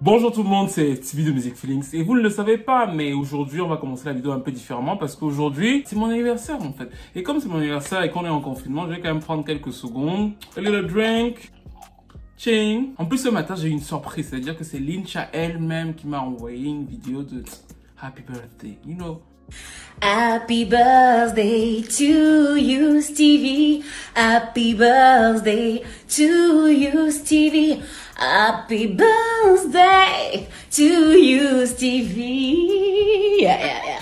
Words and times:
Bonjour 0.00 0.30
tout 0.30 0.44
le 0.44 0.48
monde, 0.48 0.68
c'est 0.68 0.94
TV 1.00 1.24
de 1.24 1.32
Music 1.32 1.56
Feelings 1.56 1.88
et 1.92 2.04
vous 2.04 2.14
ne 2.14 2.20
le 2.20 2.30
savez 2.30 2.56
pas, 2.56 2.86
mais 2.86 3.12
aujourd'hui 3.14 3.60
on 3.60 3.66
va 3.66 3.78
commencer 3.78 4.04
la 4.04 4.12
vidéo 4.12 4.30
un 4.30 4.38
peu 4.38 4.52
différemment 4.52 4.96
parce 4.96 5.16
qu'aujourd'hui 5.16 5.82
c'est 5.86 5.96
mon 5.96 6.08
anniversaire 6.08 6.62
en 6.62 6.72
fait. 6.72 6.88
Et 7.16 7.24
comme 7.24 7.40
c'est 7.40 7.48
mon 7.48 7.58
anniversaire 7.58 8.04
et 8.04 8.10
qu'on 8.12 8.24
est 8.24 8.28
en 8.28 8.40
confinement, 8.40 8.86
je 8.86 8.92
vais 8.92 9.00
quand 9.00 9.12
même 9.12 9.18
prendre 9.18 9.44
quelques 9.44 9.72
secondes. 9.72 10.34
A 10.56 10.60
little 10.60 10.86
drink. 10.86 11.50
Ching. 12.36 12.90
En 12.96 13.06
plus 13.06 13.18
ce 13.18 13.28
matin 13.28 13.56
j'ai 13.56 13.66
eu 13.66 13.72
une 13.72 13.80
surprise, 13.80 14.28
c'est-à-dire 14.28 14.56
que 14.56 14.62
c'est 14.62 14.78
Lincha 14.78 15.30
elle-même 15.32 15.94
qui 15.94 16.06
m'a 16.06 16.20
envoyé 16.20 16.68
une 16.68 16.86
vidéo 16.86 17.24
de 17.24 17.42
Happy 18.00 18.22
Birthday, 18.22 18.78
you 18.86 18.94
know. 18.94 19.20
Happy 20.00 20.64
birthday 20.64 21.82
to 21.82 22.56
you, 22.56 23.02
Stevie. 23.02 23.82
Happy 24.14 24.74
birthday 24.74 25.82
to 26.08 26.68
you, 26.68 27.10
Stevie. 27.10 27.82
Happy 28.16 28.86
birthday 28.86 30.48
to 30.70 31.18
you, 31.18 31.66
Stevie. 31.66 33.38
Yeah, 33.40 33.58
yeah, 33.58 33.82
yeah. 33.86 34.00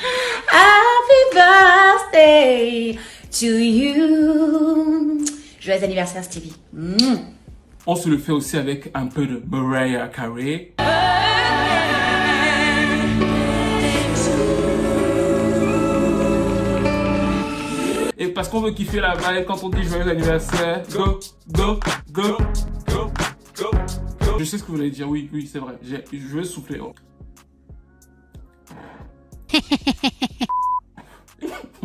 Happy 0.48 1.22
birthday 1.32 2.98
to 3.30 3.46
you. 3.46 5.24
Joyeux 5.60 5.82
anniversaire, 5.82 6.24
Stevie. 6.24 6.54
On 7.86 7.96
se 7.96 8.08
le 8.08 8.18
fait 8.18 8.32
aussi 8.32 8.56
avec 8.56 8.90
un 8.94 9.06
peu 9.06 9.26
de 9.26 9.42
Mariah 9.48 10.08
Carey. 10.08 10.72
Parce 18.36 18.50
qu'on 18.50 18.60
veut 18.60 18.72
kiffer 18.72 19.00
la 19.00 19.14
vibe 19.16 19.46
quand 19.46 19.64
on 19.64 19.70
dit 19.70 19.82
joyeux 19.82 20.10
anniversaire. 20.10 20.82
Go, 20.92 21.18
go, 21.48 21.80
go, 22.12 22.36
go, 22.86 23.10
go, 23.56 23.70
go. 24.20 24.38
Je 24.38 24.44
sais 24.44 24.58
ce 24.58 24.62
que 24.62 24.68
vous 24.68 24.76
voulez 24.76 24.90
dire, 24.90 25.08
oui, 25.08 25.30
oui, 25.32 25.48
c'est 25.50 25.58
vrai. 25.58 25.72
Je 25.82 26.36
vais 26.36 26.44
souffler. 26.44 26.78
oh. 26.78 26.92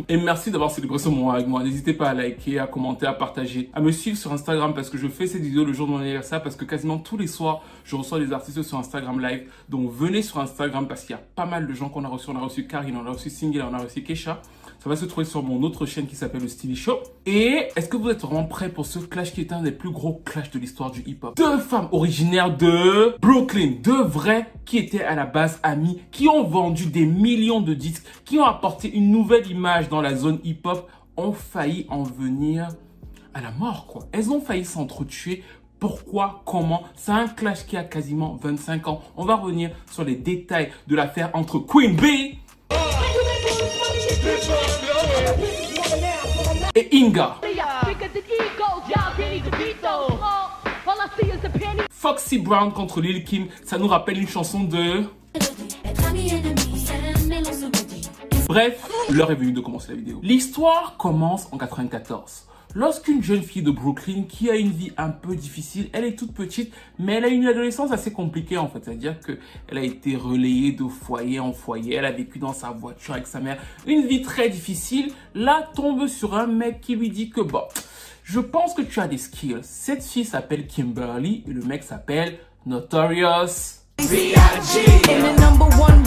Et 0.08 0.16
merci 0.18 0.50
d'avoir 0.50 0.70
célébré 0.70 0.98
ce 0.98 1.08
moment 1.08 1.30
avec 1.30 1.46
moi. 1.46 1.62
N'hésitez 1.62 1.94
pas 1.94 2.10
à 2.10 2.14
liker, 2.14 2.58
à 2.58 2.66
commenter, 2.66 3.06
à 3.06 3.14
partager, 3.14 3.70
à 3.72 3.80
me 3.80 3.90
suivre 3.90 4.18
sur 4.18 4.30
Instagram 4.30 4.74
parce 4.74 4.90
que 4.90 4.98
je 4.98 5.08
fais 5.08 5.26
cette 5.26 5.40
vidéo 5.40 5.64
le 5.64 5.72
jour 5.72 5.86
de 5.86 5.92
mon 5.92 6.00
anniversaire 6.00 6.42
parce 6.42 6.56
que 6.56 6.66
quasiment 6.66 6.98
tous 6.98 7.16
les 7.16 7.28
soirs, 7.28 7.62
je 7.84 7.96
reçois 7.96 8.18
des 8.18 8.30
artistes 8.30 8.62
sur 8.62 8.76
Instagram 8.76 9.20
live. 9.20 9.50
Donc 9.70 9.90
venez 9.90 10.20
sur 10.20 10.38
Instagram 10.38 10.86
parce 10.86 11.02
qu'il 11.04 11.16
y 11.16 11.18
a 11.18 11.22
pas 11.34 11.46
mal 11.46 11.66
de 11.66 11.72
gens 11.72 11.88
qu'on 11.88 12.04
a 12.04 12.08
reçus. 12.08 12.28
On 12.28 12.36
a 12.36 12.40
reçu 12.40 12.66
Karine, 12.66 12.98
on 13.02 13.06
a 13.06 13.12
reçu 13.12 13.30
Single, 13.30 13.64
on 13.70 13.72
a 13.72 13.78
reçu 13.78 14.02
Kesha. 14.02 14.42
Ça 14.82 14.88
va 14.88 14.96
se 14.96 15.04
trouver 15.04 15.24
sur 15.24 15.44
mon 15.44 15.62
autre 15.62 15.86
chaîne 15.86 16.08
qui 16.08 16.16
s'appelle 16.16 16.42
le 16.42 16.48
Stevie 16.48 16.74
Show. 16.74 16.98
Et 17.24 17.68
est-ce 17.76 17.88
que 17.88 17.96
vous 17.96 18.08
êtes 18.08 18.22
vraiment 18.22 18.42
prêts 18.42 18.68
pour 18.68 18.84
ce 18.84 18.98
clash 18.98 19.32
qui 19.32 19.40
est 19.40 19.52
un 19.52 19.62
des 19.62 19.70
plus 19.70 19.90
gros 19.90 20.20
clashs 20.24 20.50
de 20.50 20.58
l'histoire 20.58 20.90
du 20.90 21.02
hip-hop? 21.06 21.36
Deux 21.36 21.58
femmes 21.58 21.86
originaires 21.92 22.56
de 22.56 23.14
Brooklyn, 23.20 23.74
deux 23.80 24.02
vraies 24.02 24.52
qui 24.64 24.78
étaient 24.78 25.04
à 25.04 25.14
la 25.14 25.24
base 25.24 25.60
amies, 25.62 26.00
qui 26.10 26.26
ont 26.26 26.42
vendu 26.42 26.86
des 26.86 27.06
millions 27.06 27.60
de 27.60 27.74
disques, 27.74 28.04
qui 28.24 28.40
ont 28.40 28.44
apporté 28.44 28.92
une 28.92 29.12
nouvelle 29.12 29.48
image 29.48 29.88
dans 29.88 30.00
la 30.00 30.16
zone 30.16 30.40
hip-hop, 30.42 30.90
ont 31.16 31.32
failli 31.32 31.86
en 31.88 32.02
venir 32.02 32.66
à 33.34 33.40
la 33.40 33.52
mort, 33.52 33.86
quoi. 33.86 34.08
Elles 34.10 34.32
ont 34.32 34.40
failli 34.40 34.64
s'entretuer. 34.64 35.44
Pourquoi? 35.78 36.42
Comment? 36.44 36.82
C'est 36.96 37.12
un 37.12 37.28
clash 37.28 37.66
qui 37.66 37.76
a 37.76 37.84
quasiment 37.84 38.36
25 38.42 38.88
ans. 38.88 39.00
On 39.16 39.24
va 39.24 39.36
revenir 39.36 39.70
sur 39.92 40.02
les 40.02 40.16
détails 40.16 40.72
de 40.88 40.96
l'affaire 40.96 41.30
entre 41.34 41.60
Queen 41.60 41.94
Bee 41.94 42.38
et 46.74 46.88
Inga. 46.92 47.36
Foxy 51.90 52.38
Brown 52.38 52.72
contre 52.72 53.00
Lil 53.00 53.24
Kim, 53.24 53.46
ça 53.64 53.78
nous 53.78 53.86
rappelle 53.86 54.18
une 54.18 54.28
chanson 54.28 54.64
de... 54.64 55.04
Bref, 58.48 58.88
l'heure 59.10 59.30
est 59.30 59.34
venue 59.34 59.52
de 59.52 59.60
commencer 59.60 59.88
la 59.90 59.96
vidéo. 59.96 60.20
L'histoire 60.22 60.96
commence 60.98 61.48
en 61.52 61.58
94. 61.58 62.46
Lorsqu'une 62.74 63.22
jeune 63.22 63.42
fille 63.42 63.62
de 63.62 63.70
Brooklyn 63.70 64.22
qui 64.26 64.48
a 64.50 64.56
une 64.56 64.70
vie 64.70 64.92
un 64.96 65.10
peu 65.10 65.36
difficile, 65.36 65.90
elle 65.92 66.04
est 66.04 66.16
toute 66.16 66.32
petite, 66.32 66.72
mais 66.98 67.14
elle 67.14 67.24
a 67.26 67.28
une 67.28 67.46
adolescence 67.46 67.92
assez 67.92 68.12
compliquée 68.12 68.56
en 68.56 68.68
fait. 68.68 68.84
C'est-à-dire 68.84 69.16
qu'elle 69.20 69.78
a 69.78 69.82
été 69.82 70.16
relayée 70.16 70.72
de 70.72 70.84
foyer 70.84 71.38
en 71.38 71.52
foyer, 71.52 71.96
elle 71.96 72.06
a 72.06 72.12
vécu 72.12 72.38
dans 72.38 72.54
sa 72.54 72.70
voiture 72.70 73.12
avec 73.12 73.26
sa 73.26 73.40
mère. 73.40 73.60
Une 73.86 74.06
vie 74.06 74.22
très 74.22 74.48
difficile. 74.48 75.12
Là, 75.34 75.68
tombe 75.74 76.06
sur 76.06 76.34
un 76.34 76.46
mec 76.46 76.80
qui 76.80 76.96
lui 76.96 77.10
dit 77.10 77.28
que 77.28 77.42
bon, 77.42 77.62
je 78.24 78.40
pense 78.40 78.72
que 78.72 78.82
tu 78.82 79.00
as 79.00 79.08
des 79.08 79.18
skills. 79.18 79.58
Cette 79.60 80.02
fille 80.02 80.24
s'appelle 80.24 80.66
Kimberly 80.66 81.44
et 81.46 81.52
le 81.52 81.62
mec 81.62 81.82
s'appelle 81.82 82.38
Notorious. 82.64 83.81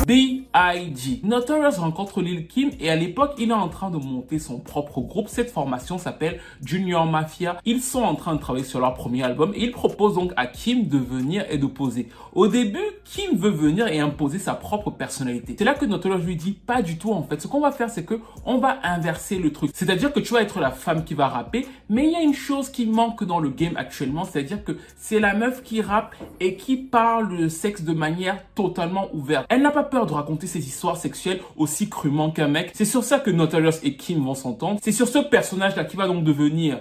B.I.G. 0.05 1.21
Notorious 1.23 1.79
rencontre 1.79 2.21
Lil 2.21 2.47
Kim 2.47 2.69
et 2.79 2.91
à 2.91 2.95
l'époque, 2.95 3.33
il 3.39 3.49
est 3.49 3.53
en 3.53 3.69
train 3.69 3.89
de 3.89 3.97
monter 3.97 4.37
son 4.37 4.59
propre 4.59 5.01
groupe. 5.01 5.27
Cette 5.29 5.49
formation 5.49 5.97
s'appelle 5.97 6.39
Junior 6.63 7.07
Mafia. 7.07 7.57
Ils 7.65 7.81
sont 7.81 8.03
en 8.03 8.13
train 8.13 8.35
de 8.35 8.39
travailler 8.39 8.65
sur 8.65 8.79
leur 8.79 8.93
premier 8.93 9.23
album 9.23 9.51
et 9.55 9.63
il 9.63 9.71
propose 9.71 10.13
donc 10.15 10.31
à 10.35 10.45
Kim 10.45 10.87
de 10.87 10.99
venir 10.99 11.45
et 11.49 11.57
de 11.57 11.65
poser. 11.65 12.09
Au 12.33 12.47
début, 12.47 12.85
Kim 13.03 13.35
veut 13.37 13.49
venir 13.49 13.87
et 13.87 13.99
imposer 13.99 14.37
sa 14.37 14.53
propre 14.53 14.91
personnalité. 14.91 15.55
C'est 15.57 15.65
là 15.65 15.73
que 15.73 15.85
Notorious 15.85 16.19
lui 16.19 16.35
dit 16.35 16.51
pas 16.51 16.81
du 16.83 16.97
tout 16.97 17.11
en 17.11 17.23
fait. 17.23 17.41
Ce 17.41 17.47
qu'on 17.47 17.61
va 17.61 17.71
faire, 17.71 17.89
c'est 17.89 18.05
que 18.05 18.19
on 18.45 18.59
va 18.59 18.77
inverser 18.83 19.39
le 19.39 19.51
truc. 19.51 19.71
C'est-à-dire 19.73 20.13
que 20.13 20.19
tu 20.19 20.33
vas 20.33 20.41
être 20.41 20.59
la 20.59 20.71
femme 20.71 21.03
qui 21.03 21.15
va 21.15 21.27
rapper, 21.27 21.65
mais 21.89 22.05
il 22.05 22.11
y 22.11 22.15
a 22.15 22.21
une 22.21 22.35
chose 22.35 22.69
qui 22.69 22.85
manque 22.85 23.23
dans 23.23 23.39
le 23.39 23.49
game 23.49 23.75
actuellement, 23.77 24.25
c'est-à-dire 24.25 24.63
que 24.63 24.73
c'est 24.97 25.19
la 25.19 25.33
meuf 25.33 25.63
qui 25.63 25.81
rappe 25.81 26.15
et 26.39 26.55
qui 26.55 26.77
parle 26.77 27.37
de 27.37 27.47
sexe 27.47 27.83
de 27.85 27.93
manière 27.93 28.43
totalement 28.55 29.07
ouverte. 29.13 29.45
Elle 29.49 29.61
n'a 29.61 29.71
pas 29.71 29.83
peur 29.83 30.05
de 30.05 30.13
raconter 30.13 30.47
ses 30.47 30.59
histoires 30.59 30.97
sexuelles 30.97 31.39
aussi 31.55 31.89
crûment 31.89 32.31
qu'un 32.31 32.47
mec. 32.47 32.71
C'est 32.73 32.85
sur 32.85 33.03
ça 33.03 33.19
que 33.19 33.29
Notorious 33.29 33.79
et 33.83 33.95
Kim 33.95 34.23
vont 34.23 34.35
s'entendre. 34.35 34.79
C'est 34.83 34.91
sur 34.91 35.07
ce 35.07 35.19
personnage-là 35.19 35.85
qui 35.85 35.95
va 35.95 36.07
donc 36.07 36.23
devenir 36.23 36.55
me. 36.65 36.79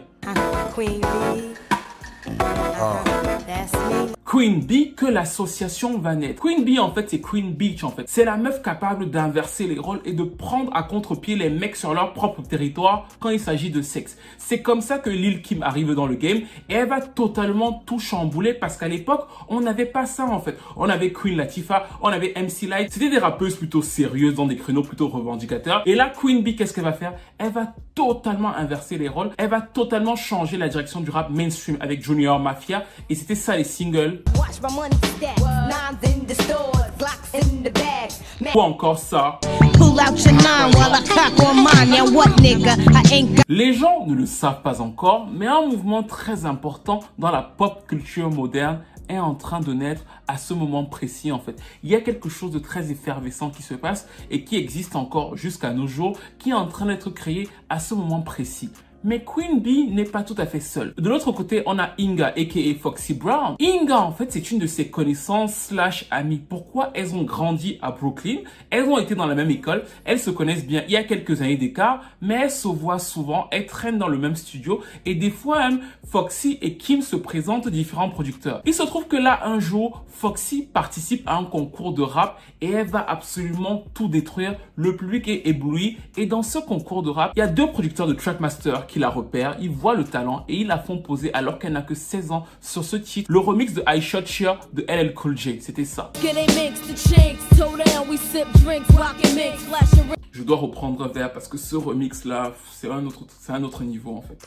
Queen 4.35 4.59
Bee 4.59 4.95
que 4.97 5.07
l'association 5.07 5.97
va 5.99 6.17
naître. 6.17 6.43
Queen 6.43 6.65
Bee 6.65 6.81
en 6.81 6.91
fait 6.93 7.09
c'est 7.09 7.21
Queen 7.21 7.53
Beach 7.53 7.85
en 7.85 7.91
fait. 7.91 8.03
C'est 8.09 8.25
la 8.25 8.37
meuf 8.37 8.63
capable 8.63 9.09
d'inverser 9.09 9.69
les 9.69 9.79
rôles 9.79 10.01
et 10.05 10.13
de 10.13 10.25
prendre 10.25 10.75
à 10.75 10.83
contre-pied 10.83 11.37
les 11.37 11.51
mecs 11.51 11.77
sur 11.77 11.95
leur 11.95 12.15
propre 12.15 12.43
territoire 12.43 13.07
quand 13.21 13.29
il 13.29 13.39
s'agit 13.39 13.71
de 13.71 13.81
sexe. 13.81 14.19
C'est 14.37 14.61
comme 14.61 14.81
ça 14.81 14.99
que 14.99 15.09
Lil 15.09 15.41
Kim 15.41 15.63
arrive 15.63 15.95
dans 15.95 16.09
le 16.09 16.17
game 16.17 16.39
et 16.69 16.75
elle 16.75 16.89
va 16.89 17.01
totalement 17.01 17.85
tout 17.87 18.01
chambouler 18.01 18.55
parce 18.55 18.77
qu'à 18.77 18.89
l'époque 18.89 19.29
on 19.49 19.61
n'avait 19.61 19.87
pas 19.87 20.05
ça 20.05 20.27
en 20.27 20.41
fait. 20.41 20.59
On 20.77 20.89
avait 20.89 21.13
Queen 21.13 21.37
Latifah, 21.37 21.87
on 22.03 22.09
avait 22.09 22.35
MC 22.35 22.67
Light. 22.69 22.91
C'était 22.91 23.11
des 23.11 23.19
rappeuses 23.19 23.55
plutôt 23.55 23.83
sérieuses 23.83 24.35
dans 24.35 24.47
des 24.47 24.57
créneaux 24.57 24.83
plutôt 24.83 25.07
revendicateurs. 25.07 25.85
Et 25.87 25.95
là 25.95 26.13
Queen 26.13 26.43
Bee 26.43 26.57
qu'est-ce 26.57 26.75
qu'elle 26.75 26.83
va 26.83 26.93
faire? 26.93 27.13
Elle 27.39 27.53
va 27.53 27.73
totalement 27.95 28.53
inverser 28.53 28.99
les 28.99 29.09
rôles. 29.09 29.31
Elle 29.39 29.51
va 29.51 29.61
totalement 29.61 30.17
changer 30.17 30.57
la 30.57 30.67
direction 30.67 31.01
du 31.01 31.11
rap 31.11 31.31
mainstream 31.31 31.77
avec 31.79 32.03
Junior 32.03 32.41
Mafia 32.41 32.83
et 33.09 33.15
c'était 33.15 33.37
ça 33.37 33.57
les 33.57 33.63
singles 33.63 34.24
Watch 34.37 34.61
my 34.63 34.75
money 34.75 34.97
stack. 35.17 35.39
Nines 35.39 36.03
in 36.03 36.27
the 36.27 36.35
stores, 36.35 36.91
Glocks 36.99 37.35
in 37.35 37.63
the 37.63 37.73
bags. 37.73 38.21
Man, 38.41 38.53
ou 38.55 38.61
encore 38.61 38.99
ça. 38.99 39.39
Pull 39.75 39.99
out 40.01 40.19
your 40.25 40.33
nine 40.35 40.73
while 40.75 40.95
I 40.95 41.03
cock 41.07 41.39
on 41.47 41.63
mine. 41.63 41.91
Now 41.91 42.11
what, 42.13 42.37
nigga? 42.41 42.77
I 42.93 43.03
ain't 43.13 43.37
got. 43.37 43.45
Les 43.49 43.73
gens 43.73 44.07
ne 44.07 44.15
le 44.15 44.27
savent 44.27 44.63
pas 44.63 44.81
encore, 44.81 45.29
mais 45.33 45.47
un 45.47 45.67
mouvement 45.67 46.03
très 46.03 46.47
important 46.47 47.01
dans 47.19 47.31
la 47.31 47.43
pop 47.43 47.87
culture 47.87 48.31
moderne 48.31 48.81
est 49.09 49.19
en 49.19 49.35
train 49.35 49.61
de 49.61 49.73
naître 49.73 50.03
à 50.27 50.39
ce 50.39 50.55
moment 50.55 50.85
précis 50.85 51.31
en 51.31 51.39
fait. 51.39 51.61
Il 51.83 51.91
y 51.91 51.95
a 51.95 52.01
quelque 52.01 52.29
chose 52.29 52.51
de 52.51 52.59
très 52.59 52.91
effervescent 52.91 53.51
qui 53.51 53.63
se 53.63 53.75
passe 53.75 54.09
et 54.31 54.45
qui 54.45 54.57
existe 54.57 54.97
encore 54.97 55.37
jusqu'à 55.37 55.73
nos 55.73 55.87
jours, 55.87 56.17
qui 56.39 56.51
est 56.51 56.55
en 56.55 56.67
train 56.67 56.87
d'être 56.87 57.11
créé 57.11 57.49
à 57.69 57.79
ce 57.79 57.95
moment 57.95 58.23
précis. 58.23 58.71
Mais 59.07 59.23
Queen 59.23 59.61
Bee 59.61 59.89
n'est 59.91 60.05
pas 60.05 60.23
tout 60.23 60.35
à 60.39 60.47
fait 60.47 60.61
seule. 60.61 60.95
De 60.97 61.11
l'autre 61.11 61.31
côté, 61.31 61.63
on 61.67 61.79
a 61.79 61.91
Inga, 62.01 62.29
aka 62.29 62.61
Foxy 62.81 63.13
Brown. 63.13 63.55
Inga, 63.61 64.01
en 64.01 64.13
fait, 64.13 64.33
c'est 64.33 64.51
une 64.51 64.59
de 64.59 64.67
ses 64.67 64.89
connaissances 64.89 65.55
slash 65.55 66.07
amies. 66.11 66.39
Pourquoi 66.39 66.91
elles 66.95 67.15
ont 67.15 67.25
grandi 67.25 67.79
à 67.83 67.91
Brooklyn? 67.91 68.39
Elles 68.71 68.85
ont 68.85 68.97
été 68.97 69.15
dans 69.15 69.27
la 69.27 69.35
même 69.35 69.51
école, 69.51 69.85
elles 70.07 70.19
se 70.19 70.31
connaissent 70.31 70.67
bien. 70.67 70.85
Il 70.89 70.93
y 70.93 70.97
a 70.97 71.05
quelques 71.05 71.43
années 71.43 71.59
d'écart, 71.59 72.03
mais 72.23 72.45
elles 72.45 72.51
se 72.51 72.67
voient 72.67 72.99
souvent, 72.99 73.47
elles 73.51 73.67
traînent 73.67 73.99
dans 73.99 74.09
le 74.09 74.17
même 74.17 74.37
studio 74.37 74.81
et 75.05 75.15
des 75.15 75.31
fois 75.31 75.59
même, 75.59 75.81
Foxy 76.07 76.59
et 76.63 76.79
Kim 76.79 77.03
se 77.03 77.17
présentent 77.17 77.69
différents 77.69 78.09
producteurs. 78.09 78.63
Il 78.65 78.73
se 78.73 78.85
trouve 78.85 79.07
que 79.07 79.17
là, 79.17 79.41
un 79.45 79.61
jour, 79.61 80.05
Foxy 80.09 80.67
participe 80.73 81.29
à 81.29 81.37
un 81.37 81.45
concours 81.45 81.93
de 81.93 82.03
rap 82.03 82.41
et 82.63 82.71
elle 82.71 82.87
va 82.87 83.05
absolument 83.07 83.85
tout 83.93 84.09
détruire. 84.09 84.57
Le 84.77 84.97
public 84.97 85.29
est 85.29 85.47
ébloui 85.47 85.99
et 86.17 86.25
dans 86.25 86.43
ce 86.43 86.59
concours 86.59 87.03
de 87.03 87.11
rap, 87.11 87.33
il 87.37 87.41
y 87.41 87.43
a 87.43 87.49
deux 87.49 87.67
producteurs 87.67 88.07
de 88.07 88.15
Trackmaster 88.15 88.87
la 88.99 89.09
repèrent, 89.09 89.57
ils 89.61 89.71
voient 89.71 89.95
le 89.95 90.05
talent 90.05 90.45
et 90.49 90.57
ils 90.57 90.67
la 90.67 90.79
font 90.79 90.99
poser 90.99 91.33
alors 91.35 91.59
qu'elle 91.59 91.73
n'a 91.73 91.83
que 91.83 91.95
16 91.95 92.31
ans 92.33 92.45
sur 92.61 92.85
ce 92.85 92.97
titre, 92.97 93.31
le 93.31 93.39
remix 93.39 93.73
de 93.73 93.83
I 93.87 94.01
Shot 94.01 94.27
Cheer 94.27 94.59
de 94.73 94.85
LL 94.89 95.15
Cool 95.15 95.37
J. 95.37 95.59
C'était 95.61 95.85
ça. 95.85 96.13
Je 100.33 100.43
dois 100.43 100.57
reprendre 100.57 101.05
un 101.05 101.09
verre 101.09 101.33
parce 101.33 101.49
que 101.49 101.57
ce 101.59 101.77
remix 101.77 102.25
là, 102.25 102.53
c'est 102.73 102.91
un 102.91 103.07
autre, 103.07 103.25
c'est 103.41 103.53
un 103.53 103.63
autre 103.63 103.83
niveau 103.85 104.17
en 104.17 104.23
fait. 104.23 104.39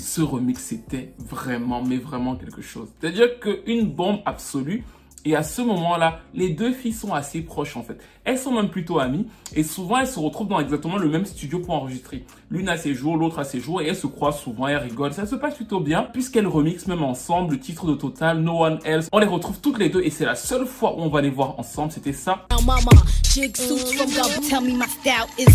Ce 0.00 0.20
remix 0.20 0.62
c'était 0.62 1.12
vraiment, 1.18 1.82
mais 1.82 1.96
vraiment 1.96 2.36
quelque 2.36 2.62
chose. 2.62 2.88
C'est-à-dire 3.00 3.40
qu'une 3.40 3.90
bombe 3.90 4.20
absolue. 4.26 4.84
Et 5.24 5.34
à 5.34 5.42
ce 5.42 5.60
moment-là, 5.62 6.20
les 6.32 6.50
deux 6.50 6.72
filles 6.72 6.92
sont 6.92 7.12
assez 7.12 7.42
proches 7.42 7.76
en 7.76 7.82
fait. 7.82 8.00
Elles 8.24 8.38
sont 8.38 8.52
même 8.52 8.70
plutôt 8.70 9.00
amies 9.00 9.26
et 9.54 9.64
souvent 9.64 9.98
elles 9.98 10.06
se 10.06 10.18
retrouvent 10.18 10.48
dans 10.48 10.60
exactement 10.60 10.96
le 10.96 11.08
même 11.08 11.26
studio 11.26 11.58
pour 11.58 11.74
enregistrer. 11.74 12.24
L'une 12.50 12.70
a 12.70 12.78
ses 12.78 12.94
jours, 12.94 13.18
l'autre 13.18 13.40
a 13.40 13.44
ses 13.44 13.60
jours 13.60 13.82
et 13.82 13.88
elles 13.88 13.96
se 13.96 14.06
croisent 14.06 14.40
souvent, 14.40 14.68
elles 14.68 14.78
rigolent. 14.78 15.12
Ça 15.12 15.26
se 15.26 15.34
passe 15.34 15.54
plutôt 15.54 15.80
bien 15.80 16.04
puisqu'elles 16.04 16.46
remixent 16.46 16.86
même 16.86 17.02
ensemble 17.02 17.52
le 17.52 17.60
titre 17.60 17.86
de 17.86 17.94
Total, 17.94 18.40
No 18.40 18.64
One 18.64 18.78
Else. 18.86 19.10
On 19.12 19.18
les 19.18 19.26
retrouve 19.26 19.60
toutes 19.60 19.78
les 19.78 19.90
deux 19.90 20.00
et 20.02 20.08
c'est 20.08 20.24
la 20.24 20.34
seule 20.34 20.66
fois 20.66 20.94
où 20.96 21.00
on 21.02 21.10
va 21.10 21.20
les 21.20 21.28
voir 21.28 21.58
ensemble. 21.60 21.92
C'était 21.92 22.14
ça. 22.14 22.46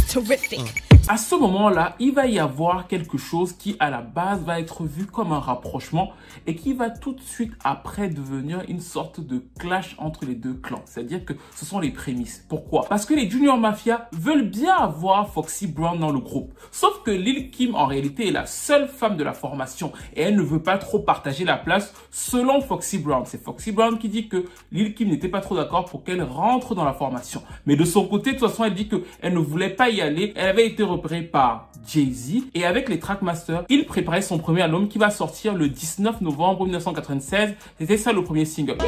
Terrific. 0.07 0.83
À 1.09 1.17
ce 1.17 1.35
moment-là, 1.35 1.97
il 1.99 2.13
va 2.13 2.27
y 2.27 2.39
avoir 2.39 2.87
quelque 2.87 3.17
chose 3.17 3.51
qui, 3.51 3.75
à 3.81 3.89
la 3.89 3.99
base, 3.99 4.41
va 4.43 4.61
être 4.61 4.85
vu 4.85 5.05
comme 5.05 5.33
un 5.33 5.39
rapprochement 5.39 6.11
et 6.47 6.55
qui 6.55 6.71
va 6.73 6.89
tout 6.89 7.11
de 7.11 7.19
suite 7.19 7.51
après 7.65 8.07
devenir 8.07 8.61
une 8.69 8.79
sorte 8.79 9.19
de 9.19 9.43
clash 9.59 9.97
entre 9.97 10.23
les 10.23 10.35
deux 10.35 10.53
clans. 10.53 10.81
C'est-à-dire 10.85 11.25
que 11.25 11.33
ce 11.57 11.65
sont 11.65 11.79
les 11.79 11.91
prémices. 11.91 12.45
Pourquoi? 12.47 12.85
Parce 12.87 13.05
que 13.05 13.13
les 13.13 13.29
Junior 13.29 13.57
Mafia 13.57 14.07
veulent 14.13 14.49
bien 14.49 14.75
avoir 14.75 15.29
Foxy 15.29 15.67
Brown 15.67 15.99
dans 15.99 16.11
le 16.11 16.19
groupe. 16.19 16.53
Sauf 16.83 17.01
que 17.01 17.12
Lil 17.12 17.50
Kim, 17.50 17.75
en 17.75 17.85
réalité, 17.85 18.27
est 18.27 18.31
la 18.31 18.45
seule 18.45 18.89
femme 18.89 19.15
de 19.15 19.24
la 19.24 19.31
formation 19.31 19.94
et 20.18 20.24
elle 20.24 20.35
ne 20.35 20.41
veut 20.41 20.62
pas 20.62 20.77
trop 20.77 21.00
partager 21.00 21.45
la 21.45 21.56
place 21.56 21.94
selon 22.12 22.59
Foxy 22.59 22.97
Brown. 22.97 23.24
C'est 23.25 23.41
Foxy 23.41 23.71
Brown 23.71 23.97
qui 23.97 24.09
dit 24.09 24.27
que 24.27 24.44
Lil 24.74 24.94
Kim 24.94 25.07
n'était 25.07 25.30
pas 25.30 25.39
trop 25.39 25.56
d'accord 25.56 25.85
pour 25.85 26.03
qu'elle 26.03 26.21
rentre 26.21 26.75
dans 26.75 26.83
la 26.83 26.91
formation. 26.91 27.41
Mais 27.65 27.77
de 27.77 27.85
son 27.85 28.06
côté, 28.06 28.33
de 28.33 28.38
toute 28.38 28.50
façon, 28.50 28.65
elle 28.65 28.74
dit 28.74 28.89
qu'elle 28.89 29.33
ne 29.33 29.39
voulait 29.39 29.69
pas 29.69 29.89
y 29.91 30.01
aller. 30.01 30.33
Elle 30.35 30.50
avait 30.50 30.68
été 30.68 30.83
repérée 30.83 31.21
par 31.21 31.69
Jay-Z 31.88 32.50
et 32.53 32.65
avec 32.65 32.89
les 32.89 33.00
Trackmasters, 33.00 33.63
il 33.69 33.86
préparait 33.86 34.21
son 34.21 34.38
premier 34.38 34.63
album 34.63 34.89
qui 34.89 34.97
va 34.97 35.09
sortir 35.09 35.53
le 35.53 35.69
19 35.69 36.19
novembre 36.19 36.65
1996. 36.65 37.53
C'était 37.79 37.95
ça 37.95 38.12
le 38.12 38.25
premier 38.25 38.44
single. 38.44 38.79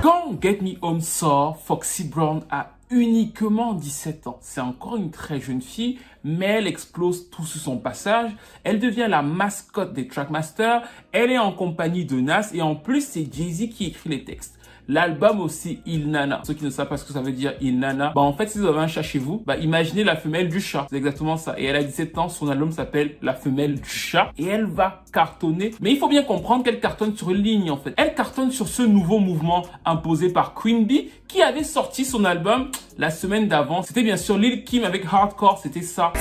Quand 0.00 0.40
Get 0.40 0.58
Me 0.62 0.74
Home 0.82 1.00
sort, 1.00 1.60
Foxy 1.64 2.04
Brown 2.04 2.44
a 2.52 2.75
uniquement 2.90 3.74
17 3.74 4.26
ans. 4.26 4.38
C'est 4.40 4.60
encore 4.60 4.96
une 4.96 5.10
très 5.10 5.40
jeune 5.40 5.62
fille, 5.62 5.98
mais 6.24 6.46
elle 6.46 6.66
explose 6.66 7.30
tout 7.30 7.44
sur 7.44 7.60
son 7.60 7.78
passage. 7.78 8.30
Elle 8.64 8.78
devient 8.78 9.06
la 9.08 9.22
mascotte 9.22 9.92
des 9.92 10.06
Trackmasters. 10.06 10.82
Elle 11.12 11.30
est 11.30 11.38
en 11.38 11.52
compagnie 11.52 12.04
de 12.04 12.20
Nas 12.20 12.50
et 12.52 12.62
en 12.62 12.76
plus 12.76 13.06
c'est 13.06 13.32
Jay-Z 13.32 13.70
qui 13.70 13.86
écrit 13.86 14.10
les 14.10 14.24
textes. 14.24 14.55
L'album 14.88 15.40
aussi 15.40 15.80
Il 15.86 16.10
Nana. 16.10 16.42
Ceux 16.44 16.54
qui 16.54 16.64
ne 16.64 16.70
savent 16.70 16.88
pas 16.88 16.96
ce 16.96 17.04
que 17.04 17.12
ça 17.12 17.20
veut 17.20 17.32
dire 17.32 17.54
Il 17.60 17.78
Nana, 17.78 18.12
bah 18.14 18.20
en 18.20 18.32
fait 18.32 18.48
si 18.48 18.58
vous 18.58 18.66
avez 18.66 18.78
un 18.78 18.86
chat 18.86 19.02
chez 19.02 19.18
vous, 19.18 19.42
bah 19.46 19.56
imaginez 19.56 20.04
la 20.04 20.16
femelle 20.16 20.48
du 20.48 20.60
chat. 20.60 20.86
C'est 20.90 20.96
exactement 20.96 21.36
ça. 21.36 21.54
Et 21.58 21.64
elle 21.64 21.76
a 21.76 21.82
17 21.82 22.16
ans, 22.18 22.28
son 22.28 22.48
album 22.48 22.72
s'appelle 22.72 23.16
La 23.22 23.34
femelle 23.34 23.80
du 23.80 23.88
chat 23.88 24.30
et 24.38 24.46
elle 24.46 24.66
va 24.66 25.02
cartonner. 25.12 25.72
Mais 25.80 25.90
il 25.90 25.98
faut 25.98 26.08
bien 26.08 26.22
comprendre 26.22 26.64
qu'elle 26.64 26.80
cartonne 26.80 27.16
sur 27.16 27.30
une 27.30 27.42
ligne 27.42 27.70
en 27.70 27.76
fait. 27.76 27.94
Elle 27.96 28.14
cartonne 28.14 28.50
sur 28.50 28.68
ce 28.68 28.82
nouveau 28.82 29.18
mouvement 29.18 29.64
imposé 29.84 30.28
par 30.30 30.54
Queen 30.54 30.86
Bee 30.86 31.10
qui 31.28 31.42
avait 31.42 31.64
sorti 31.64 32.04
son 32.04 32.24
album 32.24 32.70
la 32.98 33.10
semaine 33.10 33.48
d'avant. 33.48 33.82
C'était 33.82 34.02
bien 34.02 34.16
sûr 34.16 34.38
Lil 34.38 34.64
Kim 34.64 34.84
avec 34.84 35.04
Hardcore, 35.10 35.58
c'était 35.62 35.82
ça. 35.82 36.12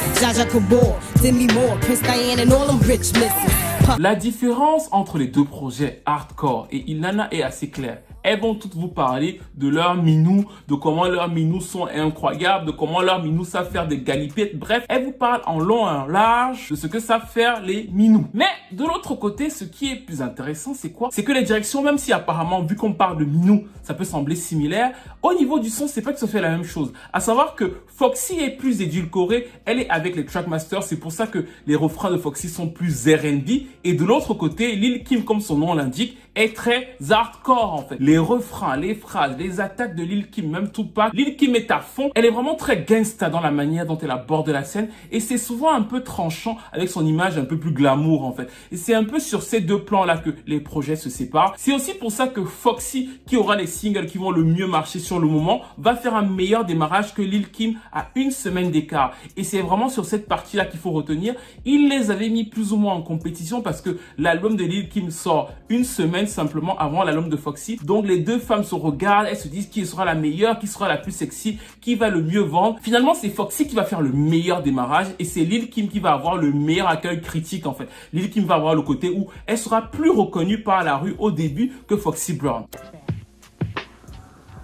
La 4.00 4.16
différence 4.16 4.90
entre 4.92 5.18
les 5.18 5.28
deux 5.28 5.46
projets 5.46 6.02
Hardcore 6.06 6.68
et 6.72 6.90
Ilana 6.90 7.28
est 7.32 7.44
assez 7.44 7.70
claire. 7.70 8.02
Elles 8.24 8.40
vont 8.40 8.56
toutes 8.56 8.74
vous 8.74 8.88
parler 8.88 9.40
de 9.54 9.68
leurs 9.68 9.96
minous, 9.96 10.46
de 10.68 10.74
comment 10.74 11.06
leurs 11.06 11.30
minous 11.30 11.62
sont 11.62 11.86
incroyables, 11.86 12.66
de 12.66 12.72
comment 12.72 13.02
leurs 13.02 13.22
minous 13.22 13.46
savent 13.46 13.70
faire 13.70 13.88
des 13.88 14.00
galipettes. 14.00 14.58
Bref, 14.58 14.84
elles 14.90 15.06
vous 15.06 15.12
parlent 15.12 15.44
en 15.46 15.60
long 15.60 15.88
et 15.88 15.92
en 15.92 16.08
large 16.08 16.72
de 16.72 16.76
ce 16.76 16.88
que 16.88 17.00
savent 17.00 17.30
faire 17.30 17.62
les 17.62 17.88
minous. 17.94 18.26
Mais 18.34 18.48
de 18.72 18.84
l'autre 18.84 19.14
côté, 19.14 19.52
ce 19.52 19.64
qui 19.64 19.92
est 19.92 19.98
plus 19.98 20.24
intéressant, 20.24 20.74
c'est 20.74 20.90
quoi? 20.90 21.10
C'est 21.12 21.24
que 21.24 21.31
les 21.31 21.44
directions, 21.44 21.84
même 21.84 22.00
si 22.00 22.12
apparemment, 22.14 22.64
vu 22.64 22.76
qu'on 22.76 22.94
parle 22.94 23.20
de 23.20 23.26
minous, 23.26 23.66
ça 23.84 23.94
peut 23.94 24.04
sembler 24.04 24.36
similaire, 24.36 24.94
au 25.22 25.36
niveau 25.36 25.60
du 25.60 25.70
son, 25.70 25.88
c'est 25.88 26.02
pas 26.02 26.12
que 26.12 26.20
ça 26.20 26.28
fait 26.28 26.42
la 26.42 26.50
même 26.50 26.64
chose. 26.64 26.94
À 27.14 27.20
savoir 27.20 27.54
que 27.54 27.76
Foxy 27.86 28.40
est 28.40 28.58
plus 28.58 28.81
édulcorée, 28.81 29.48
elle 29.66 29.80
est 29.80 29.90
avec 29.92 30.16
les 30.16 30.26
Trackmasters, 30.26 30.81
c'est 30.81 31.00
pour 31.00 31.12
ça 31.12 31.28
que 31.28 31.46
les 31.68 31.76
refrains 31.76 32.10
de 32.10 32.18
Foxy 32.18 32.50
sont 32.50 32.70
plus 32.70 33.08
R&B. 33.08 33.68
Et 33.88 33.94
de 33.94 34.04
l'autre 34.04 34.34
côté, 34.34 34.76
Lil 34.76 35.04
Kim, 35.04 35.24
comme 35.24 35.42
son 35.42 35.60
nom 35.60 35.76
l'indique, 35.76 36.18
est 36.36 36.56
très 36.56 36.98
hardcore 37.10 37.74
en 37.74 37.82
fait. 37.84 37.96
Les 38.00 38.18
refrains, 38.18 38.76
les 38.76 38.94
phrases, 38.94 39.38
les 39.38 39.62
attaques 39.62 39.96
de 39.96 40.04
Lil 40.04 40.30
Kim, 40.30 40.50
même 40.50 40.72
Tupac, 40.72 41.14
Lil 41.14 41.36
Kim 41.38 41.56
est 41.56 41.72
à 41.72 41.80
fond. 41.80 42.12
Elle 42.16 42.26
est 42.26 42.32
vraiment 42.32 42.56
très 42.56 42.84
gangsta 42.84 43.30
dans 43.30 43.40
la 43.40 43.52
manière 43.52 43.86
dont 43.86 43.98
elle 43.98 44.12
aborde 44.12 44.50
la 44.50 44.64
scène 44.64 44.90
et 45.12 45.20
c'est 45.20 45.38
souvent 45.38 45.74
un 45.74 45.82
peu 45.82 46.04
tranchant 46.04 46.58
avec 46.74 46.90
son 46.90 47.06
image 47.06 47.38
un 47.38 47.46
peu 47.46 47.58
plus 47.58 47.72
glamour 47.72 48.26
en 48.26 48.34
fait. 48.34 48.50
Et 48.72 48.78
c'est 48.78 48.94
un 48.94 49.06
peu 49.06 49.20
sur 49.20 49.44
ces 49.44 49.62
deux 49.62 49.80
plans-là 49.80 50.18
que 50.18 50.31
les 50.46 50.60
projets 50.60 50.98
se 50.98 51.10
séparent. 51.10 51.54
C'est 51.58 51.74
aussi 51.74 51.94
pour 51.94 52.12
ça 52.12 52.28
que 52.28 52.44
Foxy, 52.44 53.10
qui 53.26 53.38
aura 53.38 53.56
les 53.56 53.68
singles 53.68 54.08
qui 54.08 54.18
vont 54.18 54.31
le 54.31 54.44
mieux 54.44 54.68
marcher 54.68 55.00
sur 55.00 55.20
le 55.20 55.28
moment, 55.28 55.62
va 55.78 55.96
faire 55.96 56.16
un 56.16 56.26
meilleur 56.26 56.66
démarrage 56.66 57.14
que 57.14 57.22
Lil 57.22 57.50
Kim 57.50 57.80
à 57.94 58.10
une 58.16 58.31
semaine 58.31 58.72
d'écart. 58.72 59.14
Et 59.38 59.44
c'est 59.44 59.62
vraiment 59.62 59.90
sur 59.90 60.06
cette 60.06 60.28
partie-là 60.28 60.66
qu'il 60.66 60.80
faut 60.80 60.92
retenir. 60.92 61.36
Il 61.64 61.90
les 61.90 62.12
avait 62.12 62.30
mis 62.30 62.44
plus 62.44 62.74
ou 62.74 62.78
moins 62.78 62.94
en 62.94 63.02
compétition 63.02 63.62
parce 63.62 63.75
que 63.81 63.98
l'album 64.18 64.56
de 64.56 64.63
Lil 64.63 64.89
Kim 64.89 65.12
sort 65.12 65.51
une 65.69 65.83
semaine 65.83 66.27
simplement 66.27 66.77
avant 66.77 67.04
l'album 67.04 67.30
de 67.30 67.38
Foxy. 67.38 67.80
Donc 67.83 68.07
les 68.07 68.19
deux 68.19 68.39
femmes 68.39 68.63
se 68.63 68.75
regardent, 68.75 69.27
elles 69.30 69.38
se 69.38 69.48
disent 69.48 69.68
qui 69.68 69.86
sera 69.86 70.06
la 70.06 70.16
meilleure, 70.16 70.60
qui 70.60 70.68
sera 70.68 70.88
la 70.88 70.98
plus 70.98 71.12
sexy, 71.12 71.60
qui 71.81 71.95
va 71.95 72.10
le 72.10 72.22
mieux 72.22 72.42
vendre. 72.42 72.77
Finalement, 72.81 73.13
c'est 73.13 73.30
Foxy 73.30 73.68
qui 73.68 73.75
va 73.75 73.83
faire 73.83 74.01
le 74.01 74.12
meilleur 74.12 74.62
démarrage 74.62 75.07
et 75.19 75.25
c'est 75.25 75.44
Lil 75.44 75.69
Kim 75.69 75.88
qui 75.88 76.00
va 76.00 76.13
avoir 76.13 76.38
le 76.38 76.51
meilleur 76.51 76.88
accueil 76.88 77.22
critique 77.22 77.66
en 77.66 77.74
fait. 77.74 77.88
Lil 78.13 78.30
Kim 78.30 78.45
va 78.45 78.56
avoir 78.56 78.75
le 78.75 78.81
côté 78.81 79.10
où 79.10 79.27
elle 79.45 79.57
sera 79.57 79.81
plus 79.81 80.10
reconnue 80.10 80.62
par 80.63 80.83
la 80.83 80.98
rue 80.98 81.16
au 81.19 81.31
début 81.31 81.71
que 81.88 81.98
Foxy 81.98 82.33
Brown. 82.33 82.66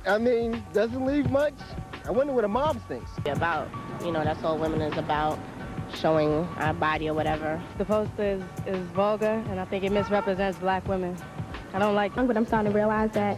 I 0.05 0.17
mean, 0.17 0.63
doesn't 0.73 1.05
leave 1.05 1.29
much? 1.29 1.53
I 2.07 2.11
wonder 2.11 2.33
what 2.33 2.43
thinks. 2.87 3.11
about. 3.25 3.67
You 4.03 4.11
know, 4.11 4.23
that's 4.23 4.43
all 4.43 4.57
women 4.57 4.81
is 4.81 4.97
about, 4.97 5.37
showing 5.95 6.45
our 6.57 6.73
body 6.73 7.09
or 7.09 7.13
whatever. 7.13 7.61
The 7.77 7.85
poster 7.85 8.23
is, 8.23 8.43
is 8.65 8.79
vulgar, 8.89 9.43
and 9.49 9.59
I 9.59 9.65
think 9.65 9.83
it 9.83 9.91
misrepresents 9.91 10.57
black 10.59 10.87
women. 10.87 11.17
I 11.73 11.79
don't 11.79 11.95
like 11.95 12.17
it. 12.17 12.27
But 12.27 12.37
I'm 12.37 12.45
starting 12.45 12.71
to 12.71 12.77
realize 12.77 13.11
that, 13.11 13.37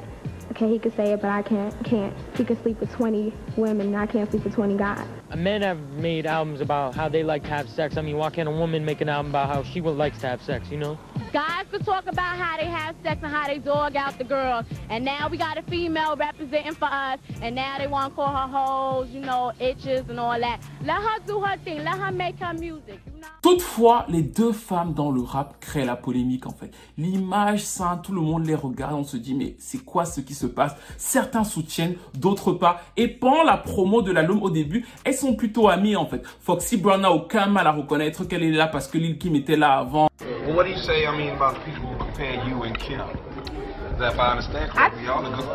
okay, 0.51 0.69
he 0.69 0.79
could 0.79 0.95
say 0.95 1.13
it, 1.13 1.21
but 1.21 1.29
I 1.29 1.41
can't. 1.41 1.73
Can't. 1.85 2.13
He 2.35 2.43
could 2.43 2.61
sleep 2.63 2.79
with 2.79 2.91
20 2.91 3.33
women, 3.57 3.87
and 3.87 3.97
I 3.97 4.05
can't 4.05 4.29
sleep 4.29 4.43
with 4.43 4.53
20 4.53 4.77
guys. 4.77 5.07
Men 5.35 5.61
have 5.61 5.79
made 5.91 6.25
albums 6.25 6.61
about 6.61 6.95
how 6.95 7.09
they 7.09 7.23
like 7.23 7.43
to 7.43 7.49
have 7.49 7.69
sex. 7.69 7.97
I 7.97 8.01
mean, 8.01 8.17
why 8.17 8.29
can't 8.29 8.47
a 8.47 8.51
woman 8.51 8.85
make 8.85 9.01
an 9.01 9.09
album 9.09 9.31
about 9.31 9.49
how 9.49 9.63
she 9.63 9.81
would 9.81 9.97
likes 9.97 10.19
to 10.19 10.27
have 10.27 10.41
sex, 10.41 10.69
you 10.69 10.77
know? 10.77 10.97
Guys 11.33 11.65
could 11.71 11.83
talk 11.83 12.05
about 12.05 12.37
how 12.37 12.57
they 12.57 12.67
have 12.67 12.95
sex 13.01 13.19
and 13.23 13.31
how 13.33 13.47
they 13.47 13.57
dog 13.57 13.95
out 13.95 14.15
the 14.19 14.23
girls. 14.23 14.65
And 14.91 15.03
now 15.03 15.29
we 15.31 15.37
got 15.37 15.57
a 15.57 15.63
female 15.63 16.15
representing 16.15 16.75
for 16.75 16.85
us. 16.85 17.17
And 17.41 17.55
now 17.55 17.79
they 17.79 17.87
want 17.87 18.11
to 18.11 18.15
call 18.15 18.27
her 18.27 18.47
hoes, 18.47 19.07
you 19.09 19.19
know, 19.19 19.51
itches 19.59 20.07
and 20.09 20.19
all 20.19 20.39
that. 20.39 20.59
Let 20.85 20.97
her 20.97 21.19
do 21.25 21.41
her 21.41 21.57
thing. 21.57 21.83
Let 21.83 21.95
her 21.95 22.11
make 22.11 22.37
her 22.39 22.53
music. 22.53 22.99
Toutefois, 23.41 24.05
les 24.09 24.21
deux 24.21 24.51
femmes 24.51 24.93
dans 24.93 25.09
le 25.09 25.21
rap 25.21 25.59
créent 25.59 25.85
la 25.85 25.95
polémique 25.95 26.45
en 26.45 26.51
fait. 26.51 26.71
L'image 26.97 27.63
sainte, 27.63 28.03
tout 28.03 28.13
le 28.13 28.21
monde 28.21 28.45
les 28.45 28.53
regarde, 28.53 28.93
on 28.93 29.03
se 29.03 29.17
dit 29.17 29.33
mais 29.33 29.55
c'est 29.59 29.83
quoi 29.83 30.05
ce 30.05 30.21
qui 30.21 30.35
se 30.35 30.45
passe? 30.45 30.75
Certains 30.97 31.43
soutiennent, 31.43 31.95
d'autres 32.13 32.51
pas. 32.51 32.81
Et 32.95 33.07
pendant 33.07 33.43
la 33.43 33.57
promo 33.57 34.01
de 34.01 34.11
l'album 34.11 34.43
au 34.43 34.49
début, 34.49 34.85
elles 35.03 35.15
sont 35.15 35.35
plutôt 35.35 35.67
amies 35.67 35.95
en 35.95 36.05
fait. 36.05 36.21
Foxy 36.41 36.77
Brown 36.77 37.01
n'a 37.01 37.11
aucun 37.11 37.47
mal 37.47 37.65
à 37.65 37.71
reconnaître 37.71 38.23
qu'elle 38.25 38.43
est 38.43 38.51
là 38.51 38.67
parce 38.67 38.87
que 38.87 38.97
Lil 38.97 39.17
Kim 39.17 39.35
était 39.35 39.57
là 39.57 39.79
avant. 39.79 40.09
Well, 40.53 40.61
what 40.61 40.69
do 40.69 40.77
you 40.77 40.85
say, 40.85 41.07
I 41.09 41.17
mean, 41.17 41.33
about 41.33 41.57
people 41.65 41.89
who 41.89 41.97
compare 41.97 42.37
you 42.45 42.61
and 42.61 42.77
Kim? 42.77 43.01
Is 43.01 43.97
that 43.97 44.13
if 44.13 44.19
I 44.21 44.37
understand 44.37 44.69
correctly, 44.69 45.01
y'all 45.01 45.25
are 45.25 45.33
good 45.33 45.49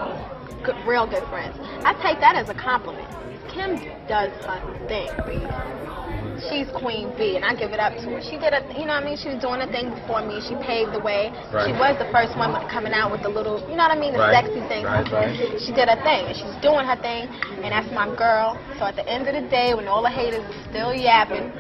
good, 0.66 0.74
real 0.90 1.06
good 1.06 1.22
friends. 1.30 1.54
I 1.86 1.94
take 2.02 2.18
that 2.18 2.34
as 2.34 2.50
a 2.50 2.54
compliment. 2.58 3.06
Kim 3.46 3.78
does 4.10 4.34
her 4.42 4.58
thing. 4.90 5.06
She's 6.50 6.66
Queen 6.74 7.14
B, 7.14 7.38
and 7.38 7.46
I 7.46 7.54
give 7.54 7.70
it 7.70 7.78
up 7.78 7.94
to 8.02 8.10
her. 8.10 8.20
She 8.26 8.42
did 8.42 8.50
a, 8.50 8.66
you 8.74 8.90
know 8.90 8.98
what 8.98 9.06
I 9.06 9.06
mean? 9.06 9.14
She 9.14 9.30
was 9.30 9.38
doing 9.38 9.62
a 9.62 9.70
thing 9.70 9.94
before 9.94 10.26
me. 10.26 10.42
She 10.42 10.58
paved 10.66 10.90
the 10.90 10.98
way. 10.98 11.30
She 11.62 11.70
was 11.78 11.94
the 12.02 12.10
first 12.10 12.34
one 12.34 12.50
coming 12.66 12.90
out 12.90 13.14
with 13.14 13.22
the 13.22 13.30
little, 13.30 13.62
you 13.70 13.78
know 13.78 13.86
what 13.86 13.94
I 13.94 14.00
mean? 14.02 14.18
The 14.18 14.18
Right. 14.18 14.34
sexy 14.34 14.66
thing. 14.66 14.82
Right, 14.82 15.06
right. 15.14 15.30
She 15.62 15.70
did 15.70 15.86
her 15.86 16.00
thing, 16.02 16.26
and 16.26 16.34
she's 16.34 16.58
doing 16.58 16.90
her 16.90 16.98
thing, 16.98 17.30
and 17.62 17.70
that's 17.70 17.86
my 17.94 18.10
girl. 18.18 18.58
So 18.82 18.86
at 18.90 18.98
the 18.98 19.06
end 19.06 19.30
of 19.30 19.38
the 19.38 19.46
day, 19.46 19.78
when 19.78 19.86
all 19.86 20.02
the 20.02 20.10
haters 20.10 20.42
are 20.42 20.62
still 20.74 20.90
yapping, 20.90 21.54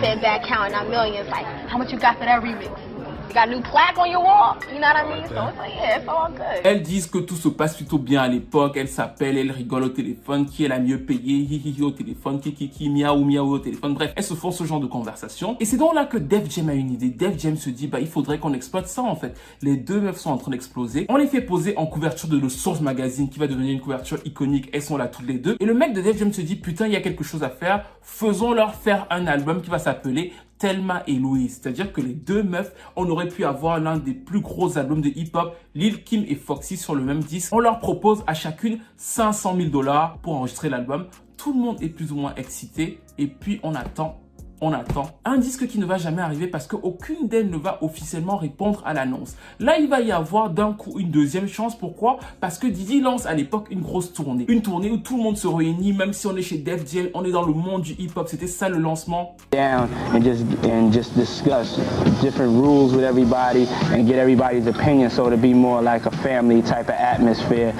sit 0.00 0.20
back 0.20 0.42
counting 0.44 0.74
our 0.74 0.84
millions, 0.84 1.28
like, 1.30 1.46
how 1.68 1.78
much 1.78 1.92
you 1.92 1.98
got 1.98 2.18
for 2.18 2.24
that 2.24 2.42
remix? 2.42 2.90
You 3.28 3.34
got 3.34 3.48
a 3.48 3.50
new 3.50 3.62
plaque 3.62 3.98
on 3.98 4.10
your 4.10 4.22
wall? 4.22 4.56
You 4.72 4.80
know 4.80 4.88
what 4.88 4.96
I 4.96 5.08
mean? 5.08 5.28
So 5.28 5.48
it's 5.48 5.58
like, 5.58 5.74
yeah, 5.74 5.98
it's 5.98 6.08
all 6.08 6.30
good. 6.30 6.60
Elles 6.62 6.82
disent 6.82 7.06
que 7.06 7.18
tout 7.18 7.36
se 7.36 7.48
passe 7.48 7.74
plutôt 7.74 7.98
bien 7.98 8.22
à 8.22 8.28
l'époque, 8.28 8.76
elles 8.76 8.88
s'appellent, 8.88 9.38
elles 9.38 9.50
rigolent 9.50 9.84
au 9.84 9.88
téléphone, 9.88 10.46
qui 10.46 10.64
est 10.64 10.68
la 10.68 10.78
mieux 10.78 11.00
payée, 11.00 11.38
hi 11.38 11.56
hi 11.64 11.74
hi 11.78 11.82
au 11.82 11.90
téléphone, 11.90 12.40
qui 12.40 12.52
qui 12.52 12.68
qui, 12.68 12.90
miaou 12.90 13.24
miaou 13.24 13.54
au 13.54 13.58
téléphone, 13.58 13.94
bref, 13.94 14.12
elles 14.16 14.24
se 14.24 14.34
font 14.34 14.50
ce 14.50 14.64
genre 14.64 14.80
de 14.80 14.86
conversation. 14.86 15.56
Et 15.58 15.64
c'est 15.64 15.78
donc 15.78 15.94
là 15.94 16.04
que 16.04 16.18
Def 16.18 16.50
Jam 16.50 16.68
a 16.68 16.74
une 16.74 16.92
idée. 16.92 17.08
Def 17.08 17.40
Jam 17.40 17.56
se 17.56 17.70
dit, 17.70 17.86
bah 17.86 17.98
il 18.00 18.08
faudrait 18.08 18.38
qu'on 18.38 18.52
exploite 18.52 18.88
ça 18.88 19.02
en 19.02 19.16
fait. 19.16 19.38
Les 19.62 19.76
deux 19.76 20.00
meufs 20.00 20.18
sont 20.18 20.30
en 20.30 20.38
train 20.38 20.50
d'exploser. 20.50 21.06
On 21.08 21.16
les 21.16 21.26
fait 21.26 21.40
poser 21.40 21.76
en 21.76 21.86
couverture 21.86 22.28
de 22.28 22.38
The 22.38 22.48
Source 22.50 22.80
Magazine, 22.80 23.30
qui 23.30 23.38
va 23.38 23.46
devenir 23.46 23.72
une 23.72 23.80
couverture 23.80 24.18
iconique, 24.24 24.68
elles 24.72 24.82
sont 24.82 24.96
là 24.96 25.08
toutes 25.08 25.26
les 25.26 25.38
deux. 25.38 25.56
Et 25.60 25.64
le 25.64 25.74
mec 25.74 25.94
de 25.94 26.02
Def 26.02 26.18
Jam 26.18 26.32
se 26.32 26.40
dit, 26.40 26.56
putain, 26.56 26.86
il 26.86 26.92
y 26.92 26.96
a 26.96 27.00
quelque 27.00 27.24
chose 27.24 27.42
à 27.42 27.48
faire, 27.48 27.84
faisons 28.02 28.52
leur 28.52 28.74
faire 28.74 29.06
un 29.10 29.26
album 29.26 29.62
qui 29.62 29.70
va 29.70 29.78
s'appeler 29.78 30.32
Thelma 30.64 31.02
et 31.06 31.16
Louise. 31.16 31.60
C'est-à-dire 31.60 31.92
que 31.92 32.00
les 32.00 32.14
deux 32.14 32.42
meufs, 32.42 32.72
on 32.96 33.06
aurait 33.10 33.28
pu 33.28 33.44
avoir 33.44 33.78
l'un 33.78 33.98
des 33.98 34.14
plus 34.14 34.40
gros 34.40 34.78
albums 34.78 35.02
de 35.02 35.10
hip-hop, 35.10 35.54
Lil 35.74 36.02
Kim 36.04 36.24
et 36.26 36.36
Foxy 36.36 36.78
sur 36.78 36.94
le 36.94 37.02
même 37.02 37.22
disque. 37.22 37.52
On 37.52 37.58
leur 37.58 37.80
propose 37.80 38.24
à 38.26 38.32
chacune 38.32 38.78
500 38.96 39.56
000 39.58 39.68
dollars 39.68 40.16
pour 40.22 40.36
enregistrer 40.36 40.70
l'album. 40.70 41.08
Tout 41.36 41.52
le 41.52 41.60
monde 41.60 41.82
est 41.82 41.90
plus 41.90 42.12
ou 42.12 42.16
moins 42.16 42.34
excité 42.36 42.98
et 43.18 43.26
puis 43.26 43.60
on 43.62 43.74
attend 43.74 44.23
on 44.60 44.72
attend. 44.72 45.10
Un 45.24 45.38
disque 45.38 45.66
qui 45.66 45.78
ne 45.78 45.86
va 45.86 45.98
jamais 45.98 46.22
arriver 46.22 46.46
parce 46.46 46.66
qu'aucune 46.66 47.28
d'elles 47.28 47.50
ne 47.50 47.56
va 47.56 47.78
officiellement 47.82 48.36
répondre 48.36 48.82
à 48.84 48.94
l'annonce. 48.94 49.36
Là, 49.60 49.78
il 49.78 49.88
va 49.88 50.00
y 50.00 50.12
avoir 50.12 50.50
d'un 50.50 50.72
coup 50.72 50.98
une 50.98 51.10
deuxième 51.10 51.48
chance. 51.48 51.76
Pourquoi? 51.76 52.18
Parce 52.40 52.58
que 52.58 52.66
Didi 52.66 53.00
lance 53.00 53.26
à 53.26 53.34
l'époque 53.34 53.68
une 53.70 53.82
grosse 53.82 54.12
tournée. 54.12 54.44
Une 54.48 54.62
tournée 54.62 54.90
où 54.90 54.98
tout 54.98 55.16
le 55.16 55.22
monde 55.22 55.36
se 55.36 55.46
réunit, 55.46 55.92
même 55.92 56.12
si 56.12 56.26
on 56.26 56.36
est 56.36 56.42
chez 56.42 56.58
Def 56.58 56.90
Jam, 56.90 57.08
on 57.14 57.24
est 57.24 57.32
dans 57.32 57.44
le 57.44 57.52
monde 57.52 57.82
du 57.82 57.92
hip-hop. 57.92 58.28
C'était 58.28 58.46
ça 58.46 58.68
le 58.68 58.78
lancement. 58.78 59.36
Down 59.52 59.88
and 60.14 60.22
just 60.22 60.44
and 60.64 60.92
just 60.92 61.14
discuss 61.16 61.78
different 62.20 62.52
rules 62.52 62.94
with 62.94 63.04
everybody 63.04 63.66
and 63.92 64.06
get 64.06 64.16
everybody's 64.16 64.66
opinion 64.66 65.10
so 65.10 65.30
to 65.30 65.36
be 65.36 65.54
more 65.54 65.82
like 65.82 66.06
a 66.06 66.10
family 66.10 66.62
type 66.62 66.88
of 66.88 66.96
atmosphere. 66.98 67.72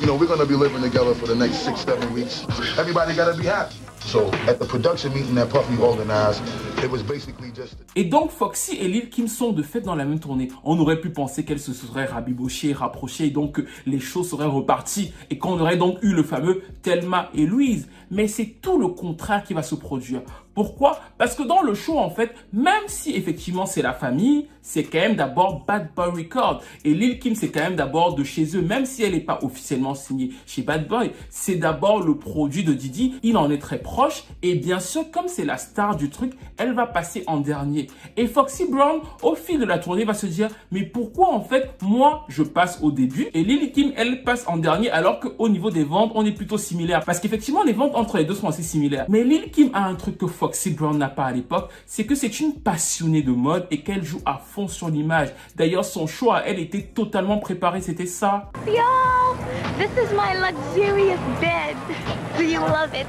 You 0.00 0.06
know, 0.06 0.14
we're 0.14 0.26
going 0.26 0.40
to 0.40 0.46
be 0.46 0.54
living 0.54 0.82
together 0.82 1.14
for 1.14 1.26
the 1.26 1.34
next 1.34 1.58
six, 1.58 1.80
seven 1.80 2.12
weeks. 2.12 2.44
Everybody 2.78 3.14
got 3.14 3.32
to 3.32 3.38
be 3.38 3.46
happy. 3.46 3.87
So 4.00 4.30
at 4.46 4.54
the 4.54 4.66
production 4.66 5.12
meeting 5.12 5.34
that 5.34 5.46
Puffy 5.46 5.76
organized, 5.82 6.42
it 6.82 6.90
was 6.90 7.02
basically 7.02 7.52
just. 7.54 7.76
Et 7.94 8.04
donc 8.04 8.30
Foxy 8.30 8.76
et 8.80 8.88
Lil 8.88 9.10
Kim 9.10 9.28
sont 9.28 9.52
de 9.52 9.62
fait 9.62 9.80
dans 9.80 9.94
la 9.94 10.04
même 10.04 10.20
tournée. 10.20 10.48
On 10.64 10.78
aurait 10.78 11.00
pu 11.00 11.10
penser 11.10 11.44
qu'elles 11.44 11.60
se 11.60 11.72
seraient 11.72 12.06
rabibochées, 12.06 12.72
rapprochées 12.72 13.26
et 13.26 13.30
donc 13.30 13.62
les 13.86 14.00
choses 14.00 14.30
seraient 14.30 14.46
reparties 14.46 15.12
et 15.30 15.38
qu'on 15.38 15.60
aurait 15.60 15.76
donc 15.76 15.98
eu 16.02 16.12
le 16.12 16.22
fameux 16.22 16.62
Thelma 16.82 17.30
et 17.34 17.46
Louise. 17.46 17.88
Mais 18.10 18.28
c'est 18.28 18.46
tout 18.62 18.78
le 18.78 18.88
contraire 18.88 19.44
qui 19.44 19.52
va 19.54 19.62
se 19.62 19.74
produire. 19.74 20.22
Pourquoi? 20.58 20.98
Parce 21.18 21.36
que 21.36 21.44
dans 21.44 21.62
le 21.62 21.72
show, 21.72 22.00
en 22.00 22.10
fait, 22.10 22.34
même 22.52 22.88
si 22.88 23.14
effectivement 23.14 23.64
c'est 23.64 23.80
la 23.80 23.92
famille, 23.92 24.48
c'est 24.60 24.82
quand 24.82 24.98
même 24.98 25.14
d'abord 25.14 25.64
Bad 25.64 25.90
Boy 25.94 26.24
Records. 26.24 26.62
Et 26.84 26.94
Lil 26.94 27.20
Kim, 27.20 27.36
c'est 27.36 27.50
quand 27.50 27.60
même 27.60 27.76
d'abord 27.76 28.16
de 28.16 28.24
chez 28.24 28.56
eux, 28.56 28.60
même 28.60 28.84
si 28.84 29.04
elle 29.04 29.12
n'est 29.12 29.20
pas 29.20 29.38
officiellement 29.42 29.94
signée 29.94 30.30
chez 30.46 30.62
Bad 30.62 30.88
Boy. 30.88 31.12
C'est 31.30 31.54
d'abord 31.54 32.02
le 32.02 32.16
produit 32.16 32.64
de 32.64 32.74
Didi. 32.74 33.14
Il 33.22 33.36
en 33.36 33.52
est 33.52 33.58
très 33.58 33.78
proche. 33.78 34.24
Et 34.42 34.56
bien 34.56 34.80
sûr, 34.80 35.10
comme 35.12 35.28
c'est 35.28 35.44
la 35.44 35.58
star 35.58 35.94
du 35.94 36.10
truc, 36.10 36.32
elle 36.56 36.74
va 36.74 36.86
passer 36.86 37.22
en 37.28 37.38
dernier. 37.38 37.86
Et 38.16 38.26
Foxy 38.26 38.66
Brown, 38.68 39.00
au 39.22 39.36
fil 39.36 39.60
de 39.60 39.64
la 39.64 39.78
tournée, 39.78 40.04
va 40.04 40.12
se 40.12 40.26
dire, 40.26 40.48
mais 40.72 40.82
pourquoi 40.82 41.32
en 41.32 41.40
fait, 41.40 41.70
moi, 41.82 42.26
je 42.28 42.42
passe 42.42 42.80
au 42.82 42.90
début 42.90 43.28
et 43.32 43.44
Lil 43.44 43.70
Kim, 43.70 43.92
elle 43.96 44.24
passe 44.24 44.44
en 44.48 44.56
dernier 44.56 44.90
alors 44.90 45.20
qu'au 45.20 45.48
niveau 45.48 45.70
des 45.70 45.84
ventes, 45.84 46.10
on 46.16 46.26
est 46.26 46.32
plutôt 46.32 46.58
similaire. 46.58 47.04
Parce 47.04 47.20
qu'effectivement, 47.20 47.62
les 47.62 47.72
ventes 47.72 47.94
entre 47.94 48.18
les 48.18 48.24
deux 48.24 48.34
sont 48.34 48.48
assez 48.48 48.64
similaires. 48.64 49.06
Mais 49.08 49.22
Lil 49.22 49.50
Kim 49.50 49.70
a 49.72 49.86
un 49.86 49.94
truc 49.94 50.18
que 50.18 50.26
Foxy 50.26 50.47
Brown 50.70 50.98
n'a 50.98 51.08
pas 51.08 51.26
à 51.26 51.32
l'époque, 51.32 51.70
c'est 51.86 52.04
que 52.04 52.14
c'est 52.14 52.40
une 52.40 52.54
passionnée 52.54 53.22
de 53.22 53.32
mode 53.32 53.66
et 53.70 53.82
qu'elle 53.82 54.04
joue 54.04 54.20
à 54.24 54.38
fond 54.38 54.68
sur 54.68 54.88
l'image. 54.88 55.28
D'ailleurs, 55.56 55.84
son 55.84 56.06
à 56.32 56.42
elle 56.46 56.58
était 56.58 56.82
totalement 56.82 57.38
préparé, 57.38 57.80
c'était 57.80 58.06
ça. 58.06 58.50
Yo, 58.66 58.74
this 59.78 59.90
is 59.96 60.14
my 60.14 60.34
luxurious 60.34 61.18
bed. 61.40 61.76
Do 62.36 62.44
you 62.44 62.60
love 62.60 62.94
it? 62.94 63.06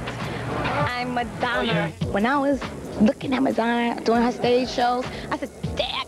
I'm 0.86 1.14
Madonna. 1.14 1.88
When 2.12 2.24
I 2.24 2.36
was 2.36 2.58
looking 3.00 3.34
at 3.34 4.04
doing 4.04 4.22
her 4.22 4.32
stage 4.32 4.68
shows, 4.68 5.04
I 5.30 5.38
said, 5.38 5.50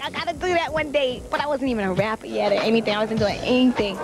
I 0.05 0.11
gotta 0.11 0.33
do 0.35 0.49
that 0.49 0.73
one 0.73 0.91
day. 0.91 1.23
But 1.31 1.41
I 1.41 1.47
wasn't 1.47 1.71
even 1.71 1.85
a 1.85 1.93
rapper 1.93 2.27
yet 2.27 2.53
or 2.53 2.61
anything. 2.61 2.95
I 2.95 2.99
wasn't 2.99 3.21
doing 3.21 3.39
anything. 3.39 3.97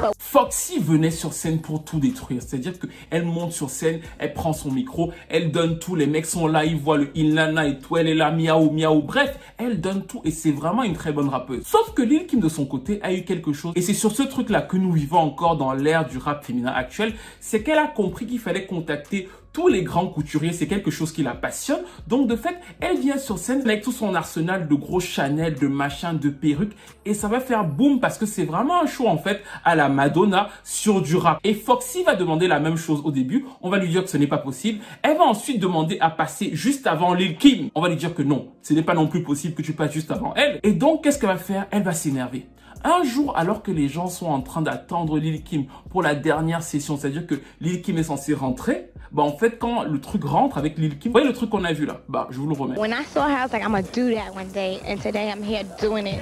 But 0.00 0.12
Foxy 0.18 0.78
venait 0.78 1.10
sur 1.10 1.32
scène 1.32 1.60
pour 1.60 1.82
tout 1.82 1.98
détruire. 1.98 2.42
C'est-à-dire 2.42 2.74
qu'elle 2.78 3.24
monte 3.24 3.52
sur 3.52 3.70
scène, 3.70 4.00
elle 4.18 4.34
prend 4.34 4.52
son 4.52 4.70
micro, 4.70 5.12
elle 5.30 5.50
donne 5.50 5.78
tout. 5.78 5.94
Les 5.94 6.06
mecs 6.06 6.26
sont 6.26 6.46
là, 6.46 6.64
ils 6.66 6.76
voient 6.76 6.98
le 6.98 7.10
Inlana 7.16 7.66
et 7.66 7.78
tout. 7.78 7.96
Elle 7.96 8.08
est 8.08 8.14
là, 8.14 8.30
miaou, 8.30 8.70
miaou. 8.70 9.02
Bref, 9.02 9.38
elle 9.56 9.80
donne 9.80 10.04
tout 10.04 10.20
et 10.24 10.30
c'est 10.30 10.52
vraiment 10.52 10.82
une 10.82 10.94
très 10.94 11.12
bonne 11.12 11.28
rappeuse. 11.28 11.62
Sauf 11.64 11.94
que 11.94 12.02
Lil 12.02 12.26
Kim, 12.26 12.40
de 12.40 12.50
son 12.50 12.66
côté, 12.66 13.00
a 13.02 13.14
eu 13.14 13.24
quelque 13.24 13.54
chose. 13.54 13.72
Et 13.76 13.82
c'est 13.82 13.94
sur 13.94 14.12
ce 14.12 14.22
truc-là 14.22 14.60
que 14.60 14.76
nous 14.76 14.92
vivons 14.92 15.18
encore 15.18 15.56
dans 15.56 15.72
l'ère 15.72 16.06
du 16.06 16.18
rap 16.18 16.44
féminin 16.44 16.72
actuel. 16.72 17.14
C'est 17.40 17.62
qu'elle 17.62 17.78
a 17.78 17.86
compris 17.86 18.26
qu'il 18.26 18.40
fallait 18.40 18.66
contacter 18.66 19.28
tous 19.56 19.68
les 19.68 19.84
grands 19.84 20.06
couturiers, 20.06 20.52
c'est 20.52 20.66
quelque 20.66 20.90
chose 20.90 21.12
qui 21.12 21.22
la 21.22 21.32
passionne. 21.32 21.80
Donc 22.08 22.28
de 22.28 22.36
fait, 22.36 22.58
elle 22.78 22.98
vient 22.98 23.16
sur 23.16 23.38
scène 23.38 23.62
avec 23.62 23.82
tout 23.82 23.90
son 23.90 24.14
arsenal 24.14 24.68
de 24.68 24.74
gros 24.74 25.00
Chanel, 25.00 25.54
de 25.54 25.66
machins, 25.66 26.18
de 26.18 26.28
perruques 26.28 26.76
et 27.06 27.14
ça 27.14 27.26
va 27.26 27.40
faire 27.40 27.64
boum 27.64 27.98
parce 27.98 28.18
que 28.18 28.26
c'est 28.26 28.44
vraiment 28.44 28.82
un 28.82 28.86
show 28.86 29.08
en 29.08 29.16
fait 29.16 29.42
à 29.64 29.74
la 29.74 29.88
Madonna 29.88 30.50
sur 30.62 31.00
du 31.00 31.16
rap. 31.16 31.40
Et 31.42 31.54
Foxy 31.54 32.02
va 32.02 32.16
demander 32.16 32.48
la 32.48 32.60
même 32.60 32.76
chose 32.76 33.00
au 33.02 33.10
début, 33.10 33.46
on 33.62 33.70
va 33.70 33.78
lui 33.78 33.88
dire 33.88 34.04
que 34.04 34.10
ce 34.10 34.18
n'est 34.18 34.26
pas 34.26 34.36
possible. 34.36 34.80
Elle 35.00 35.16
va 35.16 35.24
ensuite 35.24 35.58
demander 35.58 35.96
à 36.00 36.10
passer 36.10 36.50
juste 36.52 36.86
avant 36.86 37.14
Lil 37.14 37.38
Kim. 37.38 37.70
On 37.74 37.80
va 37.80 37.88
lui 37.88 37.96
dire 37.96 38.14
que 38.14 38.22
non, 38.22 38.48
ce 38.60 38.74
n'est 38.74 38.82
pas 38.82 38.92
non 38.92 39.06
plus 39.06 39.22
possible 39.22 39.54
que 39.54 39.62
tu 39.62 39.72
passes 39.72 39.92
juste 39.94 40.10
avant 40.10 40.34
elle. 40.34 40.60
Et 40.64 40.72
donc 40.72 41.02
qu'est-ce 41.02 41.18
qu'elle 41.18 41.30
va 41.30 41.38
faire? 41.38 41.66
Elle 41.70 41.82
va 41.82 41.94
s'énerver. 41.94 42.46
Un 42.88 43.02
jour, 43.02 43.36
alors 43.36 43.64
que 43.64 43.72
les 43.72 43.88
gens 43.88 44.06
sont 44.06 44.26
en 44.26 44.40
train 44.40 44.62
d'attendre 44.62 45.18
Lil 45.18 45.42
Kim 45.42 45.64
pour 45.90 46.02
la 46.02 46.14
dernière 46.14 46.62
session, 46.62 46.96
c'est-à-dire 46.96 47.26
que 47.26 47.34
Lil 47.60 47.82
Kim 47.82 47.98
est 47.98 48.04
censé 48.04 48.32
rentrer, 48.32 48.92
bah 49.10 49.24
en 49.24 49.36
fait, 49.36 49.58
quand 49.58 49.82
le 49.82 50.00
truc 50.00 50.22
rentre 50.22 50.56
avec 50.56 50.78
Lil 50.78 50.96
Kim, 50.96 51.10
vous 51.10 51.14
voyez 51.14 51.26
le 51.26 51.32
truc 51.32 51.50
qu'on 51.50 51.64
a 51.64 51.72
vu 51.72 51.84
là? 51.84 52.02
Bah, 52.08 52.28
je 52.30 52.38
vous 52.38 52.46
le 52.46 52.54
remets. 52.54 52.78
when 52.78 52.92
I 52.92 53.04
saw 53.12 53.22
her, 53.22 53.38
I 53.38 53.42
was 53.42 53.52
like, 53.52 53.64
I'm 53.64 53.72
gonna 53.72 53.82
do 53.82 54.14
that 54.14 54.32
one 54.32 54.52
day. 54.52 54.78
And 54.86 54.98
today 54.98 55.32
I'm 55.32 55.42
here 55.42 55.64
doing 55.80 56.06
it. 56.06 56.20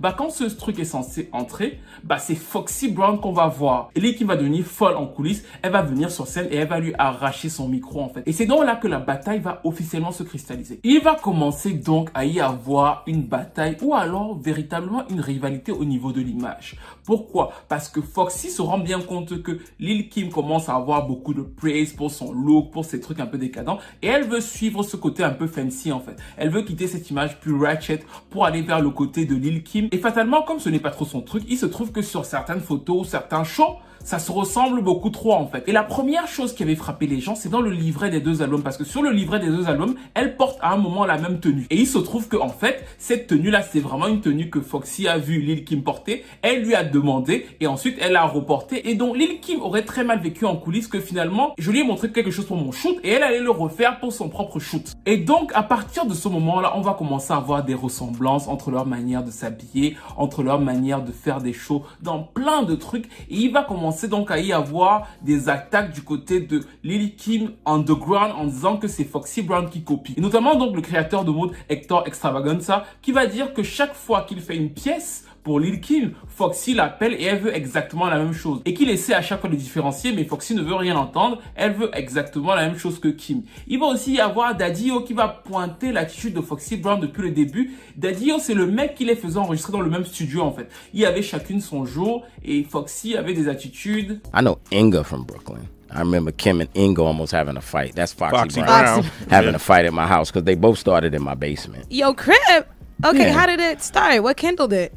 Bah 0.00 0.14
quand 0.16 0.30
ce 0.30 0.44
truc 0.44 0.78
est 0.78 0.84
censé 0.84 1.30
entrer, 1.32 1.80
bah 2.02 2.18
c'est 2.18 2.34
Foxy 2.34 2.88
Brown 2.88 3.18
qu'on 3.20 3.32
va 3.32 3.46
voir. 3.46 3.90
Lil 3.96 4.14
Kim 4.16 4.26
va 4.26 4.36
devenir 4.36 4.64
folle 4.64 4.96
en 4.96 5.06
coulisses, 5.06 5.44
elle 5.62 5.72
va 5.72 5.82
venir 5.82 6.10
sur 6.10 6.26
scène 6.26 6.46
et 6.50 6.56
elle 6.56 6.68
va 6.68 6.78
lui 6.78 6.92
arracher 6.98 7.48
son 7.48 7.68
micro 7.68 8.02
en 8.02 8.08
fait. 8.08 8.22
Et 8.26 8.32
c'est 8.32 8.44
donc 8.44 8.64
là 8.64 8.76
que 8.76 8.88
la 8.88 8.98
bataille 8.98 9.40
va 9.40 9.60
officiellement 9.64 10.12
se 10.12 10.22
cristalliser. 10.22 10.80
Il 10.84 11.00
va 11.00 11.14
commencer 11.14 11.72
donc 11.72 12.10
à 12.12 12.26
y 12.26 12.40
avoir 12.40 13.02
une 13.06 13.22
bataille 13.22 13.76
ou 13.80 13.94
alors 13.94 14.38
véritablement 14.38 15.08
une 15.08 15.20
rivalité 15.20 15.72
au 15.72 15.84
niveau 15.84 16.12
de 16.12 16.20
l'image. 16.20 16.76
Pourquoi? 17.04 17.52
Parce 17.68 17.88
que 17.88 18.00
Foxy 18.02 18.50
se 18.50 18.62
rend 18.62 18.78
bien 18.78 19.00
compte 19.00 19.42
que 19.42 19.58
Lil 19.78 20.08
Kim 20.08 20.30
commence 20.30 20.68
à 20.68 20.74
avoir 20.74 21.06
beaucoup 21.06 21.34
de 21.34 21.42
praise 21.42 21.92
pour 21.92 22.10
son 22.10 22.32
look, 22.32 22.72
pour 22.72 22.84
ses 22.84 23.00
trucs 23.00 23.20
un 23.20 23.26
peu 23.26 23.38
décadents 23.38 23.78
et 24.02 24.08
elle 24.08 24.24
veut 24.24 24.40
suivre 24.40 24.82
ce 24.82 24.96
côté 24.96 25.22
un 25.22 25.30
peu 25.30 25.46
fancy 25.46 25.92
en 25.92 26.00
fait. 26.00 26.16
Elle 26.36 26.50
veut 26.50 26.62
quitter 26.62 26.88
cette 26.88 27.08
image 27.10 27.40
plus 27.40 27.54
ratchet 27.54 28.00
pour 28.28 28.44
aller 28.44 28.60
vers 28.60 28.80
le 28.80 28.90
côté 28.90 29.23
de 29.24 29.34
Lil 29.34 29.62
Kim. 29.62 29.88
Et 29.92 29.98
fatalement, 29.98 30.42
comme 30.42 30.58
ce 30.58 30.68
n'est 30.68 30.80
pas 30.80 30.90
trop 30.90 31.04
son 31.04 31.20
truc, 31.20 31.44
il 31.48 31.56
se 31.56 31.66
trouve 31.66 31.92
que 31.92 32.02
sur 32.02 32.24
certaines 32.24 32.60
photos 32.60 33.08
certains 33.08 33.44
shows, 33.44 33.76
ça 34.04 34.18
se 34.18 34.30
ressemble 34.30 34.82
beaucoup 34.82 35.10
trop 35.10 35.32
en 35.32 35.46
fait. 35.46 35.64
Et 35.66 35.72
la 35.72 35.82
première 35.82 36.28
chose 36.28 36.54
qui 36.54 36.62
avait 36.62 36.76
frappé 36.76 37.06
les 37.06 37.20
gens, 37.20 37.34
c'est 37.34 37.48
dans 37.48 37.62
le 37.62 37.70
livret 37.70 38.10
des 38.10 38.20
deux 38.20 38.42
albums. 38.42 38.62
Parce 38.62 38.76
que 38.76 38.84
sur 38.84 39.02
le 39.02 39.10
livret 39.10 39.40
des 39.40 39.48
deux 39.48 39.66
albums, 39.66 39.96
elle 40.12 40.36
porte 40.36 40.58
à 40.60 40.72
un 40.72 40.76
moment 40.76 41.06
la 41.06 41.18
même 41.18 41.40
tenue. 41.40 41.66
Et 41.70 41.76
il 41.76 41.86
se 41.86 41.98
trouve 41.98 42.28
que 42.28 42.36
en 42.36 42.50
fait, 42.50 42.84
cette 42.98 43.26
tenue-là, 43.26 43.62
c'est 43.62 43.80
vraiment 43.80 44.06
une 44.06 44.20
tenue 44.20 44.50
que 44.50 44.60
Foxy 44.60 45.08
a 45.08 45.18
vu 45.18 45.40
Lil 45.40 45.64
Kim 45.64 45.82
porter. 45.82 46.22
Elle 46.42 46.62
lui 46.62 46.74
a 46.74 46.84
demandé 46.84 47.46
et 47.60 47.66
ensuite 47.66 47.96
elle 48.00 48.16
a 48.16 48.26
reporté. 48.26 48.90
Et 48.90 48.94
donc 48.94 49.16
Lil 49.16 49.40
Kim 49.40 49.62
aurait 49.62 49.84
très 49.84 50.04
mal 50.04 50.20
vécu 50.20 50.44
en 50.44 50.56
coulisses 50.56 50.88
que 50.88 51.00
finalement, 51.00 51.54
je 51.58 51.70
lui 51.70 51.80
ai 51.80 51.84
montré 51.84 52.12
quelque 52.12 52.30
chose 52.30 52.46
pour 52.46 52.58
mon 52.58 52.72
shoot 52.72 52.98
et 53.02 53.10
elle 53.10 53.22
allait 53.22 53.40
le 53.40 53.50
refaire 53.50 54.00
pour 54.00 54.12
son 54.12 54.28
propre 54.28 54.60
shoot. 54.60 54.92
Et 55.06 55.16
donc 55.16 55.50
à 55.54 55.62
partir 55.62 56.04
de 56.04 56.12
ce 56.12 56.28
moment-là, 56.28 56.74
on 56.76 56.82
va 56.82 56.92
commencer 56.92 57.32
à 57.32 57.36
avoir 57.36 57.64
des 57.64 57.74
ressemblances 57.74 58.48
entre 58.48 58.70
leur 58.70 58.84
manière 58.84 59.24
de 59.24 59.30
s'habiller, 59.30 59.96
entre 60.18 60.42
leur 60.42 60.60
manière 60.60 61.02
de 61.02 61.12
faire 61.12 61.40
des 61.40 61.54
shows 61.54 61.84
dans 62.02 62.20
plein 62.22 62.62
de 62.62 62.74
trucs. 62.74 63.06
Et 63.30 63.36
il 63.36 63.52
va 63.52 63.62
commencer 63.62 63.93
donc 64.02 64.30
à 64.30 64.38
y 64.38 64.52
avoir 64.52 65.08
des 65.22 65.48
attaques 65.48 65.92
du 65.92 66.02
côté 66.02 66.40
de 66.40 66.60
Lil 66.82 67.16
Kim 67.16 67.52
Underground 67.64 68.32
en 68.36 68.44
disant 68.44 68.76
que 68.76 68.88
c'est 68.88 69.04
Foxy 69.04 69.42
Brown 69.42 69.68
qui 69.68 69.82
copie. 69.82 70.14
Et 70.16 70.20
notamment 70.20 70.56
donc 70.56 70.74
le 70.74 70.82
créateur 70.82 71.24
de 71.24 71.30
mode 71.30 71.52
Hector 71.68 72.06
Extravaganza 72.06 72.84
qui 73.02 73.12
va 73.12 73.26
dire 73.26 73.54
que 73.54 73.62
chaque 73.62 73.94
fois 73.94 74.22
qu'il 74.22 74.40
fait 74.40 74.56
une 74.56 74.70
pièce 74.70 75.24
pour 75.44 75.60
Lil 75.60 75.80
Kim, 75.80 76.12
Foxy 76.26 76.74
l'appelle 76.74 77.12
et 77.14 77.24
elle 77.24 77.38
veut 77.38 77.54
exactement 77.54 78.06
la 78.06 78.16
même 78.18 78.32
chose. 78.32 78.62
Et 78.64 78.74
qu'il 78.74 78.88
essaie 78.90 79.14
à 79.14 79.22
chaque 79.22 79.40
fois 79.42 79.50
de 79.50 79.54
différencier, 79.56 80.10
mais 80.12 80.24
Foxy 80.24 80.54
ne 80.54 80.62
veut 80.62 80.74
rien 80.74 80.96
entendre. 80.96 81.40
Elle 81.54 81.74
veut 81.74 81.90
exactement 81.92 82.54
la 82.54 82.66
même 82.66 82.78
chose 82.78 82.98
que 82.98 83.08
Kim. 83.08 83.42
Il 83.68 83.78
va 83.78 83.86
aussi 83.86 84.14
y 84.14 84.20
avoir 84.20 84.56
Daddio 84.56 85.02
qui 85.02 85.12
va 85.12 85.28
pointer 85.28 85.92
l'attitude 85.92 86.34
de 86.34 86.40
Foxy 86.40 86.76
Brown 86.78 86.98
depuis 86.98 87.22
le 87.22 87.30
début. 87.30 87.72
Daddio, 87.96 88.38
c'est 88.40 88.54
le 88.54 88.66
mec 88.66 88.94
qui 88.94 89.04
les 89.04 89.14
faisait 89.16 89.38
enregistrer 89.38 89.72
dans 89.72 89.82
le 89.82 89.90
même 89.90 90.04
studio 90.06 90.40
en 90.42 90.50
fait. 90.52 90.68
Il 90.94 91.00
y 91.00 91.06
avait 91.06 91.22
chacune 91.22 91.60
son 91.60 91.84
jour 91.84 92.24
et 92.42 92.64
Foxy 92.64 93.16
avait 93.16 93.34
des 93.34 93.46
attitudes. 93.48 94.20
I 94.34 94.40
know 94.40 94.58
Inga 94.72 95.04
from 95.04 95.24
Brooklyn. 95.24 95.60
I 95.94 95.98
remember 96.00 96.32
Kim 96.32 96.60
and 96.60 96.66
Inga 96.74 97.02
almost 97.02 97.32
having 97.32 97.56
a 97.56 97.60
fight. 97.60 97.94
That's 97.94 98.12
Foxy, 98.14 98.36
Foxy 98.36 98.60
Brown, 98.62 99.00
Brown. 99.02 99.04
having 99.30 99.50
Yeah. 99.50 99.56
a 99.56 99.58
fight 99.60 99.84
at 99.84 99.92
my 99.92 100.06
house 100.08 100.30
because 100.32 100.44
they 100.44 100.56
both 100.56 100.78
started 100.78 101.14
in 101.14 101.22
my 101.22 101.34
basement. 101.34 101.84
Yo, 101.90 102.14
Crib. 102.14 102.66
Okay, 103.04 103.26
Yeah. 103.26 103.32
how 103.32 103.46
did 103.46 103.60
it 103.60 103.82
start? 103.82 104.22
What 104.22 104.36
kindled 104.36 104.72
it? 104.72 104.92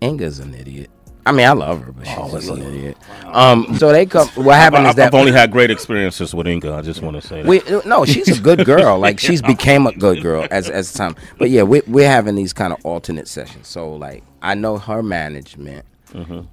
Inga's 0.00 0.38
an 0.38 0.54
idiot. 0.54 0.90
I 1.24 1.32
mean, 1.32 1.44
I 1.44 1.52
love 1.52 1.82
her, 1.82 1.90
but 1.90 2.06
she's 2.06 2.30
just 2.32 2.48
an 2.50 2.62
idiot. 2.62 2.96
Um, 3.24 3.76
so 3.78 3.90
they 3.90 4.06
come. 4.06 4.28
What 4.36 4.54
happened 4.56 4.86
I've, 4.86 4.90
is 4.90 4.94
that 4.96 5.08
I've 5.12 5.18
only 5.18 5.32
had 5.32 5.50
great 5.50 5.72
experiences 5.72 6.32
with 6.32 6.46
Inga. 6.46 6.72
I 6.72 6.82
just 6.82 7.02
want 7.02 7.20
to 7.20 7.26
say 7.26 7.42
that. 7.42 7.48
we 7.48 7.60
no, 7.84 8.04
she's 8.04 8.38
a 8.38 8.40
good 8.40 8.64
girl. 8.64 8.98
Like 9.06 9.18
she's 9.18 9.42
became 9.42 9.88
a 9.88 9.92
good 9.92 10.22
girl 10.22 10.46
as 10.52 10.70
as 10.70 10.92
time. 10.92 11.16
But 11.38 11.50
yeah, 11.50 11.64
we 11.64 11.82
we're 11.88 12.08
having 12.08 12.36
these 12.36 12.52
kind 12.52 12.72
of 12.72 12.78
alternate 12.86 13.26
sessions. 13.26 13.66
So 13.66 13.92
like 13.92 14.22
I 14.40 14.54
know 14.54 14.78
her 14.78 15.02
management. 15.02 15.84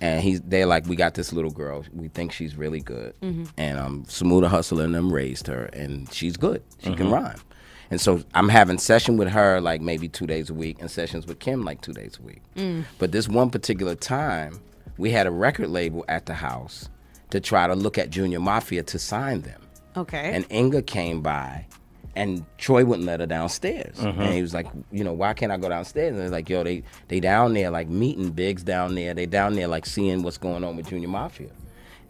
And 0.02 0.22
he's 0.22 0.42
they 0.42 0.66
like 0.66 0.88
we 0.88 0.96
got 0.98 1.14
this 1.14 1.32
little 1.32 1.52
girl. 1.52 1.86
We 1.94 2.10
think 2.10 2.34
she's 2.34 2.58
really 2.58 2.82
good, 2.82 3.14
Mhm. 3.22 3.48
and 3.58 3.78
um, 3.80 4.04
Samuda 4.08 4.48
Hustler 4.50 4.84
and 4.84 4.94
them 4.94 5.14
raised 5.14 5.48
her, 5.48 5.66
and 5.72 6.12
she's 6.12 6.36
good. 6.36 6.62
She 6.84 6.94
can 6.96 7.08
Mhm. 7.08 7.14
rhyme. 7.14 7.40
And 7.92 8.00
so 8.02 8.24
I'm 8.34 8.50
having 8.50 8.78
session 8.78 9.18
with 9.18 9.30
her 9.30 9.62
like 9.62 9.82
maybe 9.82 10.08
two 10.08 10.26
days 10.28 10.50
a 10.50 10.54
week 10.54 10.78
and 10.80 10.90
sessions 10.90 11.28
with 11.28 11.40
Kim 11.40 11.64
like 11.64 11.82
two 11.82 11.94
days 11.94 12.18
a 12.20 12.26
week. 12.26 12.42
Mm. 12.56 12.86
But 12.98 13.12
this 13.12 13.28
one 13.28 13.50
particular 13.50 13.96
time, 13.96 14.60
we 14.98 15.12
had 15.12 15.28
a 15.28 15.32
record 15.32 15.70
label 15.70 16.06
at 16.08 16.26
the 16.26 16.34
house 16.34 16.90
to 17.30 17.40
try 17.40 17.68
to 17.68 17.76
look 17.76 17.98
at 17.98 18.10
Junior 18.10 18.40
Mafia 18.40 18.84
to 18.84 19.00
sign 19.00 19.42
them. 19.42 19.62
Okay. 19.96 20.32
And 20.34 20.46
Inga 20.52 20.84
came 20.84 21.22
by 21.22 21.66
and 22.16 22.46
Troy 22.58 22.86
wouldn't 22.86 23.08
let 23.08 23.20
her 23.20 23.26
downstairs. 23.26 23.98
Mhm. 23.98 24.20
And 24.20 24.34
he 24.34 24.42
was 24.42 24.54
like, 24.54 24.68
you 24.92 25.04
know, 25.04 25.14
why 25.14 25.34
can't 25.34 25.52
I 25.52 25.58
go 25.58 25.70
downstairs? 25.70 26.12
And 26.12 26.20
they're 26.20 26.30
like, 26.30 26.50
yo, 26.50 26.64
they 26.64 26.84
they 27.08 27.20
down 27.20 27.54
there 27.54 27.70
like 27.72 27.90
meeting 27.90 28.32
Biggs 28.32 28.64
down 28.64 28.96
there. 28.96 29.14
They 29.14 29.26
down 29.26 29.54
there 29.54 29.68
like 29.68 29.86
seeing 29.86 30.24
what's 30.24 30.38
going 30.38 30.64
on 30.64 30.78
with 30.78 30.88
Junior 30.90 31.08
Mafia. 31.10 31.50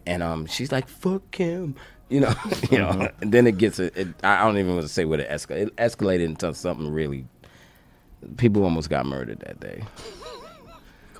And 0.06 0.22
um 0.22 0.46
she's 0.46 0.70
like, 0.72 0.88
fuck 0.88 1.34
him. 1.34 1.74
You 2.14 2.20
know, 2.20 2.28
you 2.70 2.78
know, 2.78 2.90
mm-hmm. 2.90 3.22
and 3.22 3.32
then 3.32 3.48
it 3.48 3.58
gets 3.58 3.80
it, 3.80 3.92
I 4.22 4.44
don't 4.44 4.56
even 4.56 4.76
want 4.76 4.82
to 4.82 4.88
say 4.88 5.04
what 5.04 5.18
it 5.18 5.28
escalated. 5.28 5.66
It 5.66 5.76
escalated 5.76 6.24
into 6.24 6.54
something 6.54 6.88
really 6.92 7.26
people 8.36 8.62
almost 8.64 8.90
got 8.90 9.06
murdered 9.06 9.40
that 9.40 9.60
day. 9.60 9.82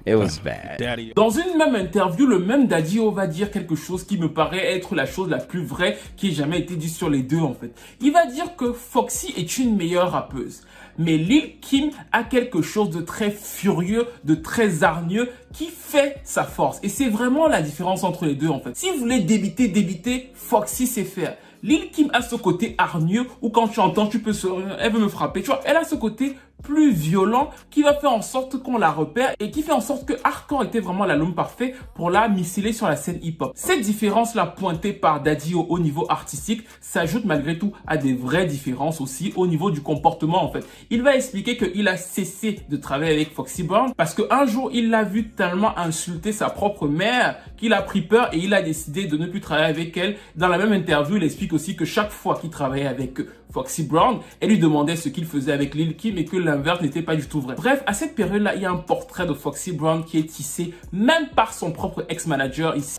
It 0.06 0.16
was 0.16 0.38
bad. 0.44 0.82
Dans 1.16 1.30
une 1.30 1.56
même 1.56 1.74
interview, 1.74 2.26
le 2.26 2.38
même 2.38 2.66
Daddy 2.66 2.98
O 2.98 3.10
va 3.10 3.26
dire 3.26 3.50
quelque 3.50 3.74
chose 3.74 4.04
qui 4.04 4.18
me 4.18 4.28
paraît 4.28 4.74
être 4.76 4.94
la 4.94 5.06
chose 5.06 5.30
la 5.30 5.38
plus 5.38 5.64
vraie 5.64 5.96
qui 6.16 6.28
ait 6.28 6.32
jamais 6.32 6.58
été 6.58 6.76
dit 6.76 6.90
sur 6.90 7.08
les 7.08 7.22
deux 7.22 7.40
en 7.40 7.54
fait. 7.54 7.72
Il 8.00 8.12
va 8.12 8.26
dire 8.26 8.54
que 8.56 8.72
Foxy 8.72 9.32
est 9.36 9.56
une 9.58 9.76
meilleure 9.76 10.10
rappeuse. 10.10 10.62
Mais 10.98 11.16
Lil 11.16 11.58
Kim 11.60 11.90
a 12.12 12.22
quelque 12.22 12.62
chose 12.62 12.90
de 12.90 13.00
très 13.00 13.30
furieux, 13.30 14.06
de 14.24 14.34
très 14.34 14.84
hargneux 14.84 15.30
qui 15.52 15.66
fait 15.66 16.20
sa 16.22 16.44
force. 16.44 16.78
Et 16.82 16.88
c'est 16.88 17.08
vraiment 17.08 17.48
la 17.48 17.62
différence 17.62 18.04
entre 18.04 18.26
les 18.26 18.34
deux 18.34 18.48
en 18.48 18.60
fait. 18.60 18.76
Si 18.76 18.90
vous 18.90 18.98
voulez 18.98 19.20
débiter, 19.20 19.68
débiter, 19.68 20.30
Foxy 20.34 20.86
sait 20.86 21.04
faire. 21.04 21.36
Lil 21.62 21.90
Kim 21.90 22.10
a 22.12 22.20
ce 22.20 22.36
côté 22.36 22.74
hargneux 22.76 23.26
où 23.40 23.48
quand 23.48 23.68
tu 23.68 23.80
entends, 23.80 24.06
tu 24.06 24.18
peux 24.18 24.34
se, 24.34 24.46
elle 24.78 24.92
veut 24.92 25.00
me 25.00 25.08
frapper. 25.08 25.40
Tu 25.40 25.46
vois, 25.46 25.62
elle 25.64 25.78
a 25.78 25.84
ce 25.84 25.94
côté 25.94 26.36
plus 26.62 26.92
violent 26.92 27.50
qui 27.70 27.82
va 27.82 27.94
faire 27.94 28.12
en 28.12 28.22
sorte 28.22 28.62
qu'on 28.62 28.78
la 28.78 28.90
repère 28.90 29.34
et 29.38 29.50
qui 29.50 29.62
fait 29.62 29.72
en 29.72 29.80
sorte 29.80 30.06
que 30.06 30.14
Hardcore 30.24 30.64
était 30.64 30.80
vraiment 30.80 31.04
l'album 31.04 31.34
parfait 31.34 31.74
pour 31.94 32.10
la 32.10 32.28
missiler 32.28 32.72
sur 32.72 32.88
la 32.88 32.96
scène 32.96 33.18
hip-hop. 33.22 33.52
Cette 33.54 33.82
différence-là 33.82 34.46
pointée 34.46 34.92
par 34.92 35.22
Daddy 35.22 35.54
O 35.54 35.66
au 35.68 35.78
niveau 35.78 36.06
artistique 36.08 36.64
s'ajoute 36.80 37.24
malgré 37.24 37.58
tout 37.58 37.72
à 37.86 37.96
des 37.96 38.14
vraies 38.14 38.46
différences 38.46 39.00
aussi 39.00 39.32
au 39.36 39.46
niveau 39.46 39.70
du 39.70 39.82
comportement 39.82 40.42
en 40.42 40.50
fait. 40.50 40.66
Il 40.90 41.02
va 41.02 41.14
expliquer 41.14 41.56
qu'il 41.56 41.86
a 41.88 41.96
cessé 41.96 42.60
de 42.68 42.76
travailler 42.76 43.12
avec 43.12 43.34
Foxy 43.34 43.62
Brown 43.62 43.92
parce 43.96 44.14
qu'un 44.14 44.46
jour 44.46 44.70
il 44.72 44.90
l'a 44.90 45.04
vu 45.04 45.30
tellement 45.30 45.76
insulter 45.78 46.32
sa 46.32 46.48
propre 46.48 46.88
mère 46.88 47.36
qu'il 47.56 47.72
a 47.72 47.82
pris 47.82 48.02
peur 48.02 48.32
et 48.32 48.38
il 48.38 48.54
a 48.54 48.62
décidé 48.62 49.06
de 49.06 49.16
ne 49.16 49.26
plus 49.26 49.40
travailler 49.40 49.68
avec 49.68 49.96
elle. 49.96 50.16
Dans 50.36 50.48
la 50.48 50.58
même 50.58 50.72
interview, 50.72 51.16
il 51.16 51.24
explique 51.24 51.52
aussi 51.52 51.76
que 51.76 51.84
chaque 51.84 52.10
fois 52.10 52.38
qu'il 52.40 52.50
travaillait 52.50 52.86
avec 52.86 53.18
Foxy 53.54 53.84
Brown, 53.84 54.18
elle 54.40 54.48
lui 54.48 54.58
demandait 54.58 54.96
ce 54.96 55.08
qu'il 55.08 55.26
faisait 55.26 55.52
avec 55.52 55.76
Lil 55.76 55.96
Kim 55.96 56.18
et 56.18 56.24
que 56.24 56.36
l'inverse 56.36 56.82
n'était 56.82 57.02
pas 57.02 57.14
du 57.14 57.24
tout 57.24 57.40
vrai. 57.40 57.54
Bref, 57.54 57.84
à 57.86 57.94
cette 57.94 58.16
période-là, 58.16 58.56
il 58.56 58.62
y 58.62 58.64
a 58.66 58.70
un 58.70 58.76
portrait 58.76 59.26
de 59.26 59.32
Foxy 59.32 59.70
Brown 59.70 60.04
qui 60.04 60.18
est 60.18 60.24
tissé 60.24 60.74
même 60.92 61.28
par 61.36 61.54
son 61.54 61.70
propre 61.70 62.04
ex-manager 62.08 62.76
ici. 62.76 62.98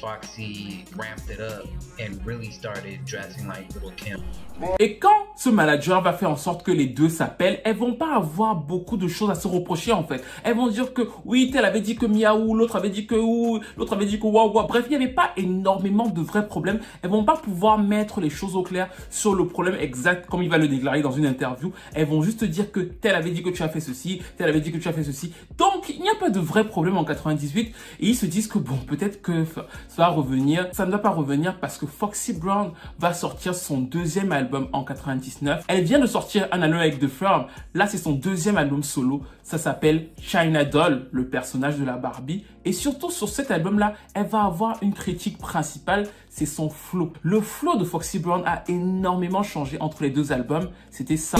Foxy 0.00 0.84
ramped 0.96 1.30
it 1.30 1.40
up 1.40 1.66
and 1.98 2.24
really 2.26 2.50
started 2.50 3.04
dressing 3.04 3.46
like 3.46 3.72
Little 3.74 3.92
Kim. 3.96 4.20
Et 4.78 4.98
quand 4.98 5.10
ce 5.36 5.48
manager 5.48 6.00
va 6.00 6.12
faire 6.12 6.30
en 6.30 6.36
sorte 6.36 6.64
que 6.64 6.70
les 6.70 6.86
deux 6.86 7.08
s'appellent, 7.08 7.60
elles 7.64 7.76
vont 7.76 7.94
pas 7.94 8.14
avoir 8.14 8.54
beaucoup 8.54 8.96
de 8.96 9.08
choses 9.08 9.30
à 9.30 9.34
se 9.34 9.48
reprocher 9.48 9.92
en 9.92 10.04
fait. 10.04 10.22
Elles 10.44 10.56
vont 10.56 10.68
dire 10.68 10.92
que 10.94 11.02
oui, 11.24 11.50
tel 11.52 11.64
avait 11.64 11.80
dit 11.80 11.96
que 11.96 12.06
miaou, 12.06 12.54
l'autre 12.54 12.76
avait 12.76 12.90
dit 12.90 13.06
que 13.06 13.16
ou, 13.16 13.60
l'autre 13.76 13.94
avait 13.94 14.06
dit 14.06 14.20
que 14.20 14.26
waouh 14.26 14.52
waouh. 14.52 14.66
Bref, 14.66 14.84
il 14.86 14.90
n'y 14.90 15.04
avait 15.04 15.12
pas 15.12 15.30
énormément 15.36 16.08
de 16.08 16.20
vrais 16.20 16.46
problèmes. 16.46 16.80
Elles 17.02 17.10
vont 17.10 17.24
pas 17.24 17.36
pouvoir 17.36 17.78
mettre 17.78 18.20
les 18.20 18.30
choses 18.30 18.54
au 18.54 18.62
clair 18.62 18.88
sur 19.10 19.34
le 19.34 19.46
problème 19.46 19.76
exact 19.80 20.26
comme 20.26 20.42
il 20.42 20.48
va 20.48 20.58
le 20.58 20.68
déclarer 20.68 21.02
dans 21.02 21.12
une 21.12 21.26
interview. 21.26 21.72
Elles 21.94 22.06
vont 22.06 22.22
juste 22.22 22.44
dire 22.44 22.70
que 22.70 22.80
tel 22.80 23.14
avait 23.14 23.30
dit 23.30 23.42
que 23.42 23.50
tu 23.50 23.62
as 23.62 23.68
fait 23.68 23.80
ceci, 23.80 24.22
tel 24.36 24.48
avait 24.48 24.60
dit 24.60 24.70
que 24.70 24.78
tu 24.78 24.88
as 24.88 24.92
fait 24.92 25.04
ceci. 25.04 25.32
Donc, 25.58 25.88
il 25.88 26.00
n'y 26.00 26.08
a 26.08 26.14
pas 26.14 26.30
de 26.30 26.40
vrai 26.40 26.64
problème 26.64 26.96
en 26.96 27.04
98 27.04 27.74
et 28.00 28.06
ils 28.06 28.16
se 28.16 28.26
disent 28.26 28.46
que 28.46 28.58
bon, 28.58 28.76
peut-être 28.86 29.20
que 29.20 29.44
ça 29.94 30.02
va 30.02 30.08
revenir. 30.08 30.66
Ça 30.72 30.86
ne 30.86 30.90
va 30.90 30.98
pas 30.98 31.10
revenir 31.10 31.60
parce 31.60 31.78
que 31.78 31.86
Foxy 31.86 32.32
Brown 32.32 32.72
va 32.98 33.14
sortir 33.14 33.54
son 33.54 33.78
deuxième 33.78 34.32
album 34.32 34.66
en 34.72 34.82
99. 34.82 35.64
Elle 35.68 35.84
vient 35.84 36.00
de 36.00 36.06
sortir 36.06 36.48
un 36.50 36.62
album 36.62 36.80
avec 36.80 36.98
The 36.98 37.06
Firm. 37.06 37.46
Là, 37.74 37.86
c'est 37.86 37.98
son 37.98 38.10
deuxième 38.10 38.56
album 38.56 38.82
solo. 38.82 39.22
Ça 39.44 39.56
s'appelle 39.56 40.08
China 40.20 40.64
Doll, 40.64 41.08
le 41.12 41.28
personnage 41.28 41.78
de 41.78 41.84
la 41.84 41.96
Barbie. 41.96 42.44
Et 42.64 42.72
surtout, 42.72 43.12
sur 43.12 43.28
cet 43.28 43.52
album-là, 43.52 43.94
elle 44.14 44.26
va 44.26 44.44
avoir 44.44 44.82
une 44.82 44.94
critique 44.94 45.38
principale, 45.38 46.08
c'est 46.28 46.46
son 46.46 46.70
flow. 46.70 47.12
Le 47.22 47.40
flow 47.40 47.76
de 47.76 47.84
Foxy 47.84 48.18
Brown 48.18 48.42
a 48.46 48.64
énormément 48.68 49.44
changé 49.44 49.76
entre 49.80 50.02
les 50.02 50.10
deux 50.10 50.32
albums. 50.32 50.70
C'était 50.90 51.18
ça. 51.18 51.38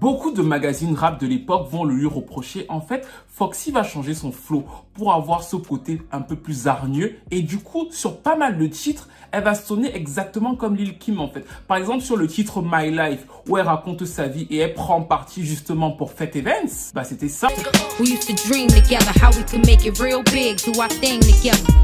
Beaucoup 0.00 0.30
de 0.30 0.42
magazines 0.42 0.94
rap 0.94 1.20
de 1.20 1.26
l'époque 1.26 1.68
vont 1.70 1.84
le 1.84 1.94
lui 1.94 2.06
reprocher. 2.06 2.66
En 2.68 2.80
fait, 2.80 3.04
Foxy 3.26 3.72
va 3.72 3.82
changer 3.82 4.14
son 4.14 4.30
flow 4.30 4.64
pour 4.98 5.12
avoir 5.12 5.44
ce 5.44 5.54
côté 5.54 6.02
un 6.10 6.20
peu 6.20 6.34
plus 6.34 6.66
hargneux. 6.66 7.16
Et 7.30 7.42
du 7.42 7.58
coup, 7.58 7.86
sur 7.92 8.18
pas 8.18 8.36
mal 8.36 8.58
de 8.58 8.66
titres, 8.66 9.08
elle 9.30 9.44
va 9.44 9.54
sonner 9.54 9.94
exactement 9.94 10.56
comme 10.56 10.74
Lil 10.74 10.98
Kim 10.98 11.20
en 11.20 11.28
fait. 11.28 11.44
Par 11.68 11.76
exemple, 11.76 12.02
sur 12.02 12.16
le 12.16 12.26
titre 12.26 12.62
My 12.62 12.90
Life, 12.90 13.24
où 13.48 13.56
elle 13.56 13.66
raconte 13.66 14.04
sa 14.04 14.26
vie 14.26 14.46
et 14.50 14.58
elle 14.58 14.74
prend 14.74 15.00
parti 15.02 15.44
justement 15.44 15.92
pour 15.92 16.12
Fat 16.12 16.34
Events, 16.34 16.92
bah 16.94 17.04
c'était 17.04 17.28
ça. 17.28 17.48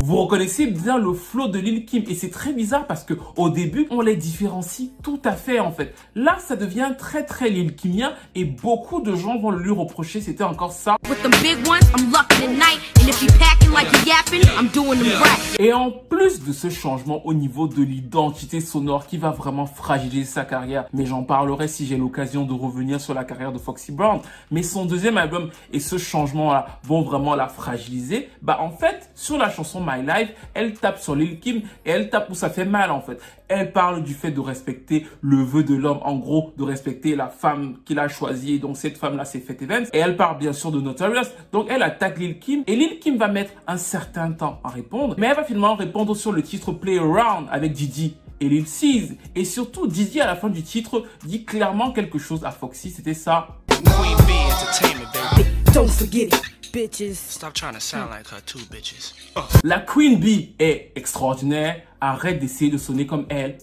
Vous 0.03 0.16
reconnaissez 0.16 0.66
bien 0.66 0.98
le 0.98 1.12
flow 1.12 1.48
de 1.48 1.61
Lil 1.61 1.85
Kim 1.85 2.03
et 2.09 2.14
c'est 2.14 2.31
très 2.31 2.53
bizarre 2.53 2.87
parce 2.87 3.05
que 3.05 3.14
au 3.37 3.48
début, 3.48 3.87
on 3.90 4.00
les 4.00 4.16
différencie 4.16 4.90
tout 5.03 5.20
à 5.24 5.33
fait 5.33 5.61
en 5.61 5.70
fait. 5.70 5.94
Là, 6.16 6.38
ça 6.44 6.57
devient 6.57 6.92
très 6.98 7.24
très 7.24 7.48
Lil 7.48 7.77
Kimien 7.77 8.14
et 8.35 8.44
beaucoup 8.44 9.00
de 9.00 9.14
gens 9.14 9.38
vont 9.38 9.53
lui 9.53 9.70
reprocher, 9.70 10.20
c'était 10.20 10.44
encore 10.44 10.72
ça. 10.72 10.96
Et 15.58 15.72
en 15.72 15.90
plus 15.90 16.42
de 16.42 16.52
ce 16.52 16.70
changement 16.70 17.26
au 17.26 17.34
niveau 17.34 17.68
de 17.68 17.82
l'identité 17.82 18.60
sonore 18.60 19.06
qui 19.06 19.18
va 19.18 19.30
vraiment 19.30 19.66
fragiliser 19.66 20.24
sa 20.24 20.44
carrière, 20.44 20.86
mais 20.92 21.04
j'en 21.04 21.22
parlerai 21.22 21.68
si 21.68 21.86
j'ai 21.86 21.96
l'occasion 21.96 22.44
de 22.44 22.54
revenir 22.54 23.00
sur 23.00 23.12
la 23.12 23.24
carrière 23.24 23.52
de 23.52 23.58
Foxy 23.58 23.92
Brown, 23.92 24.20
mais 24.50 24.62
son 24.62 24.86
deuxième 24.86 25.18
album 25.18 25.50
et 25.72 25.80
ce 25.80 25.98
changement-là 25.98 26.80
vont 26.82 27.02
vraiment 27.02 27.34
la 27.34 27.48
fragiliser, 27.48 28.28
bah 28.42 28.58
en 28.60 28.70
fait, 28.70 29.10
sur 29.14 29.36
la 29.36 29.50
chanson 29.50 29.80
My 29.80 30.00
Life, 30.00 30.30
elle 30.54 30.74
tape 30.74 30.98
sur 30.98 31.14
Lil 31.14 31.40
Kim 31.40 31.62
et 31.84 31.90
elle 31.90 32.10
tape 32.10 32.30
où 32.30 32.34
ça 32.34 32.48
fait 32.48 32.64
mal 32.64 32.90
en 32.90 33.00
fait. 33.00 33.20
Elle 33.48 33.72
parle 33.72 34.02
du 34.02 34.14
fait 34.14 34.30
de 34.30 34.40
respecter 34.40 35.07
le 35.20 35.42
vœu 35.42 35.64
de 35.64 35.74
l'homme, 35.74 36.00
en 36.02 36.16
gros, 36.16 36.52
de 36.57 36.62
respecter 36.62 37.14
la 37.14 37.28
femme 37.28 37.76
qu'il 37.85 37.98
a 37.98 38.09
choisie, 38.09 38.59
donc 38.59 38.76
cette 38.76 38.96
femme-là 38.96 39.24
c'est 39.24 39.40
Fat 39.40 39.54
Evans, 39.61 39.87
et 39.92 39.98
elle 39.98 40.16
parle 40.16 40.38
bien 40.38 40.52
sûr 40.52 40.72
de 40.72 40.80
Notorious, 40.80 41.28
donc 41.52 41.66
elle 41.68 41.83
attaque 41.83 42.18
Lil 42.18 42.38
Kim, 42.38 42.64
et 42.66 42.74
Lil 42.74 42.98
Kim 43.00 43.18
va 43.18 43.28
mettre 43.28 43.52
un 43.66 43.76
certain 43.76 44.33
temps 44.33 44.61
à 44.64 44.70
répondre, 44.70 45.14
mais 45.18 45.26
elle 45.26 45.37
va 45.37 45.44
finalement 45.44 45.74
répondre 45.74 46.16
sur 46.16 46.33
le 46.33 46.42
titre 46.42 46.72
Play 46.72 46.98
Around 46.98 47.48
avec 47.50 47.72
Didi 47.72 48.16
et 48.40 48.48
Lil 48.48 48.66
Cease. 48.66 49.16
Et 49.35 49.44
surtout, 49.44 49.87
Didi 49.87 50.20
à 50.20 50.26
la 50.26 50.37
fin 50.37 50.48
du 50.48 50.62
titre 50.62 51.04
dit 51.24 51.44
clairement 51.44 51.92
quelque 51.92 52.18
chose 52.18 52.44
à 52.44 52.50
Foxy, 52.50 52.90
c'était 52.90 53.14
ça. 53.14 53.48
Bitches. 56.74 57.14
Stop 57.14 57.54
trying 57.54 57.74
to 57.74 57.80
sound 57.80 58.10
like 58.10 58.26
her 58.32 58.40
too, 58.44 58.58
bitches. 58.70 59.14
La 59.62 59.78
Queen 59.78 60.18
Bee 60.18 60.54
est 60.58 60.92
extraordinaire, 60.96 61.82
arrête 62.00 62.40
d'essayer 62.40 62.70
de 62.70 62.78
sonner 62.78 63.06
comme 63.06 63.26
elle. 63.28 63.58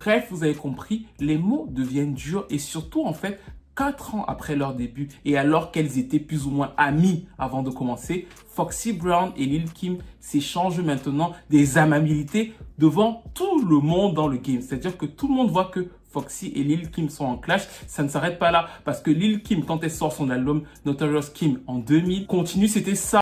Bref, 0.00 0.26
vous 0.30 0.42
avez 0.42 0.54
compris, 0.54 1.06
les 1.20 1.38
mots 1.38 1.68
deviennent 1.70 2.14
durs 2.14 2.44
et 2.50 2.58
surtout 2.58 3.04
en 3.04 3.12
fait, 3.12 3.38
4 3.76 4.16
ans 4.16 4.24
après 4.24 4.56
leur 4.56 4.74
début 4.74 5.08
et 5.24 5.38
alors 5.38 5.70
qu'elles 5.70 5.96
étaient 5.96 6.18
plus 6.18 6.44
ou 6.44 6.50
moins 6.50 6.74
amies 6.76 7.28
avant 7.38 7.62
de 7.62 7.70
commencer, 7.70 8.26
Foxy 8.48 8.92
Brown 8.92 9.32
et 9.36 9.46
Lil 9.46 9.72
Kim 9.72 9.98
s'échangent 10.18 10.80
maintenant 10.80 11.32
des 11.50 11.78
amabilités 11.78 12.52
devant 12.78 13.22
tout 13.32 13.64
le 13.64 13.78
monde 13.78 14.14
dans 14.14 14.26
le 14.26 14.38
game. 14.38 14.60
C'est-à-dire 14.60 14.98
que 14.98 15.06
tout 15.06 15.28
le 15.28 15.34
monde 15.34 15.50
voit 15.50 15.66
que 15.66 15.88
Foxy 16.12 16.52
et 16.54 16.62
Lil 16.62 16.90
Kim 16.90 17.08
sont 17.08 17.24
en 17.24 17.36
clash. 17.36 17.62
Ça 17.86 18.02
ne 18.02 18.08
s'arrête 18.08 18.38
pas 18.38 18.50
là 18.50 18.68
parce 18.84 19.00
que 19.00 19.10
Lil 19.10 19.42
Kim, 19.42 19.64
quand 19.64 19.82
elle 19.82 19.90
sort 19.90 20.12
son 20.12 20.30
album 20.30 20.62
Notorious 20.84 21.30
Kim 21.32 21.60
en 21.66 21.78
2000, 21.78 22.26
continue, 22.26 22.68
c'était 22.68 22.94
ça. 22.94 23.20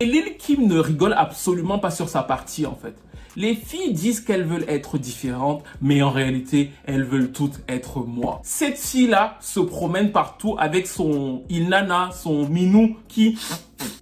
Et 0.00 0.06
Lil 0.06 0.36
Kim 0.38 0.66
ne 0.66 0.78
rigole 0.78 1.12
absolument 1.12 1.78
pas 1.78 1.90
sur 1.90 2.08
sa 2.08 2.22
partie 2.22 2.66
en 2.66 2.74
fait. 2.74 2.94
Les 3.36 3.54
filles 3.54 3.92
disent 3.92 4.20
qu'elles 4.20 4.44
veulent 4.44 4.64
être 4.66 4.98
différentes, 4.98 5.62
mais 5.80 6.02
en 6.02 6.10
réalité, 6.10 6.72
elles 6.86 7.04
veulent 7.04 7.30
toutes 7.30 7.60
être 7.68 8.00
moi. 8.00 8.40
Cette 8.42 8.78
fille-là 8.78 9.36
se 9.40 9.60
promène 9.60 10.10
partout 10.10 10.56
avec 10.58 10.88
son 10.88 11.42
Ilnana, 11.48 12.10
son 12.12 12.48
Minou 12.48 12.96
qui... 13.06 13.38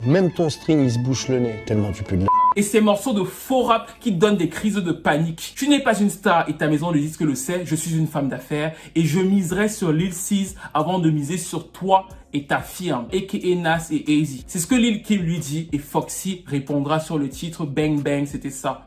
Même 0.07 0.33
ton 0.33 0.49
string, 0.49 0.83
il 0.85 0.90
se 0.90 0.99
bouche 0.99 1.29
le 1.29 1.40
nez, 1.40 1.57
tellement 1.66 1.92
tu 1.92 2.03
peux 2.03 2.16
de 2.16 2.22
la... 2.22 2.45
Et 2.59 2.62
ces 2.62 2.81
morceaux 2.81 3.12
de 3.12 3.23
faux 3.23 3.64
rap 3.64 3.92
qui 4.01 4.12
donnent 4.12 4.38
des 4.38 4.49
crises 4.49 4.77
de 4.77 4.92
panique. 4.92 5.53
Tu 5.57 5.69
n'es 5.69 5.83
pas 5.83 5.99
une 5.99 6.09
star 6.09 6.49
et 6.49 6.55
ta 6.55 6.69
maison 6.69 6.90
de 6.90 6.97
disque 6.97 7.21
le 7.21 7.35
sait, 7.35 7.66
je 7.66 7.75
suis 7.75 7.95
une 7.95 8.07
femme 8.07 8.31
d'affaires 8.31 8.73
et 8.95 9.05
je 9.05 9.21
miserai 9.21 9.69
sur 9.69 9.92
Lil 9.92 10.14
Cease 10.14 10.57
avant 10.73 10.99
de 10.99 11.11
miser 11.11 11.37
sur 11.37 11.71
toi 11.71 12.09
et 12.33 12.45
ta 12.45 12.59
firme, 12.61 13.07
a.k.a. 13.12 13.55
Nas 13.57 13.89
et 13.91 14.12
Easy. 14.12 14.45
C'est 14.47 14.59
ce 14.59 14.67
que 14.67 14.75
Lil 14.75 15.03
Kim 15.03 15.23
lui 15.23 15.39
dit 15.39 15.69
et 15.73 15.79
Foxy 15.79 16.45
répondra 16.47 17.01
sur 17.01 17.19
le 17.19 17.29
titre 17.29 17.65
Bang 17.65 18.03
Bang, 18.03 18.27
c'était 18.27 18.51
ça. 18.51 18.83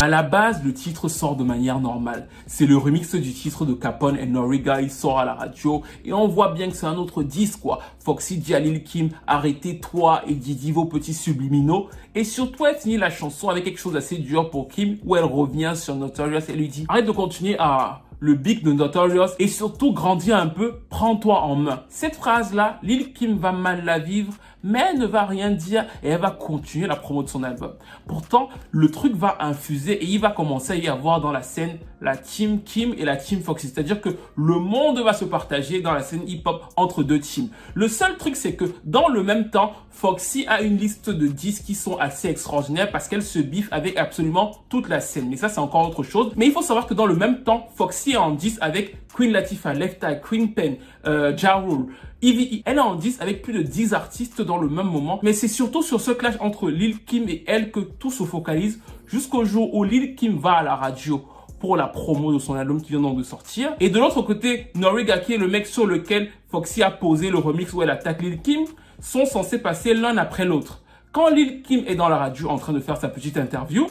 À 0.00 0.08
la 0.08 0.22
base, 0.22 0.62
le 0.64 0.72
titre 0.72 1.08
sort 1.08 1.36
de 1.36 1.44
manière 1.44 1.80
normale. 1.80 2.28
C'est 2.46 2.66
le 2.66 2.76
remix 2.76 3.14
du 3.14 3.32
titre 3.32 3.64
de 3.64 3.74
Capone 3.74 4.16
et 4.16 4.26
Noriga, 4.26 4.80
il 4.80 4.90
sort 4.90 5.18
à 5.18 5.24
la 5.24 5.34
radio 5.34 5.82
et 6.04 6.12
on 6.12 6.28
voit 6.28 6.52
bien 6.52 6.68
que 6.68 6.76
c'est 6.76 6.86
un 6.86 6.96
autre 6.96 7.22
disque 7.22 7.60
quoi. 7.60 7.80
Foxy 7.98 8.38
dit 8.38 8.54
à 8.54 8.60
Lil 8.60 8.82
Kim, 8.82 9.10
arrêtez 9.26 9.80
toi 9.80 10.22
et 10.26 10.34
Didi 10.34 10.72
vos 10.72 10.84
petits 10.84 11.14
subliminaux. 11.14 11.88
Et 12.14 12.24
surtout, 12.24 12.66
elle 12.66 12.76
finit 12.76 12.96
la 12.96 13.10
chanson 13.10 13.48
avec 13.48 13.64
quelque 13.64 13.78
chose 13.78 13.94
d'assez 13.94 14.18
dur 14.18 14.50
pour 14.50 14.68
Kim 14.68 14.98
où 15.04 15.16
elle 15.16 15.24
revient 15.24 15.72
sur 15.74 15.94
Notorious 15.94 16.40
et 16.48 16.52
lui 16.52 16.68
dit, 16.68 16.86
arrête 16.88 17.06
de 17.06 17.12
continuer 17.12 17.56
à 17.58 18.02
le 18.20 18.34
big 18.34 18.62
de 18.62 18.72
Notorious 18.72 19.30
et 19.38 19.48
surtout 19.48 19.92
grandis 19.92 20.32
un 20.32 20.46
peu, 20.46 20.80
prends-toi 20.90 21.40
en 21.40 21.56
main. 21.56 21.82
Cette 21.88 22.16
phrase-là, 22.16 22.78
Lil 22.82 23.12
Kim 23.12 23.38
va 23.38 23.52
mal 23.52 23.84
la 23.84 23.98
vivre, 23.98 24.34
mais 24.62 24.80
elle 24.90 24.98
ne 24.98 25.06
va 25.06 25.24
rien 25.24 25.50
dire 25.50 25.86
et 26.02 26.08
elle 26.10 26.20
va 26.20 26.30
continuer 26.30 26.86
la 26.86 26.96
promo 26.96 27.22
de 27.22 27.28
son 27.28 27.42
album. 27.42 27.74
Pourtant, 28.06 28.48
le 28.70 28.90
truc 28.90 29.14
va 29.14 29.36
infuser 29.40 29.92
et 29.92 30.06
il 30.06 30.20
va 30.20 30.30
commencer 30.30 30.72
à 30.72 30.76
y 30.76 30.88
avoir 30.88 31.20
dans 31.20 31.32
la 31.32 31.42
scène 31.42 31.78
la 32.00 32.16
team 32.16 32.62
Kim 32.62 32.94
et 32.96 33.04
la 33.04 33.16
team 33.16 33.40
Foxy. 33.40 33.68
C'est-à-dire 33.68 34.00
que 34.00 34.10
le 34.36 34.54
monde 34.54 34.98
va 35.00 35.12
se 35.12 35.24
partager 35.24 35.82
dans 35.82 35.92
la 35.92 36.02
scène 36.02 36.22
hip-hop 36.26 36.64
entre 36.76 37.02
deux 37.02 37.20
teams. 37.20 37.48
Le 37.74 37.88
seul 37.88 38.16
truc, 38.16 38.36
c'est 38.36 38.54
que 38.54 38.64
dans 38.84 39.08
le 39.08 39.22
même 39.22 39.50
temps, 39.50 39.72
Foxy 39.90 40.46
a 40.48 40.62
une 40.62 40.78
liste 40.78 41.10
de 41.10 41.26
disques 41.26 41.64
qui 41.64 41.74
sont 41.74 41.98
assez 41.98 42.28
extraordinaires 42.28 42.90
parce 42.90 43.08
qu'elle 43.08 43.22
se 43.22 43.38
biffe 43.38 43.68
avec 43.70 43.98
absolument 43.98 44.52
toute 44.68 44.88
la 44.88 45.00
scène. 45.00 45.28
Mais 45.28 45.36
ça, 45.36 45.48
c'est 45.48 45.60
encore 45.60 45.88
autre 45.88 46.02
chose. 46.02 46.32
Mais 46.36 46.46
il 46.46 46.52
faut 46.52 46.62
savoir 46.62 46.86
que 46.86 46.94
dans 46.94 47.06
le 47.06 47.14
même 47.14 47.42
temps, 47.42 47.68
Foxy 47.76 48.12
est 48.12 48.16
en 48.16 48.30
10 48.30 48.58
avec 48.60 48.96
Queen 49.12 49.32
Latifah, 49.32 49.74
Left 49.74 50.02
Eye, 50.04 50.20
Queen 50.22 50.52
Pen, 50.54 50.76
euh, 51.06 51.36
Ja 51.36 51.56
Rule, 51.56 51.86
Evie. 52.22 52.62
Elle 52.64 52.76
est 52.76 52.80
en 52.80 52.94
10 52.94 53.20
avec 53.20 53.42
plus 53.42 53.52
de 53.52 53.62
10 53.62 53.94
artistes 53.94 54.42
dans 54.42 54.58
le 54.58 54.68
même 54.68 54.86
moment. 54.86 55.20
Mais 55.22 55.32
c'est 55.32 55.48
surtout 55.48 55.82
sur 55.82 56.00
ce 56.00 56.10
clash 56.10 56.34
entre 56.40 56.70
Lil 56.70 57.04
Kim 57.04 57.28
et 57.28 57.44
elle 57.46 57.70
que 57.70 57.80
tout 57.80 58.10
se 58.10 58.24
focalise 58.24 58.80
jusqu'au 59.06 59.44
jour 59.44 59.74
où 59.74 59.84
Lil 59.84 60.14
Kim 60.14 60.38
va 60.38 60.52
à 60.52 60.62
la 60.62 60.76
radio 60.76 61.24
pour 61.58 61.76
la 61.76 61.86
promo 61.86 62.32
de 62.32 62.38
son 62.38 62.54
album 62.54 62.80
qui 62.80 62.90
vient 62.90 63.00
donc 63.00 63.18
de 63.18 63.22
sortir. 63.22 63.74
Et 63.80 63.90
de 63.90 63.98
l'autre 63.98 64.22
côté, 64.22 64.68
Noriga, 64.74 65.18
qui 65.18 65.34
est 65.34 65.38
le 65.38 65.46
mec 65.46 65.66
sur 65.66 65.86
lequel 65.86 66.30
Foxy 66.50 66.82
a 66.82 66.90
posé 66.90 67.30
le 67.30 67.38
remix 67.38 67.72
où 67.72 67.82
elle 67.82 67.90
attaque 67.90 68.22
Lil 68.22 68.40
Kim, 68.40 68.64
sont 69.00 69.26
censés 69.26 69.58
passer 69.58 69.94
l'un 69.94 70.16
après 70.16 70.44
l'autre. 70.44 70.82
Quand 71.12 71.28
Lil 71.28 71.62
Kim 71.62 71.84
est 71.86 71.96
dans 71.96 72.08
la 72.08 72.16
radio 72.16 72.48
en 72.48 72.58
train 72.58 72.72
de 72.72 72.80
faire 72.80 72.96
sa 72.96 73.08
petite 73.08 73.36
interview, 73.36 73.88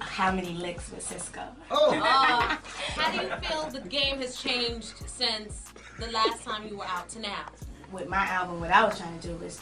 How 0.00 0.32
many 0.32 0.54
licks 0.54 0.90
with 0.90 1.02
Cisco? 1.02 1.42
Oh. 1.70 1.90
Uh, 1.92 2.56
how 2.96 3.10
do 3.12 3.26
you 3.26 3.32
feel 3.42 3.70
the 3.70 3.88
game 3.88 4.20
has 4.20 4.40
changed 4.40 4.94
since 5.06 5.72
the 5.98 6.10
last 6.12 6.44
time 6.44 6.68
you 6.68 6.78
were 6.78 6.86
out 6.86 7.08
to 7.10 7.20
now? 7.20 7.46
With 7.92 8.08
my 8.08 8.26
album, 8.26 8.60
what 8.60 8.70
I 8.70 8.84
was 8.84 8.98
trying 8.98 9.18
to 9.20 9.28
do 9.28 9.36
was 9.36 9.60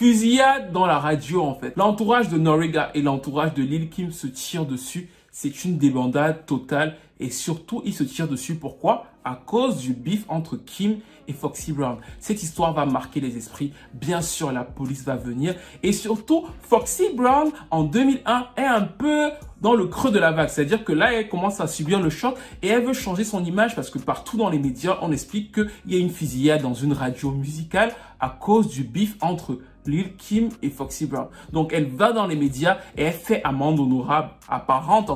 fusillade 0.00 0.72
dans 0.72 0.86
la 0.86 0.98
radio 0.98 1.42
en 1.42 1.54
fait. 1.54 1.74
L'entourage 1.76 2.30
de 2.30 2.38
Noriga 2.38 2.90
et 2.94 3.02
l'entourage 3.02 3.52
de 3.52 3.62
Lil 3.62 3.90
Kim 3.90 4.12
se 4.12 4.26
tirent 4.26 4.64
dessus. 4.64 5.10
C'est 5.30 5.64
une 5.64 5.76
débandade 5.76 6.46
totale 6.46 6.96
et 7.18 7.30
surtout 7.30 7.82
ils 7.84 7.92
se 7.92 8.04
tirent 8.04 8.28
dessus. 8.28 8.54
Pourquoi? 8.54 9.06
À 9.24 9.34
cause 9.34 9.76
du 9.76 9.92
bif 9.92 10.24
entre 10.28 10.56
Kim 10.56 11.00
et 11.30 11.32
Foxy 11.32 11.72
Brown. 11.72 11.96
Cette 12.18 12.42
histoire 12.42 12.74
va 12.74 12.84
marquer 12.84 13.20
les 13.20 13.36
esprits. 13.36 13.72
Bien 13.94 14.20
sûr, 14.20 14.52
la 14.52 14.64
police 14.64 15.04
va 15.04 15.16
venir. 15.16 15.54
Et 15.82 15.92
surtout, 15.92 16.46
Foxy 16.62 17.14
Brown, 17.14 17.50
en 17.70 17.84
2001, 17.84 18.48
est 18.56 18.64
un 18.64 18.82
peu 18.82 19.30
dans 19.60 19.74
le 19.74 19.86
creux 19.86 20.10
de 20.10 20.18
la 20.18 20.32
vague. 20.32 20.48
C'est-à-dire 20.48 20.84
que 20.84 20.92
là, 20.92 21.12
elle 21.12 21.28
commence 21.28 21.60
à 21.60 21.66
subir 21.66 22.00
le 22.00 22.10
choc 22.10 22.36
et 22.62 22.68
elle 22.68 22.84
veut 22.84 22.92
changer 22.92 23.24
son 23.24 23.44
image 23.44 23.76
parce 23.76 23.90
que 23.90 23.98
partout 23.98 24.36
dans 24.36 24.50
les 24.50 24.58
médias, 24.58 24.98
on 25.02 25.12
explique 25.12 25.54
qu'il 25.54 25.70
y 25.86 25.96
a 25.96 25.98
une 25.98 26.10
fusillade 26.10 26.62
dans 26.62 26.74
une 26.74 26.92
radio 26.92 27.30
musicale 27.30 27.92
à 28.18 28.28
cause 28.28 28.68
du 28.68 28.82
bif 28.84 29.16
entre 29.20 29.58
Lil 29.86 30.14
Kim 30.16 30.50
et 30.62 30.70
Foxy 30.70 31.06
Brown. 31.06 31.28
Donc 31.52 31.72
elle 31.72 31.86
va 31.86 32.12
dans 32.12 32.26
les 32.26 32.36
médias 32.36 32.78
et 32.96 33.04
elle 33.04 33.12
fait 33.12 33.42
amende 33.44 33.80
honorable 33.80 34.30
apparente. 34.48 35.10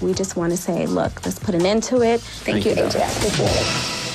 We 0.00 0.16
just 0.16 0.36
want 0.36 0.50
to 0.50 0.56
say, 0.56 0.86
look, 0.86 1.24
let's 1.24 1.38
put 1.38 1.54
an 1.54 1.64
end 1.64 1.82
to 1.90 2.02
it. 2.02 2.20
Thank, 2.44 2.64
you, 2.64 2.72
AJ. 2.72 4.05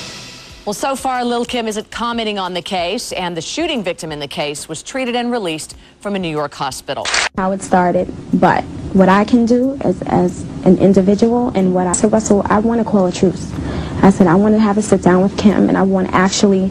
Well, 0.64 0.74
so 0.76 0.96
far, 0.96 1.26
Lil 1.26 1.44
Kim 1.44 1.68
isn't 1.68 1.90
commenting 1.90 2.38
on 2.38 2.54
the 2.54 2.62
case, 2.62 3.12
and 3.14 3.36
the 3.36 3.42
shooting 3.42 3.84
victim 3.84 4.12
in 4.12 4.20
the 4.20 4.28
case 4.28 4.70
was 4.70 4.84
treated 4.84 5.16
and 5.16 5.32
released 5.32 5.76
from 6.02 6.16
a 6.16 6.20
New 6.20 6.30
York 6.30 6.54
hospital. 6.54 7.08
How 7.36 7.52
it 7.52 7.64
started, 7.64 8.14
but 8.40 8.64
what 8.94 9.10
I 9.10 9.24
can 9.26 9.48
do 9.48 9.76
as, 9.82 10.04
as 10.04 10.44
an 10.64 10.78
individual 10.78 11.50
and 11.56 11.74
what 11.74 11.88
I... 11.88 11.94
So, 11.94 12.10
Russell, 12.10 12.44
I 12.46 12.60
want 12.60 12.80
to 12.80 12.86
call 12.86 13.08
a 13.08 13.12
truce. 13.12 13.52
I 14.04 14.12
said 14.12 14.28
I 14.28 14.36
want 14.36 14.54
to 14.54 14.60
have 14.60 14.78
a 14.78 14.84
sit 14.84 15.02
down 15.02 15.24
with 15.24 15.36
Kim, 15.36 15.68
and 15.68 15.76
I 15.76 15.82
want 15.82 16.10
to 16.10 16.16
actually, 16.16 16.66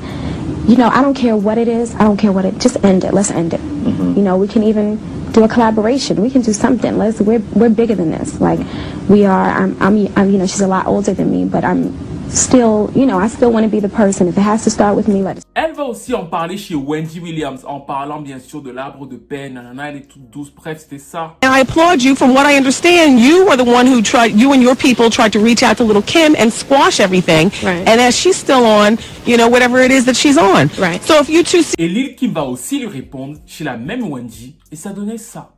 you 0.69 0.77
know, 0.77 0.89
I 0.89 1.03
don't 1.03 1.15
care 1.15 1.37
what 1.37 1.59
it 1.59 1.67
is. 1.67 1.93
I 1.97 2.05
don't 2.05 2.17
care 2.17 2.31
what 2.31 2.45
it... 2.45 2.59
Just 2.59 2.85
end 2.85 3.03
it. 3.03 3.13
Let's 3.13 3.33
end 3.33 3.55
it. 3.55 3.61
Mm-hmm. 3.61 4.15
You 4.15 4.23
know, 4.23 4.37
we 4.37 4.47
can 4.47 4.63
even 4.63 5.01
do 5.33 5.43
a 5.43 5.49
collaboration. 5.49 6.23
We 6.23 6.31
can 6.31 6.43
do 6.43 6.53
something. 6.53 6.97
Let's. 6.97 7.21
We're 7.21 7.39
we're 7.55 7.71
bigger 7.71 7.95
than 7.95 8.11
this. 8.11 8.41
Like, 8.41 8.59
we 9.09 9.25
are. 9.25 9.49
I'm. 9.49 9.81
I'm. 9.81 10.09
I'm 10.17 10.31
you 10.31 10.39
know, 10.39 10.47
she's 10.47 10.61
a 10.61 10.67
lot 10.67 10.87
older 10.87 11.15
than 11.15 11.31
me, 11.31 11.45
but 11.45 11.65
I'm 11.65 12.10
still, 12.33 12.91
you 12.95 13.07
know, 13.07 13.19
I 13.19 13.29
still 13.29 13.53
want 13.53 13.65
to 13.65 13.71
be 13.71 13.81
the 13.81 13.89
person. 13.89 14.29
If 14.29 14.37
it 14.37 14.43
has 14.43 14.65
to 14.65 14.71
start 14.71 14.97
with 14.97 15.09
me, 15.09 15.23
let 15.23 15.39
it. 15.39 15.45
Elle 15.55 15.73
va 15.75 15.85
aussi 15.85 16.15
en 16.15 16.25
parler 16.25 16.57
chez 16.57 16.75
Wendy 16.75 17.21
Williams, 17.21 17.61
en 17.67 17.81
parlant 17.81 18.21
bien 18.21 18.39
sûr 18.39 18.63
de 18.63 18.71
l'arbre 18.71 19.07
de 19.07 19.17
paix, 19.17 19.51
nanana, 19.51 19.91
elle 19.91 19.97
est 19.97 20.09
toute 20.09 20.31
douce, 20.31 20.51
bref, 20.55 20.79
c'était 20.81 20.99
ça. 20.99 21.37
And 21.43 21.53
I 21.53 21.61
applaud 21.61 22.03
you. 22.03 22.15
From 22.15 22.35
what 22.35 22.45
I 22.51 22.57
understand, 22.57 23.19
you 23.19 23.45
were 23.45 23.57
the 23.57 23.67
one 23.67 23.87
who 23.87 24.03
tried, 24.03 24.39
you 24.39 24.53
and 24.53 24.61
your 24.61 24.75
people 24.75 25.11
tried 25.11 25.33
to 25.33 25.41
reach 25.41 25.63
out 25.63 25.77
to 25.77 25.85
little 25.85 26.03
Kim 26.03 26.35
and 26.37 26.51
squash 26.51 27.01
everything. 27.01 27.51
Right. 27.63 27.87
And 27.89 28.01
as 28.01 28.17
she's 28.17 28.37
still 28.37 28.65
on, 28.65 28.99
you 29.27 29.37
know, 29.37 29.49
whatever 29.49 29.81
it 29.81 29.91
is 29.91 30.05
that 30.07 30.17
she's 30.17 30.39
on. 30.39 30.71
Right. 30.79 31.03
So 31.03 31.19
if 31.19 31.29
you 31.29 31.43
two 31.43 31.63
see 31.63 31.75
Et 31.79 31.89
Lil 31.89 32.15
Kim 32.15 32.33
va 32.33 32.45
aussi 32.45 32.79
lui 32.79 32.89
répondre 32.89 33.39
chez 33.47 33.65
la 33.65 33.77
même 33.77 34.11
Wendy, 34.11 34.57
et 34.73 34.77
ça 34.77 34.91
donnait 34.91 35.19
ça. 35.19 35.51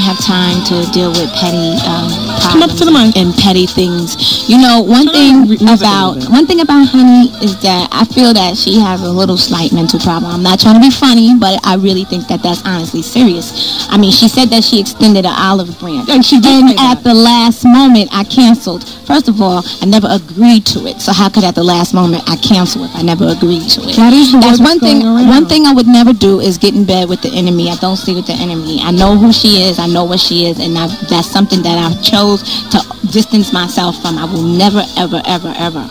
Have 0.00 0.18
time 0.24 0.64
to 0.72 0.82
deal 0.92 1.10
with 1.10 1.30
petty 1.36 1.76
um, 1.86 2.08
problems 2.40 3.16
and 3.16 3.34
petty 3.34 3.66
things. 3.66 4.48
You 4.48 4.58
know, 4.58 4.80
one 4.82 5.06
thing 5.08 5.44
about 5.68 6.16
one 6.30 6.46
thing 6.46 6.60
about 6.60 6.88
Honey 6.88 7.30
is 7.44 7.60
that 7.62 7.88
I 7.92 8.04
feel 8.04 8.32
that 8.34 8.56
she 8.56 8.78
has 8.80 9.02
a 9.02 9.10
little 9.10 9.36
slight 9.36 9.72
mental 9.72 9.98
problem. 10.00 10.32
I'm 10.32 10.42
not 10.42 10.60
trying 10.60 10.74
to 10.74 10.80
be 10.80 10.90
funny, 10.90 11.34
but 11.38 11.60
I 11.66 11.76
really 11.76 12.04
think 12.04 12.26
that 12.28 12.42
that's 12.42 12.64
honestly 12.64 13.02
serious. 13.02 13.86
I 13.90 13.96
mean, 13.98 14.12
she 14.12 14.28
said 14.28 14.48
that 14.50 14.64
she 14.64 14.80
extended 14.80 15.24
an 15.26 15.34
olive 15.36 15.78
branch, 15.78 16.08
and 16.08 16.24
she 16.24 16.40
did. 16.40 16.64
And 16.64 16.78
at 16.78 17.02
the 17.02 17.14
last 17.14 17.64
moment, 17.64 18.08
I 18.12 18.24
canceled. 18.24 18.88
First 19.06 19.28
of 19.28 19.40
all, 19.40 19.62
I 19.82 19.86
never 19.86 20.08
agreed 20.10 20.66
to 20.66 20.86
it. 20.86 21.00
So 21.00 21.12
how 21.12 21.28
could 21.28 21.44
at 21.44 21.54
the 21.54 21.64
last 21.64 21.94
moment 21.94 22.22
I 22.28 22.36
cancel 22.36 22.84
if 22.84 22.94
I 22.94 23.02
never 23.02 23.26
agreed 23.26 23.68
to 23.74 23.82
it? 23.82 23.96
That 23.96 24.12
is 24.12 24.32
That's 24.32 24.60
one 24.60 24.78
thing. 24.78 25.02
around. 25.02 25.28
One 25.28 25.46
thing 25.46 25.66
I 25.66 25.72
would 25.72 25.86
never 25.88 26.12
do 26.12 26.40
is 26.40 26.58
get 26.58 26.74
in 26.74 26.84
bed 26.84 27.08
with 27.08 27.20
the 27.22 27.30
enemy. 27.34 27.70
I 27.70 27.76
don't 27.76 27.96
sleep 27.96 28.16
with 28.16 28.26
the 28.26 28.38
enemy. 28.38 28.80
I 28.80 28.90
know 28.92 29.16
who 29.16 29.32
she 29.32 29.62
is. 29.62 29.78
I 29.78 29.86
know 29.92 30.04
what 30.04 30.20
she 30.20 30.46
is, 30.46 30.58
and 30.58 30.76
I, 30.78 30.86
that's 31.08 31.30
something 31.30 31.62
that 31.62 31.78
I've 31.78 32.02
chose 32.02 32.42
to 32.70 32.80
distance 33.12 33.52
myself 33.52 34.00
from. 34.00 34.18
I 34.18 34.24
will 34.24 34.42
never, 34.42 34.82
ever, 34.96 35.22
ever, 35.26 35.52
ever 35.56 35.88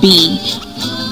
be 0.00 0.38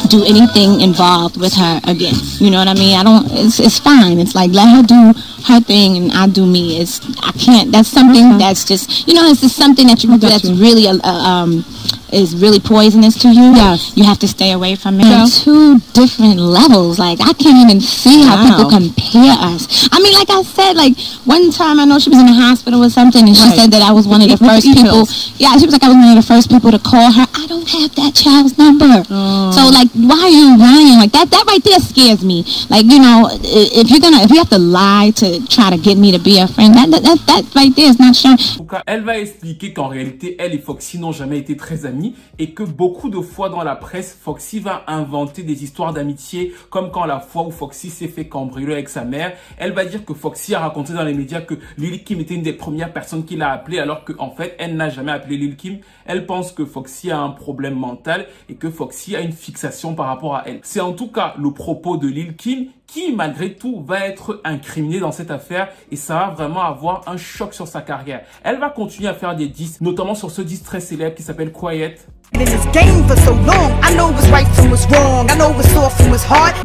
do 0.08 0.24
anything 0.24 0.80
involved 0.80 1.36
with 1.36 1.52
her 1.54 1.80
again. 1.84 2.14
You 2.38 2.50
know 2.50 2.58
what 2.58 2.68
I 2.68 2.74
mean? 2.74 2.98
I 2.98 3.02
don't. 3.02 3.26
It's 3.32 3.60
it's 3.60 3.78
fine. 3.78 4.18
It's 4.18 4.34
like 4.34 4.50
let 4.52 4.68
her 4.74 4.82
do 4.82 5.18
her 5.44 5.60
thing 5.60 5.96
and 5.96 6.12
I 6.12 6.26
do 6.26 6.46
me. 6.46 6.80
It's 6.80 7.00
I 7.20 7.32
can't. 7.32 7.72
That's 7.72 7.88
something 7.88 8.38
that's 8.38 8.64
just 8.64 9.06
you 9.06 9.14
know. 9.14 9.28
It's 9.28 9.40
just 9.40 9.56
something 9.56 9.86
that 9.86 10.02
you 10.02 10.10
do 10.18 10.28
that's 10.28 10.50
really 10.50 10.86
a, 10.86 10.94
a, 10.94 11.12
um 11.12 11.64
is 12.12 12.34
really 12.36 12.60
poisonous 12.60 13.14
to 13.22 13.28
you. 13.28 13.54
Yes. 13.54 13.92
You 13.96 14.04
have 14.04 14.18
to 14.20 14.28
stay 14.28 14.52
away 14.52 14.74
from 14.76 15.00
it. 15.00 15.06
Yeah. 15.06 15.26
Two 15.30 15.78
different 15.92 16.38
levels. 16.40 16.98
Like 16.98 17.20
I 17.20 17.32
can't 17.32 17.58
even 17.64 17.80
see 17.80 18.22
how 18.22 18.36
Wow. 18.36 18.48
people 18.56 18.70
compare 18.70 19.34
us. 19.38 19.88
I 19.92 20.00
mean, 20.00 20.14
like 20.14 20.30
I 20.30 20.42
said, 20.42 20.76
like 20.76 20.94
one 21.24 21.50
time 21.50 21.80
I 21.80 21.84
know 21.84 21.98
she 21.98 22.10
was 22.10 22.18
in 22.18 22.26
the 22.26 22.32
hospital 22.32 22.84
or 22.84 22.90
something, 22.90 23.26
and 23.26 23.36
she 23.36 23.44
Right. 23.44 23.58
said 23.58 23.70
that 23.72 23.82
I 23.82 23.92
was 23.92 24.06
one 24.06 24.22
of 24.22 24.28
the 24.28 24.36
first 24.36 24.66
people. 24.66 25.08
Yeah, 25.38 25.56
she 25.58 25.64
was 25.66 25.72
like 25.72 25.82
I 25.84 25.88
was 25.88 25.96
one 25.96 26.16
of 26.16 26.24
the 26.24 26.26
first 26.34 26.48
people 26.50 26.70
to 26.70 26.78
call 26.78 27.10
her. 27.12 27.26
I 27.34 27.46
don't 27.46 27.68
have 27.68 27.94
that 27.96 28.14
child's 28.14 28.56
number. 28.58 29.04
Oh. 29.10 29.50
So 29.52 29.68
like, 29.68 29.88
why 29.94 30.20
are 30.28 30.28
you 30.40 30.56
lying? 30.56 30.98
Like 30.98 31.12
that? 31.12 31.30
That 31.30 31.44
right 31.46 31.62
there 31.64 31.80
scares 31.80 32.22
me. 32.24 32.44
Like 32.70 32.84
you 32.86 33.00
know, 33.00 33.28
if 33.42 33.90
you're 33.90 34.00
gonna, 34.00 34.22
if 34.22 34.30
you 34.30 34.38
have 34.38 34.50
to 34.50 34.58
lie 34.58 35.12
to 35.16 35.46
try 35.48 35.70
to 35.70 35.76
get 35.78 35.98
me 35.98 36.12
to 36.12 36.18
be 36.18 36.38
a 36.38 36.46
friend, 36.46 36.74
that 36.74 36.90
that 36.90 37.02
that, 37.02 37.18
that 37.26 37.44
right 37.54 37.74
there 37.74 37.88
is 37.90 37.98
not 37.98 38.14
showing. 38.16 38.38
En 38.38 38.56
tout 38.58 38.64
cas, 38.70 38.82
elle 38.86 39.02
va 39.04 39.18
expliquer 39.18 39.72
qu'en 39.72 39.88
réalité, 39.88 40.36
elle 40.38 40.52
et 40.54 40.58
Foxy 40.58 40.98
n'ont 40.98 41.12
jamais 41.12 41.38
été 41.38 41.56
très 41.56 41.84
amis 41.86 41.97
et 42.38 42.52
que 42.52 42.62
beaucoup 42.62 43.08
de 43.08 43.20
fois 43.20 43.48
dans 43.48 43.62
la 43.62 43.76
presse, 43.76 44.16
Foxy 44.20 44.60
va 44.60 44.84
inventer 44.86 45.42
des 45.42 45.64
histoires 45.64 45.92
d'amitié, 45.92 46.54
comme 46.70 46.90
quand 46.90 47.04
la 47.04 47.20
fois 47.20 47.42
où 47.46 47.50
Foxy 47.50 47.90
s'est 47.90 48.08
fait 48.08 48.28
cambrioler 48.28 48.74
avec 48.74 48.88
sa 48.88 49.04
mère. 49.04 49.34
Elle 49.56 49.72
va 49.72 49.84
dire 49.84 50.04
que 50.04 50.14
Foxy 50.14 50.54
a 50.54 50.60
raconté 50.60 50.92
dans 50.92 51.04
les 51.04 51.14
médias 51.14 51.40
que 51.40 51.54
Lil 51.76 52.04
Kim 52.04 52.20
était 52.20 52.34
une 52.34 52.42
des 52.42 52.52
premières 52.52 52.92
personnes 52.92 53.24
qu'il 53.24 53.42
a 53.42 53.50
appelé, 53.50 53.78
alors 53.78 54.04
qu'en 54.04 54.30
fait, 54.30 54.54
elle 54.58 54.76
n'a 54.76 54.88
jamais 54.90 55.12
appelé 55.12 55.36
Lil 55.36 55.56
Kim. 55.56 55.78
Elle 56.06 56.26
pense 56.26 56.52
que 56.52 56.64
Foxy 56.64 57.10
a 57.10 57.20
un 57.20 57.30
problème 57.30 57.74
mental 57.74 58.26
et 58.48 58.54
que 58.54 58.70
Foxy 58.70 59.16
a 59.16 59.20
une 59.20 59.32
fixation 59.32 59.94
par 59.94 60.06
rapport 60.06 60.36
à 60.36 60.44
elle. 60.46 60.60
C'est 60.62 60.80
en 60.80 60.92
tout 60.92 61.08
cas 61.08 61.34
le 61.38 61.52
propos 61.52 61.96
de 61.96 62.08
Lil 62.08 62.36
Kim 62.36 62.68
qui, 62.88 63.12
malgré 63.12 63.54
tout, 63.54 63.84
va 63.86 64.06
être 64.06 64.40
incriminé 64.44 64.98
dans 64.98 65.12
cette 65.12 65.30
affaire 65.30 65.68
et 65.92 65.96
ça 65.96 66.14
va 66.14 66.30
vraiment 66.30 66.62
avoir 66.62 67.06
un 67.06 67.16
choc 67.16 67.54
sur 67.54 67.68
sa 67.68 67.82
carrière. 67.82 68.24
Elle 68.42 68.58
va 68.58 68.70
continuer 68.70 69.08
à 69.08 69.14
faire 69.14 69.36
des 69.36 69.46
disques, 69.46 69.80
notamment 69.82 70.14
sur 70.14 70.30
ce 70.30 70.42
disque 70.42 70.64
très 70.64 70.80
célèbre 70.80 71.14
qui 71.14 71.22
s'appelle 71.22 71.52
Quiet. 71.52 71.96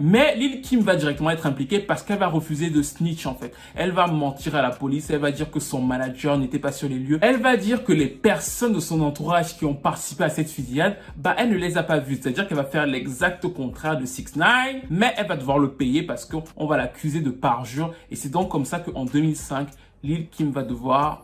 Mais 0.02 0.36
Lil 0.36 0.62
Kim 0.62 0.82
va 0.82 0.95
directement 0.95 1.32
être 1.32 1.45
impliquée 1.45 1.80
parce 1.80 2.04
qu'elle 2.04 2.19
va 2.19 2.28
refuser 2.28 2.69
de 2.69 2.82
snitch 2.82 3.26
en 3.26 3.34
fait. 3.34 3.54
Elle 3.73 3.91
va 3.91 4.08
mentir 4.08 4.56
à 4.56 4.62
la 4.62 4.69
police, 4.69 5.10
elle 5.10 5.19
va 5.19 5.32
dire 5.32 5.49
que 5.49 5.60
son 5.60 5.82
manager 5.82 6.38
n'était 6.38 6.60
pas 6.60 6.71
sur 6.71 6.89
les 6.89 6.99
lieux. 6.99 7.17
Elle 7.21 7.38
va 7.38 7.58
dire 7.58 7.84
que 7.84 7.93
les 7.93 8.08
personnes 8.08 8.73
de 8.73 8.80
son 8.80 9.02
entourage 9.02 9.58
qui 9.58 9.65
ont 9.65 9.73
participé 9.73 10.26
à 10.26 10.30
cette 10.30 10.49
fusillade, 10.49 10.97
bah 11.17 11.36
elle 11.38 11.49
ne 11.49 11.58
les 11.58 11.78
a 11.78 11.84
pas 11.84 11.99
vues. 11.99 12.19
C'est-à-dire 12.21 12.47
qu'elle 12.47 12.58
va 12.58 12.65
faire 12.65 12.86
l'exact 12.86 13.47
contraire 13.47 13.97
de 13.97 14.06
6 14.06 14.36
9 14.36 14.47
mais 14.89 15.13
elle 15.17 15.28
va 15.28 15.38
devoir 15.38 15.60
le 15.60 15.71
payer 15.71 16.04
parce 16.04 16.26
qu'on 16.26 16.67
va 16.67 16.78
l'accuser 16.78 17.21
de 17.21 17.32
parjure. 17.32 17.93
Et 18.12 18.15
c'est 18.15 18.30
donc 18.30 18.49
comme 18.49 18.65
ça 18.65 18.80
qu'en 18.80 19.06
2005, 19.06 19.69
Lil 20.04 20.28
Kim 20.30 20.52
va 20.52 20.63
devoir 20.63 21.23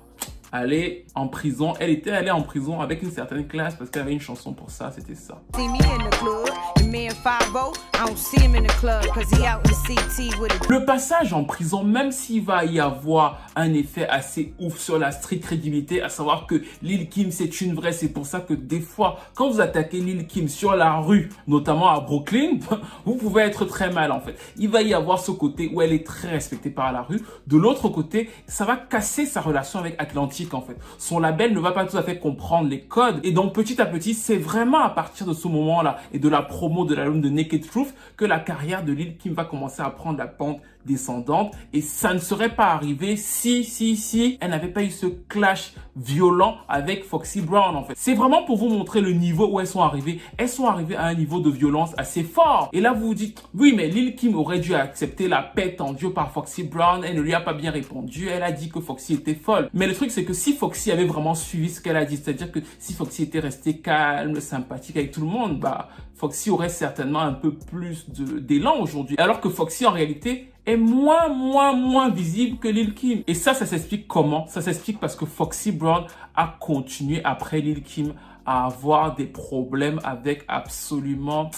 aller 0.52 1.06
en 1.16 1.28
prison. 1.28 1.74
Elle 1.80 1.92
était 1.92 2.12
allée 2.12 2.32
en 2.32 2.42
prison 2.42 2.82
avec 2.82 3.04
une 3.04 3.12
certaine 3.12 3.48
classe 3.48 3.76
parce 3.76 3.90
qu'elle 3.90 4.04
avait 4.04 4.14
une 4.14 4.22
chanson 4.22 4.54
pour 4.54 4.72
ça, 4.72 4.92
c'était 4.96 5.16
ça. 5.16 5.42
See 5.56 5.68
me 5.68 5.76
in 5.76 6.10
the 6.10 6.16
club, 6.18 6.50
and 6.80 6.92
me 6.92 7.08
and 7.08 7.16
5 7.24 7.50
I 7.94 8.06
don't 8.06 8.18
see 8.18 8.40
him 8.40 8.56
in 8.56 8.64
the 8.64 8.74
club, 8.80 9.06
cause 9.14 9.30
he 9.32 9.46
out 9.46 9.66
in 9.68 9.74
CT 9.74 10.40
with 10.40 10.52
a 10.52 10.72
Le 10.72 10.86
passage 10.86 11.34
en 11.34 11.44
prison, 11.44 11.84
même 11.84 12.12
s'il 12.12 12.44
va 12.44 12.64
y 12.66 12.80
avoir 12.80 13.42
un 13.56 13.74
effet 13.74 14.08
assez 14.08 14.54
ouf 14.60 14.80
sur 14.80 14.98
la 14.98 15.12
street 15.12 15.40
crédibilité, 15.40 16.02
à 16.02 16.10
savoir 16.10 16.48
que 16.48 16.62
Lil 16.82 17.10
Kim 17.10 17.32
c'est 17.32 17.62
une 17.62 17.76
vraie, 17.76 17.92
c'est 17.92 18.10
pour 18.10 18.26
ça 18.26 18.40
que 18.40 18.54
des 18.54 18.80
fois, 18.80 19.20
quand 19.36 19.50
vous 19.50 19.62
attaquez 19.62 20.00
Lil 20.00 20.28
Kim 20.28 20.48
sur 20.48 20.76
la 20.76 20.98
rue, 20.98 21.30
notamment 21.48 21.90
à 21.90 22.00
Brooklyn, 22.00 22.60
vous 23.06 23.16
pouvez 23.16 23.44
être 23.44 23.66
très 23.66 23.92
mal 23.92 24.12
en 24.12 24.22
fait. 24.22 24.38
Il 24.58 24.70
va 24.70 24.82
y 24.82 24.94
avoir 24.94 25.20
ce 25.20 25.32
côté 25.32 25.70
où 25.74 25.82
elle 25.82 25.92
est 25.92 26.06
très 26.06 26.30
respectée 26.30 26.70
par 26.70 26.94
la 26.94 27.02
rue. 27.02 27.22
De 27.48 27.58
l'autre 27.58 27.90
côté, 27.90 28.30
ça 28.48 28.66
va 28.66 28.78
casser 28.78 29.26
sa 29.26 29.42
relation 29.42 29.80
avec 29.80 29.96
Atlantique 30.00 30.39
en 30.54 30.62
fait. 30.62 30.78
Son 30.98 31.20
label 31.20 31.54
ne 31.54 31.60
va 31.60 31.72
pas 31.72 31.86
tout 31.86 31.98
à 31.98 32.04
fait 32.04 32.20
comprendre 32.20 32.70
les 32.70 32.82
codes 32.82 33.20
et 33.24 33.32
donc 33.32 33.54
petit 33.54 33.82
à 33.82 33.86
petit, 33.86 34.14
c'est 34.14 34.38
vraiment 34.38 34.80
à 34.80 34.90
partir 34.90 35.26
de 35.26 35.34
ce 35.34 35.48
moment-là 35.48 35.98
et 36.14 36.20
de 36.20 36.30
la 36.30 36.42
promo 36.42 36.86
de 36.86 36.96
l'album 36.96 37.22
de 37.22 37.30
Naked 37.30 37.68
Truth 37.68 37.94
que 38.18 38.26
la 38.26 38.40
carrière 38.40 38.84
de 38.84 38.94
Lil 38.94 39.18
Kim 39.18 39.34
va 39.34 39.46
commencer 39.46 39.82
à 39.82 39.90
prendre 39.90 40.18
la 40.18 40.28
pente 40.28 40.62
descendante 40.90 41.56
et 41.74 41.82
ça 41.82 42.14
ne 42.14 42.20
serait 42.20 42.56
pas 42.56 42.68
arrivé 42.74 43.16
si, 43.16 43.64
si, 43.64 43.96
si 43.96 44.38
elle 44.42 44.52
n'avait 44.52 44.68
pas 44.68 44.84
eu 44.84 44.90
ce 44.90 45.06
clash 45.06 45.74
violent 45.96 46.58
avec 46.68 47.04
Foxy 47.04 47.42
Brown 47.42 47.76
en 47.76 47.84
fait. 47.84 47.94
C'est 47.96 48.14
vraiment 48.14 48.44
pour 48.44 48.58
vous 48.58 48.70
montrer 48.70 49.02
le 49.02 49.12
niveau 49.12 49.48
où 49.48 49.60
elles 49.60 49.68
sont 49.68 49.82
arrivées. 49.82 50.20
Elles 50.38 50.50
sont 50.50 50.66
arrivées 50.66 50.96
à 50.96 51.06
un 51.06 51.14
niveau 51.14 51.40
de 51.40 51.50
violence 51.50 51.92
assez 51.98 52.24
fort. 52.24 52.70
Et 52.74 52.82
là, 52.82 52.94
vous 52.94 53.08
vous 53.08 53.14
dites, 53.14 53.44
oui, 53.54 53.74
mais 53.76 53.88
Lil 53.88 54.16
Kim 54.16 54.36
aurait 54.36 54.60
dû 54.60 54.74
accepter 54.74 55.28
la 55.28 55.42
paix 55.42 55.76
tendue 55.76 56.12
par 56.12 56.32
Foxy 56.32 56.64
Brown. 56.64 57.04
Elle 57.04 57.16
ne 57.16 57.22
lui 57.22 57.34
a 57.34 57.42
pas 57.42 57.54
bien 57.54 57.72
répondu. 57.72 58.30
Elle 58.30 58.44
a 58.44 58.52
dit 58.52 58.70
que 58.70 58.80
Foxy 58.80 59.16
était 59.16 59.36
folle. 59.36 59.70
Mais 59.74 59.88
le 59.88 59.94
truc, 59.94 60.12
c'est 60.12 60.24
que 60.24 60.34
si 60.34 60.54
Foxy 60.54 60.92
avait 60.92 61.06
vraiment 61.06 61.36
suivi 61.36 61.70
ce 61.70 61.82
qu'elle 61.82 61.98
a 61.98 62.06
dit, 62.06 62.18
c'est-à-dire 62.18 62.52
que 62.52 62.60
si 62.80 62.94
Foxy 62.94 63.24
était 63.24 63.40
resté 63.40 63.78
calme, 63.78 64.40
sympathique 64.40 64.98
avec 64.98 65.12
tout 65.12 65.22
le 65.22 65.28
monde, 65.28 65.60
bah, 65.60 65.90
Foxy 66.16 66.50
aurait 66.50 66.70
certainement 66.70 67.22
un 67.22 67.34
peu 67.34 67.54
plus 67.54 68.10
d'élan 68.10 68.80
aujourd'hui. 68.82 69.16
Alors 69.20 69.40
que 69.40 69.50
Foxy, 69.50 69.86
en 69.86 69.92
réalité, 69.92 70.50
est 70.66 70.78
moins, 70.78 71.30
moins, 71.30 71.74
moins 71.74 72.10
visible 72.10 72.58
que 72.60 72.68
Lil 72.68 72.94
Kim. 72.94 73.24
Et 73.28 73.34
ça, 73.34 73.54
ça 73.54 73.66
s'explique 73.66 74.08
comment? 74.08 74.48
Ça 74.48 74.62
s'explique 74.62 75.00
parce 75.00 75.16
que 75.16 75.26
Foxy 75.26 75.72
Brown 75.72 76.06
a 76.36 76.56
continué 76.60 77.22
après 77.24 77.62
Lil 77.62 77.84
Kim 77.84 78.14
à 78.46 78.66
avoir 78.66 79.16
des 79.16 79.26
problèmes 79.26 80.00
avec 80.04 80.44
absolument 80.48 81.52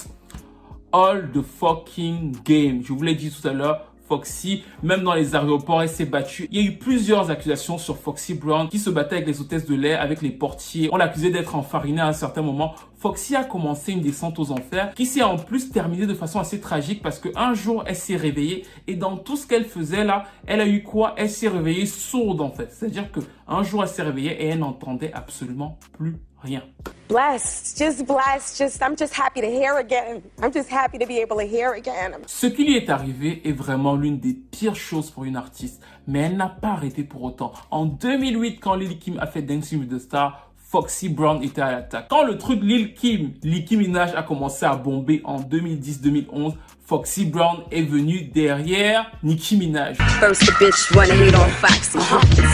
all 0.92 1.32
the 1.32 1.42
fucking 1.42 2.36
game. 2.44 2.82
Je 2.84 2.94
vous 2.94 3.04
l'ai 3.04 3.16
dit 3.16 3.32
tout 3.32 3.48
à 3.48 3.54
l'heure, 3.54 3.91
Foxy, 4.12 4.66
même 4.84 5.04
dans 5.04 5.14
les 5.14 5.38
aéroports, 5.38 5.82
elle 5.82 5.88
s'est 5.88 6.04
battue. 6.04 6.50
Il 6.52 6.60
y 6.60 6.62
a 6.62 6.70
eu 6.70 6.78
plusieurs 6.78 7.32
accusations 7.32 7.78
sur 7.78 7.96
Foxy 7.96 8.34
Brown 8.34 8.68
qui 8.68 8.78
se 8.78 8.90
battait 8.90 9.16
avec 9.16 9.28
les 9.28 9.40
hôtesses 9.40 9.66
de 9.66 9.74
l'air, 9.74 10.02
avec 10.02 10.22
les 10.22 10.32
portiers. 10.32 10.90
On 10.92 10.98
l'accusait 10.98 11.30
d'être 11.30 11.56
enfariné 11.56 12.02
à 12.02 12.08
un 12.08 12.12
certain 12.14 12.42
moment. 12.42 12.76
Foxy 12.98 13.38
a 13.38 13.46
commencé 13.46 13.94
une 13.94 14.02
descente 14.02 14.38
aux 14.38 14.52
enfers 14.52 14.94
qui 14.96 15.06
s'est 15.06 15.24
en 15.24 15.38
plus 15.38 15.72
terminée 15.72 16.08
de 16.08 16.14
façon 16.14 16.40
assez 16.40 16.60
tragique 16.60 17.02
parce 17.02 17.20
qu'un 17.20 17.54
jour, 17.54 17.86
elle 17.88 17.96
s'est 17.96 18.18
réveillée 18.18 18.66
et 18.86 18.96
dans 18.96 19.16
tout 19.16 19.38
ce 19.38 19.48
qu'elle 19.48 19.64
faisait 19.64 20.04
là, 20.04 20.26
elle 20.46 20.60
a 20.60 20.68
eu 20.68 20.84
quoi? 20.84 21.14
Elle 21.16 21.30
s'est 21.30 21.48
réveillée 21.48 21.86
sourde 21.86 22.42
en 22.42 22.52
fait. 22.52 22.70
C'est-à-dire 22.74 23.10
qu'un 23.14 23.64
jour, 23.64 23.82
elle 23.82 23.90
s'est 23.90 24.04
réveillée 24.04 24.44
et 24.44 24.48
elle 24.48 24.60
n'entendait 24.60 25.14
absolument 25.14 25.80
plus 25.94 26.18
rien. 26.42 26.62
Blessed, 27.08 27.78
just 27.78 28.06
blessed, 28.06 28.58
just 28.58 28.82
I'm 28.82 28.96
just 28.98 29.14
happy 29.14 29.42
to 29.42 29.48
hear 29.48 29.78
again. 29.78 30.22
I'm 30.42 30.52
just 30.54 30.72
happy 30.72 30.98
to 30.98 31.06
be 31.06 31.20
able 31.20 31.38
to 31.38 31.46
hear 31.46 31.74
again. 31.74 32.18
Ce 32.26 32.48
qui 32.48 32.64
lui 32.64 32.78
est 32.78 32.90
arrivé 32.90 33.42
est 33.48 33.52
vraiment 33.52 33.96
l'une 33.96 34.20
des 34.20 34.34
pires 34.34 34.76
choses 34.76 35.12
pour 35.12 35.26
une 35.26 35.36
artiste, 35.36 35.82
mais 36.08 36.20
elle 36.20 36.38
n'a 36.38 36.48
pas 36.48 36.70
arrêté 36.70 37.04
pour 37.04 37.24
autant. 37.24 37.52
En 37.70 37.86
2008, 37.86 38.60
quand 38.60 38.76
Lil 38.76 38.98
Kim 38.98 39.20
a 39.20 39.28
fait 39.28 39.42
Dancing 39.42 39.80
with 39.80 39.90
the 39.90 40.00
Stars, 40.00 40.51
Foxy 40.72 41.10
Brown 41.10 41.44
était 41.44 41.60
à 41.60 41.70
l'attaque. 41.70 42.08
Quand 42.10 42.24
le 42.24 42.38
truc 42.38 42.62
Lil 42.64 42.94
Kim, 42.94 43.34
Nicki 43.44 43.76
Minaj 43.76 44.12
a 44.16 44.24
commencé 44.24 44.66
à 44.66 44.78
bomber 44.78 45.22
en 45.26 45.42
2010-2011, 45.42 46.54
Foxy 46.86 47.26
Brown 47.26 47.58
est 47.72 47.82
venu 47.82 48.22
derrière 48.34 49.12
Nicki 49.22 49.58
Minaj. 49.58 49.98
First 49.98 50.46
the 50.46 50.58
bitch 50.60 50.96
wanna 50.96 51.14
hate 51.14 51.36
on 51.36 51.50
Foxy. 51.60 51.98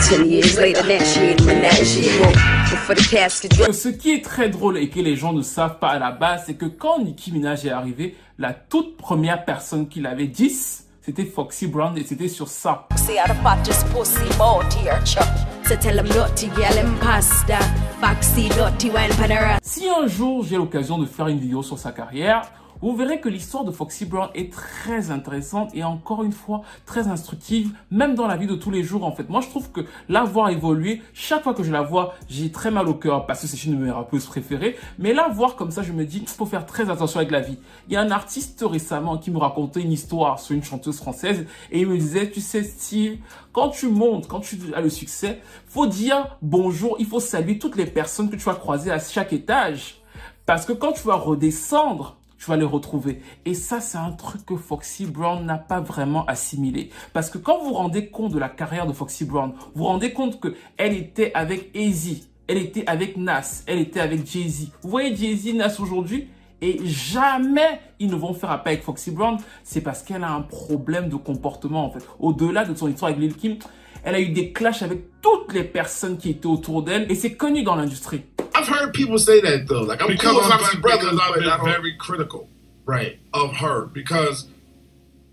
Ten 0.08 0.28
years 0.28 0.58
later, 0.58 0.82
now 0.82 0.98
she 1.04 1.18
ain't 1.18 1.46
menage. 1.46 1.96
For 2.86 2.96
the 2.96 3.08
casket. 3.08 3.52
Ce 3.72 3.88
qui 3.88 4.10
est 4.10 4.24
très 4.24 4.48
drôle 4.48 4.78
et 4.78 4.88
que 4.88 4.98
les 4.98 5.14
gens 5.14 5.32
ne 5.32 5.42
savent 5.42 5.78
pas 5.78 5.90
à 5.90 6.00
la 6.00 6.10
base, 6.10 6.42
c'est 6.46 6.54
que 6.54 6.66
quand 6.66 6.98
Nicki 6.98 7.30
Minaj 7.30 7.66
est 7.66 7.70
arrivé, 7.70 8.16
la 8.36 8.52
toute 8.52 8.96
première 8.96 9.44
personne 9.44 9.86
qui 9.88 10.00
l'avait 10.00 10.26
dit, 10.26 10.52
c'était 11.02 11.24
Foxy 11.24 11.68
Brown 11.68 11.96
et 11.96 12.02
c'était 12.02 12.26
sur 12.26 12.48
ça. 12.48 12.88
Si 19.62 19.88
un 19.88 20.06
jour 20.06 20.44
j'ai 20.44 20.56
l'occasion 20.56 20.98
de 20.98 21.06
faire 21.06 21.26
une 21.26 21.38
vidéo 21.38 21.62
sur 21.64 21.78
sa 21.78 21.90
carrière, 21.90 22.42
vous 22.80 22.96
verrez 22.96 23.20
que 23.20 23.28
l'histoire 23.28 23.64
de 23.64 23.72
Foxy 23.72 24.04
Brown 24.04 24.28
est 24.34 24.52
très 24.52 25.10
intéressante 25.10 25.70
et 25.74 25.82
encore 25.82 26.22
une 26.22 26.32
fois 26.32 26.62
très 26.86 27.08
instructive, 27.08 27.72
même 27.90 28.14
dans 28.14 28.26
la 28.26 28.36
vie 28.36 28.46
de 28.46 28.54
tous 28.54 28.70
les 28.70 28.82
jours 28.82 29.04
en 29.04 29.12
fait. 29.12 29.28
Moi 29.28 29.40
je 29.40 29.48
trouve 29.48 29.70
que 29.72 29.80
la 30.08 30.24
voir 30.24 30.50
évoluer, 30.50 31.02
chaque 31.12 31.42
fois 31.42 31.54
que 31.54 31.62
je 31.62 31.72
la 31.72 31.82
vois, 31.82 32.14
j'ai 32.28 32.52
très 32.52 32.70
mal 32.70 32.88
au 32.88 32.94
cœur 32.94 33.26
parce 33.26 33.40
que 33.40 33.46
c'est 33.46 33.64
une 33.64 33.78
de 33.78 33.84
mes 33.84 33.90
rappeuses 33.90 34.26
préférées. 34.26 34.76
Mais 34.98 35.12
la 35.12 35.28
voir 35.28 35.56
comme 35.56 35.70
ça, 35.70 35.82
je 35.82 35.92
me 35.92 36.04
dis, 36.04 36.18
il 36.18 36.28
faut 36.28 36.46
faire 36.46 36.66
très 36.66 36.90
attention 36.90 37.18
avec 37.18 37.30
la 37.30 37.40
vie. 37.40 37.58
Il 37.88 37.94
y 37.94 37.96
a 37.96 38.00
un 38.00 38.10
artiste 38.10 38.64
récemment 38.68 39.18
qui 39.18 39.30
me 39.30 39.38
racontait 39.38 39.80
une 39.80 39.92
histoire 39.92 40.38
sur 40.38 40.54
une 40.54 40.62
chanteuse 40.62 40.98
française 40.98 41.46
et 41.70 41.80
il 41.80 41.88
me 41.88 41.96
disait, 41.96 42.30
tu 42.30 42.40
sais 42.40 42.62
Steve, 42.62 43.18
quand 43.52 43.70
tu 43.70 43.88
montes, 43.88 44.28
quand 44.28 44.40
tu 44.40 44.56
as 44.74 44.80
le 44.80 44.90
succès, 44.90 45.40
faut 45.66 45.86
dire 45.86 46.36
bonjour, 46.42 46.96
il 46.98 47.06
faut 47.06 47.20
saluer 47.20 47.58
toutes 47.58 47.76
les 47.76 47.86
personnes 47.86 48.30
que 48.30 48.36
tu 48.36 48.44
vas 48.44 48.54
croiser 48.54 48.90
à 48.90 48.98
chaque 48.98 49.32
étage. 49.32 50.00
Parce 50.46 50.64
que 50.64 50.72
quand 50.72 50.92
tu 50.92 51.06
vas 51.06 51.16
redescendre, 51.16 52.17
tu 52.38 52.46
vas 52.46 52.56
les 52.56 52.64
retrouver. 52.64 53.20
Et 53.44 53.54
ça, 53.54 53.80
c'est 53.80 53.98
un 53.98 54.12
truc 54.12 54.46
que 54.46 54.56
Foxy 54.56 55.06
Brown 55.06 55.44
n'a 55.44 55.58
pas 55.58 55.80
vraiment 55.80 56.24
assimilé. 56.26 56.90
Parce 57.12 57.30
que 57.30 57.38
quand 57.38 57.58
vous 57.58 57.68
vous 57.68 57.74
rendez 57.74 58.08
compte 58.08 58.32
de 58.32 58.38
la 58.38 58.48
carrière 58.48 58.86
de 58.86 58.92
Foxy 58.92 59.24
Brown, 59.24 59.52
vous 59.74 59.82
vous 59.82 59.84
rendez 59.84 60.12
compte 60.12 60.40
que 60.40 60.54
elle 60.76 60.94
était 60.94 61.32
avec 61.34 61.70
Easy, 61.74 62.28
elle 62.46 62.58
était 62.58 62.84
avec 62.86 63.16
Nas, 63.16 63.62
elle 63.66 63.78
était 63.78 64.00
avec 64.00 64.26
Jay-Z. 64.26 64.70
Vous 64.82 64.88
voyez 64.90 65.14
Jay-Z, 65.14 65.54
Nas 65.54 65.80
aujourd'hui 65.80 66.28
et 66.60 66.80
jamais 66.84 67.80
ils 68.00 68.10
ne 68.10 68.16
vont 68.16 68.34
faire 68.34 68.50
appel 68.50 68.74
avec 68.74 68.84
Foxy 68.84 69.10
Brown, 69.10 69.38
c'est 69.62 69.80
parce 69.80 70.02
qu'elle 70.02 70.24
a 70.24 70.30
un 70.30 70.42
problème 70.42 71.08
de 71.08 71.16
comportement 71.16 71.84
en 71.84 71.90
fait. 71.90 72.04
Au-delà 72.18 72.64
de 72.64 72.74
son 72.74 72.88
histoire 72.88 73.10
avec 73.10 73.22
Lil 73.22 73.36
Kim, 73.36 73.56
elle 74.02 74.14
a 74.14 74.20
eu 74.20 74.30
des 74.30 74.52
clashs 74.52 74.82
avec 74.82 75.20
toutes 75.20 75.52
les 75.52 75.64
personnes 75.64 76.18
qui 76.18 76.30
étaient 76.30 76.46
autour 76.46 76.82
d'elle 76.82 77.10
et 77.10 77.14
c'est 77.14 77.34
connu 77.34 77.62
dans 77.62 77.76
l'industrie. 77.76 78.22
I've 78.68 78.80
heard 78.80 78.94
people 78.94 79.18
say 79.18 79.40
that 79.40 79.66
though. 79.68 79.82
Like 79.82 80.02
I'm 80.02 80.08
because 80.08 80.30
cool 80.30 80.36
with 80.36 80.52
I've, 80.52 80.60
Foxy 80.60 80.78
Brothers, 80.78 81.10
because 81.10 81.20
I've 81.20 81.34
been 81.34 81.48
I 81.48 81.64
very 81.64 81.94
critical 81.96 82.48
right. 82.84 83.18
of 83.32 83.56
her 83.56 83.86
because, 83.86 84.46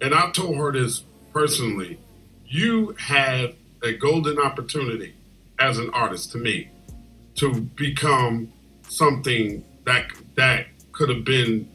and 0.01 0.13
I've 0.13 0.33
told 0.33 0.57
her 0.57 0.71
this 0.71 1.03
personally, 1.33 1.99
you 2.45 2.95
had 2.99 3.55
a 3.83 3.93
golden 3.93 4.39
opportunity 4.39 5.13
as 5.59 5.77
an 5.77 5.89
artist 5.91 6.31
to 6.33 6.37
me 6.37 6.69
to 7.35 7.61
become 7.61 8.51
something 8.87 9.63
that 9.85 10.07
that 10.35 10.67
could 10.91 11.09
have 11.09 11.25
been 11.25 11.69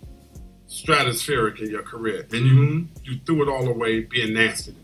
stratospheric 0.68 1.60
in 1.60 1.70
your 1.70 1.82
career, 1.82 2.26
and 2.32 2.46
you 2.46 2.54
mm-hmm. 2.54 3.04
you 3.04 3.20
threw 3.26 3.42
it 3.42 3.48
all 3.48 3.68
away 3.68 4.00
being 4.00 4.34
nasty. 4.34 4.74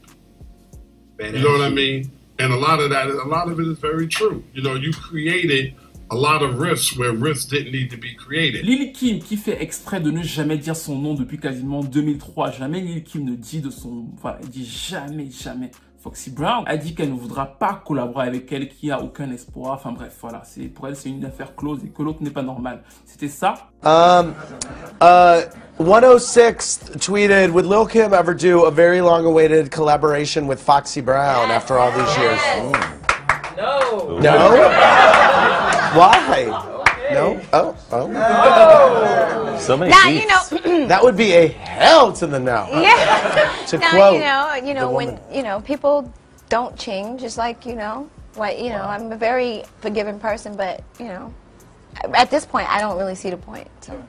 You 1.19 1.33
know 1.33 1.53
what 1.53 1.63
I 1.63 1.71
mean? 1.71 2.11
And 2.39 2.53
a 2.53 2.57
lot 2.57 2.81
of 2.81 2.91
that, 2.91 3.09
a 3.09 3.25
lot 3.25 3.49
of 3.51 3.59
it 3.59 3.67
is 3.67 3.79
very 3.79 4.07
true. 4.07 4.45
You 4.53 4.63
know, 4.63 4.75
you 4.75 4.93
created 4.93 5.75
a 6.11 6.17
lot 6.17 6.43
of 6.43 6.59
riffs 6.59 6.97
where 6.97 7.13
riffs 7.13 7.47
didn't 7.47 7.73
need 7.73 7.91
to 7.91 7.97
be 7.97 8.15
created. 8.15 8.65
Lil 8.65 8.93
Kim 8.93 9.19
qui 9.19 9.37
fait 9.37 9.61
exprès 9.63 10.01
de 10.01 10.11
ne 10.11 10.23
jamais 10.23 10.59
dire 10.59 10.77
son 10.77 10.97
nom 10.97 11.15
depuis 11.15 11.39
quasiment 11.39 11.83
2003. 11.83 12.53
Jamais 12.53 12.81
Lil 12.81 13.03
Kim 13.03 13.25
ne 13.25 13.35
dit 13.35 13.61
de 13.61 13.71
son... 13.71 14.07
Enfin, 14.15 14.37
elle 14.41 14.49
dit 14.49 14.65
jamais, 14.65 15.29
jamais. 15.31 15.71
Foxy 16.07 16.31
Brown 16.31 16.63
a 16.69 16.77
dit 16.77 16.95
qu'elle 16.95 17.11
ne 17.11 17.19
voudra 17.19 17.47
pas 17.47 17.83
collaborer 17.85 18.29
avec 18.29 18.53
elle, 18.53 18.69
qu'il 18.69 18.89
n'y 18.89 18.93
a 18.93 19.01
aucun 19.01 19.29
espoir. 19.33 19.73
Enfin 19.73 19.91
bref, 19.91 20.17
voilà. 20.21 20.43
C'est 20.45 20.69
Pour 20.69 20.87
elle, 20.87 20.95
c'est 20.95 21.09
une 21.09 21.25
affaire 21.25 21.57
close 21.57 21.81
et 21.85 21.89
que 21.89 22.01
l'autre 22.01 22.23
n'est 22.23 22.31
pas 22.31 22.43
normal. 22.43 22.85
C'était 23.05 23.29
ça. 23.29 23.55
Um, 23.83 24.35
uh, 25.03 25.43
106 25.79 26.93
tweeted, 27.01 27.51
would 27.51 27.67
Lil 27.67 27.87
Kim 27.87 28.15
ever 28.15 28.35
do 28.35 28.67
a 28.67 28.71
very 28.71 29.01
long-awaited 29.01 29.73
collaboration 29.73 30.47
with 30.47 30.61
Foxy 30.61 31.01
Brown 31.01 31.51
after 31.51 31.77
all 31.77 31.91
these 31.91 32.17
years? 32.17 32.41
No? 33.57 34.21
No? 34.21 35.53
Why? 35.97 36.45
No? 37.13 37.41
Oh, 37.53 37.77
oh, 37.93 38.13
oh. 38.15 39.59
So 39.59 39.77
many 39.77 39.91
Now, 39.91 40.09
you 40.09 40.27
know, 40.27 40.87
that 40.89 41.03
would 41.03 41.17
be 41.17 41.33
a 41.33 41.49
hell 41.49 42.13
to 42.13 42.27
the 42.27 42.39
no. 42.39 42.69
yeah. 42.73 43.65
To 43.69 43.79
now, 43.79 43.91
quote 43.91 44.15
you 44.15 44.21
know, 44.21 44.55
you 44.69 44.75
know, 44.75 44.91
when, 44.91 45.19
you 45.33 45.43
know, 45.43 45.61
people 45.61 46.13
don't 46.49 46.77
change. 46.77 47.23
It's 47.23 47.39
like, 47.39 47.65
you 47.65 47.75
know, 47.75 48.11
what, 48.35 48.59
you 48.59 48.71
know, 48.71 48.83
I'm 48.83 49.11
a 49.13 49.17
very 49.17 49.65
forgiving 49.81 50.19
person, 50.19 50.57
but, 50.57 50.83
you 50.99 51.07
know, 51.07 51.33
at 52.15 52.31
this 52.31 52.45
point, 52.45 52.69
I 52.69 52.81
don't 52.81 52.99
really 52.99 53.15
see 53.15 53.31
the 53.31 53.37
point. 53.37 53.69
So. 53.81 54.03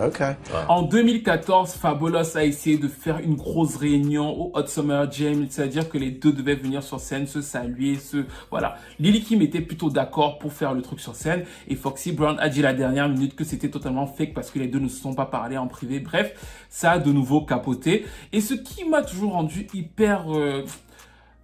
Okay. 0.00 0.32
En 0.68 0.82
2014, 0.82 1.72
Fabolos 1.72 2.36
a 2.36 2.44
essayé 2.44 2.78
de 2.78 2.88
faire 2.88 3.18
une 3.18 3.34
grosse 3.34 3.76
réunion 3.76 4.28
au 4.40 4.50
Hot 4.54 4.66
Summer 4.66 5.10
Jam, 5.10 5.46
c'est-à-dire 5.50 5.88
que 5.88 5.98
les 5.98 6.10
deux 6.10 6.32
devaient 6.32 6.54
venir 6.54 6.82
sur 6.82 6.98
scène, 6.98 7.26
se 7.26 7.42
saluer, 7.42 7.98
se 7.98 8.24
voilà. 8.50 8.76
Lily 8.98 9.22
Kim 9.22 9.42
était 9.42 9.60
plutôt 9.60 9.90
d'accord 9.90 10.38
pour 10.38 10.52
faire 10.52 10.72
le 10.72 10.82
truc 10.82 11.00
sur 11.00 11.14
scène 11.14 11.44
et 11.68 11.76
Foxy 11.76 12.12
Brown 12.12 12.36
a 12.40 12.48
dit 12.48 12.60
à 12.60 12.62
la 12.64 12.74
dernière 12.74 13.08
minute 13.08 13.36
que 13.36 13.44
c'était 13.44 13.70
totalement 13.70 14.06
fake 14.06 14.34
parce 14.34 14.50
que 14.50 14.58
les 14.58 14.68
deux 14.68 14.78
ne 14.78 14.88
se 14.88 15.00
sont 15.00 15.14
pas 15.14 15.26
parlé 15.26 15.58
en 15.58 15.68
privé. 15.68 16.00
Bref, 16.00 16.66
ça 16.70 16.92
a 16.92 16.98
de 16.98 17.12
nouveau 17.12 17.42
capoté 17.42 18.06
et 18.32 18.40
ce 18.40 18.54
qui 18.54 18.84
m'a 18.84 19.02
toujours 19.02 19.32
rendu 19.32 19.66
hyper 19.74 20.24
euh, 20.34 20.64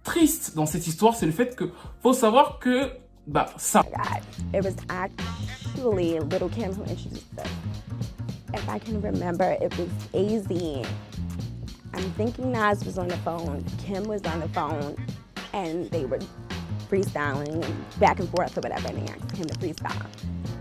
triste 0.03 0.55
dans 0.55 0.65
cette 0.65 0.87
histoire, 0.87 1.15
c'est 1.15 1.27
le 1.27 1.31
fait 1.31 1.55
que 1.55 1.71
faut 2.01 2.13
savoir 2.13 2.59
que 2.59 2.89
bah 3.27 3.45
ça 3.57 3.83
It 4.53 4.63
was 4.63 4.75
actually 4.89 6.19
Little 6.19 6.49
Kim 6.49 6.73
who 6.73 6.81
introduced 6.83 7.37
us. 7.37 8.08
If 8.53 8.67
I 8.69 8.79
can 8.79 9.01
remember, 9.01 9.57
it 9.61 9.77
was 9.77 9.89
AZ. 10.13 10.87
I'm 11.93 12.11
thinking 12.13 12.51
Nas 12.51 12.85
was 12.85 12.97
on 12.97 13.07
the 13.07 13.17
phone, 13.17 13.65
Kim 13.79 14.03
was 14.05 14.23
on 14.23 14.39
the 14.39 14.49
phone, 14.49 14.95
and 15.53 15.89
they 15.91 16.05
were 16.05 16.19
freestyling 16.89 17.65
back 17.99 18.19
and 18.19 18.29
forth 18.29 18.57
or 18.57 18.61
whatever, 18.61 18.87
and 18.89 19.07
they 19.07 19.11
asked 19.13 19.35
him 19.35 19.47
to 19.47 19.55
freestyle. 19.55 20.07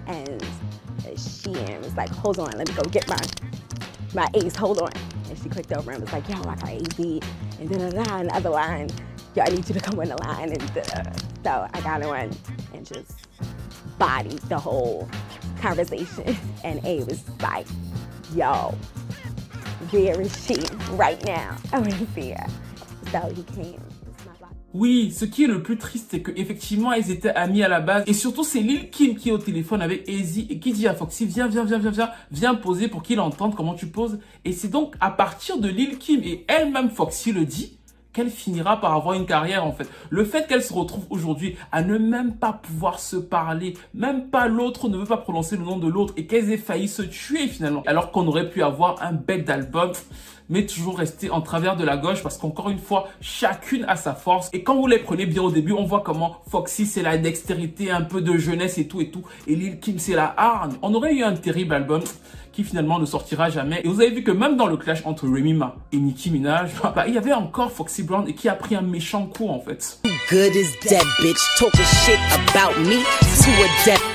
And 0.06 0.44
she 1.18 1.50
was 1.50 1.94
like, 1.96 2.10
hold 2.10 2.38
on, 2.38 2.52
let 2.58 2.68
me 2.68 2.74
go 2.74 2.82
get 2.84 3.08
my 3.08 3.18
my 4.14 4.28
ace, 4.34 4.56
hold 4.56 4.80
on. 4.80 4.92
And 5.28 5.38
she 5.38 5.48
clicked 5.48 5.72
over 5.72 5.90
and 5.92 6.00
was 6.02 6.12
like, 6.12 6.28
yo, 6.28 6.36
I 6.40 6.56
got 6.56 6.70
AZ, 6.70 6.98
and 6.98 7.70
da 7.70 7.78
da 7.78 7.90
da, 8.04 8.16
and 8.18 8.30
the 8.30 8.34
other 8.36 8.50
line, 8.50 8.90
yo, 9.34 9.42
I 9.44 9.50
need 9.50 9.68
you 9.68 9.74
to 9.74 9.80
come 9.80 9.98
on 10.00 10.08
the 10.08 10.16
line, 10.22 10.50
and 10.52 10.74
da. 10.74 10.82
so 11.44 11.68
I 11.72 11.80
got 11.82 12.02
on 12.04 12.30
and 12.74 12.86
just 12.86 13.12
bodied 13.98 14.38
the 14.48 14.58
whole 14.58 15.08
conversation. 15.60 16.36
And 16.64 16.84
A 16.84 17.04
was 17.04 17.22
like, 17.40 17.66
yo, 18.34 18.74
where 19.90 20.20
is 20.20 20.44
she 20.44 20.56
right 20.92 21.22
now? 21.24 21.56
I 21.72 21.78
want 21.80 21.92
to 21.92 22.06
see 22.14 22.30
her. 22.30 22.46
So 23.10 23.32
he 23.34 23.42
came. 23.54 23.80
Oui, 24.74 25.10
ce 25.12 25.24
qui 25.24 25.44
est 25.44 25.46
le 25.46 25.62
plus 25.62 25.78
triste, 25.78 26.08
c'est 26.10 26.22
qu'effectivement, 26.22 26.92
ils 26.92 27.10
étaient 27.10 27.30
amis 27.30 27.62
à 27.62 27.68
la 27.68 27.80
base. 27.80 28.04
Et 28.06 28.12
surtout, 28.12 28.44
c'est 28.44 28.60
Lil 28.60 28.90
Kim 28.90 29.16
qui 29.16 29.30
est 29.30 29.32
au 29.32 29.38
téléphone 29.38 29.80
avec 29.80 30.06
Easy 30.06 30.46
et 30.50 30.58
qui 30.58 30.72
dit 30.72 30.86
à 30.86 30.94
Foxy, 30.94 31.24
viens, 31.24 31.48
viens, 31.48 31.64
viens, 31.64 31.78
viens, 31.78 31.90
viens, 31.90 32.10
viens 32.30 32.54
poser 32.54 32.88
pour 32.88 33.02
qu'il 33.02 33.18
entende 33.18 33.54
comment 33.54 33.74
tu 33.74 33.86
poses. 33.86 34.18
Et 34.44 34.52
c'est 34.52 34.68
donc 34.68 34.94
à 35.00 35.10
partir 35.10 35.58
de 35.58 35.68
Lil 35.68 35.96
Kim 35.96 36.20
et 36.22 36.44
elle-même 36.48 36.90
Foxy 36.90 37.32
le 37.32 37.46
dit, 37.46 37.77
qu'elle 38.12 38.30
finira 38.30 38.80
par 38.80 38.94
avoir 38.94 39.14
une 39.14 39.26
carrière 39.26 39.64
en 39.64 39.72
fait. 39.72 39.88
Le 40.10 40.24
fait 40.24 40.46
qu'elle 40.46 40.62
se 40.62 40.72
retrouve 40.72 41.04
aujourd'hui 41.10 41.56
à 41.72 41.82
ne 41.82 41.98
même 41.98 42.36
pas 42.36 42.52
pouvoir 42.52 43.00
se 43.00 43.16
parler, 43.16 43.74
même 43.94 44.30
pas 44.30 44.48
l'autre 44.48 44.88
ne 44.88 44.96
veut 44.98 45.04
pas 45.04 45.18
prononcer 45.18 45.56
le 45.56 45.64
nom 45.64 45.78
de 45.78 45.88
l'autre 45.88 46.14
et 46.16 46.26
qu'elles 46.26 46.50
aient 46.50 46.56
failli 46.56 46.88
se 46.88 47.02
tuer 47.02 47.48
finalement, 47.48 47.82
alors 47.86 48.10
qu'on 48.10 48.26
aurait 48.26 48.50
pu 48.50 48.62
avoir 48.62 49.02
un 49.02 49.12
bête 49.12 49.44
d'album 49.44 49.92
mais 50.48 50.66
toujours 50.66 50.98
rester 50.98 51.30
en 51.30 51.40
travers 51.40 51.76
de 51.76 51.84
la 51.84 51.96
gauche 51.96 52.22
parce 52.22 52.38
qu'encore 52.38 52.70
une 52.70 52.78
fois, 52.78 53.08
chacune 53.20 53.84
a 53.88 53.96
sa 53.96 54.14
force. 54.14 54.50
Et 54.52 54.62
quand 54.62 54.76
vous 54.76 54.86
les 54.86 54.98
prenez 54.98 55.26
bien 55.26 55.42
au 55.42 55.50
début, 55.50 55.72
on 55.72 55.84
voit 55.84 56.02
comment 56.04 56.36
Foxy 56.48 56.86
c'est 56.86 57.02
la 57.02 57.18
dextérité, 57.18 57.90
un 57.90 58.02
peu 58.02 58.20
de 58.20 58.36
jeunesse 58.36 58.78
et 58.78 58.88
tout 58.88 59.00
et 59.00 59.10
tout. 59.10 59.22
Et 59.46 59.54
Lil 59.54 59.80
Kim 59.80 59.98
c'est 59.98 60.14
la 60.14 60.34
hargne. 60.36 60.72
On 60.82 60.94
aurait 60.94 61.14
eu 61.14 61.22
un 61.22 61.34
terrible 61.34 61.74
album 61.74 62.02
qui 62.52 62.64
finalement 62.64 62.98
ne 62.98 63.06
sortira 63.06 63.50
jamais. 63.50 63.80
Et 63.84 63.88
vous 63.88 64.00
avez 64.00 64.10
vu 64.10 64.24
que 64.24 64.32
même 64.32 64.56
dans 64.56 64.66
le 64.66 64.76
clash 64.76 65.02
entre 65.04 65.26
Remy 65.26 65.54
Ma 65.54 65.76
et 65.92 65.96
Nicki 65.96 66.30
Minaj, 66.30 66.72
bah, 66.94 67.04
il 67.06 67.14
y 67.14 67.18
avait 67.18 67.32
encore 67.32 67.70
Foxy 67.70 68.02
Brown 68.02 68.26
et 68.28 68.34
qui 68.34 68.48
a 68.48 68.54
pris 68.54 68.74
un 68.74 68.82
méchant 68.82 69.26
coup 69.26 69.48
en 69.48 69.60
fait. 69.60 70.00
Good 70.30 70.56
as 70.56 70.88
dead 70.88 71.02
bitch, 71.22 71.38
shit 72.04 72.17
about 72.32 72.78
me 72.80 72.98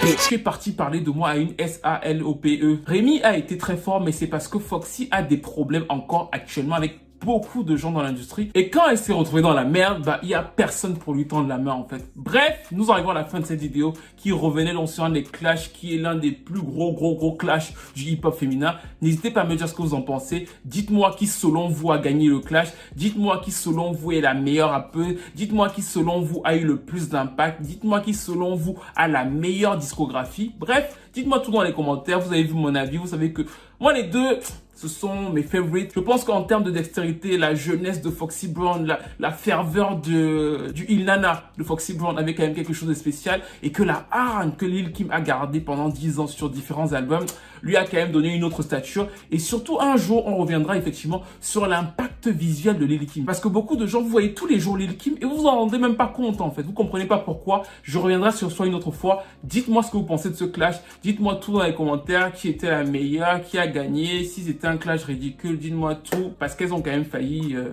bitch. 0.01 0.27
Qui 0.27 0.35
est 0.35 0.37
parti 0.37 0.71
parler 0.71 0.99
de 0.99 1.09
moi 1.09 1.29
à 1.29 1.35
une 1.37 1.53
S-A-L-O-P-E. 1.57 2.79
Rémi 2.85 3.21
a 3.23 3.37
été 3.37 3.57
très 3.57 3.77
fort, 3.77 4.01
mais 4.01 4.11
c'est 4.11 4.27
parce 4.27 4.47
que 4.47 4.59
Foxy 4.59 5.07
a 5.11 5.21
des 5.21 5.37
problèmes 5.37 5.85
encore 5.89 6.29
actuellement 6.31 6.75
avec 6.75 6.99
beaucoup 7.23 7.63
de 7.63 7.75
gens 7.75 7.91
dans 7.91 8.01
l'industrie. 8.01 8.51
Et 8.53 8.69
quand 8.69 8.89
elle 8.89 8.97
s'est 8.97 9.13
retrouvée 9.13 9.41
dans 9.41 9.53
la 9.53 9.63
merde, 9.63 10.03
bah, 10.03 10.19
il 10.23 10.29
y 10.29 10.33
a 10.33 10.43
personne 10.43 10.97
pour 10.97 11.13
lui 11.13 11.27
tendre 11.27 11.47
la 11.47 11.57
main, 11.57 11.73
en 11.73 11.85
fait. 11.85 12.03
Bref, 12.15 12.67
nous 12.71 12.91
arrivons 12.91 13.09
à 13.09 13.13
la 13.13 13.23
fin 13.23 13.39
de 13.39 13.45
cette 13.45 13.59
vidéo 13.59 13.93
qui 14.17 14.31
revenait 14.31 14.73
donc 14.73 14.89
sur 14.89 15.03
un 15.03 15.09
des 15.09 15.23
clashs 15.23 15.71
qui 15.71 15.95
est 15.95 15.97
l'un 15.97 16.15
des 16.15 16.31
plus 16.31 16.61
gros, 16.61 16.93
gros, 16.93 17.15
gros 17.15 17.33
clashs 17.33 17.73
du 17.95 18.03
hip-hop 18.03 18.37
féminin. 18.37 18.75
N'hésitez 19.01 19.31
pas 19.31 19.41
à 19.41 19.45
me 19.45 19.55
dire 19.55 19.67
ce 19.67 19.73
que 19.73 19.81
vous 19.81 19.93
en 19.93 20.01
pensez. 20.01 20.47
Dites-moi 20.65 21.15
qui, 21.17 21.27
selon 21.27 21.69
vous, 21.69 21.91
a 21.91 21.97
gagné 21.97 22.27
le 22.27 22.39
clash. 22.39 22.69
Dites-moi 22.95 23.41
qui, 23.43 23.51
selon 23.51 23.91
vous, 23.91 24.11
est 24.11 24.21
la 24.21 24.33
meilleure 24.33 24.71
rappeuse. 24.71 25.15
Dites-moi 25.35 25.69
qui, 25.69 25.81
selon 25.81 26.21
vous, 26.21 26.41
a 26.43 26.55
eu 26.55 26.65
le 26.65 26.77
plus 26.77 27.09
d'impact. 27.09 27.61
Dites-moi 27.61 28.01
qui, 28.01 28.13
selon 28.13 28.55
vous, 28.55 28.77
a 28.95 29.07
la 29.07 29.25
meilleure 29.25 29.77
discographie. 29.77 30.53
Bref, 30.59 30.97
dites-moi 31.13 31.39
tout 31.39 31.51
dans 31.51 31.61
les 31.61 31.73
commentaires. 31.73 32.19
Vous 32.19 32.33
avez 32.33 32.43
vu 32.43 32.53
mon 32.53 32.75
avis. 32.75 32.97
Vous 32.97 33.07
savez 33.07 33.31
que 33.31 33.43
moi, 33.79 33.93
les 33.93 34.03
deux, 34.03 34.39
ce 34.75 34.87
sont 34.87 35.29
mes 35.29 35.43
favorites. 35.43 35.91
Je 35.95 35.99
pense 35.99 36.23
qu'en 36.23 36.43
termes 36.43 36.63
de 36.63 36.71
dextérité, 36.71 37.37
la 37.37 37.55
jeunesse 37.55 38.01
de 38.01 38.09
Foxy 38.09 38.47
Brown, 38.47 38.97
la, 39.19 39.31
ferveur 39.31 39.97
de, 39.97 40.71
du 40.73 40.85
Il 40.89 41.05
Nana 41.05 41.51
de 41.57 41.63
Foxy 41.63 41.93
Brown 41.93 42.17
avait 42.17 42.33
quand 42.33 42.43
même 42.43 42.55
quelque 42.55 42.73
chose 42.73 42.89
de 42.89 42.93
spécial 42.93 43.41
et 43.61 43.71
que 43.71 43.83
la 43.83 44.07
hargne 44.11 44.51
que 44.51 44.65
Lil 44.65 44.91
Kim 44.91 45.11
a 45.11 45.21
gardée 45.21 45.59
pendant 45.59 45.89
10 45.89 46.19
ans 46.19 46.27
sur 46.27 46.49
différents 46.49 46.93
albums 46.93 47.25
lui 47.63 47.75
a 47.75 47.85
quand 47.85 47.97
même 47.97 48.11
donné 48.11 48.35
une 48.35 48.43
autre 48.43 48.61
stature. 48.61 49.07
Et 49.31 49.39
surtout 49.39 49.79
un 49.79 49.97
jour 49.97 50.27
on 50.27 50.37
reviendra 50.37 50.77
effectivement 50.77 51.23
sur 51.41 51.65
l'impact 51.65 52.27
visuel 52.27 52.77
de 52.77 52.85
Lil 52.85 53.07
Kim. 53.07 53.25
Parce 53.25 53.39
que 53.39 53.47
beaucoup 53.47 53.75
de 53.75 53.87
gens 53.87 54.01
vous 54.01 54.09
voyez 54.09 54.33
tous 54.33 54.45
les 54.45 54.59
jours 54.59 54.77
Lil 54.77 54.95
Kim 54.97 55.15
et 55.21 55.25
vous 55.25 55.37
vous 55.37 55.47
en 55.47 55.55
rendez 55.55 55.77
même 55.77 55.95
pas 55.95 56.07
compte 56.07 56.41
en 56.41 56.51
fait. 56.51 56.61
Vous 56.61 56.73
comprenez 56.73 57.05
pas 57.05 57.17
pourquoi. 57.17 57.63
Je 57.81 57.97
reviendrai 57.97 58.31
sur 58.31 58.51
ça 58.51 58.65
une 58.65 58.75
autre 58.75 58.91
fois. 58.91 59.23
Dites-moi 59.43 59.81
ce 59.81 59.91
que 59.91 59.97
vous 59.97 60.03
pensez 60.03 60.29
de 60.29 60.35
ce 60.35 60.45
clash. 60.45 60.75
Dites-moi 61.01 61.35
tout 61.35 61.53
dans 61.53 61.63
les 61.63 61.73
commentaires. 61.73 62.33
Qui 62.33 62.49
était 62.49 62.69
la 62.69 62.83
meilleure? 62.83 63.41
Qui 63.43 63.57
a 63.57 63.67
gagné? 63.67 64.25
Si 64.25 64.43
c'était 64.43 64.67
un 64.67 64.77
clash 64.77 65.03
ridicule 65.05 65.57
dites-moi 65.57 65.95
tout. 65.95 66.33
Parce 66.37 66.55
qu'elles 66.55 66.73
ont 66.73 66.81
quand 66.81 66.91
même 66.91 67.05
failli 67.05 67.55
euh... 67.55 67.69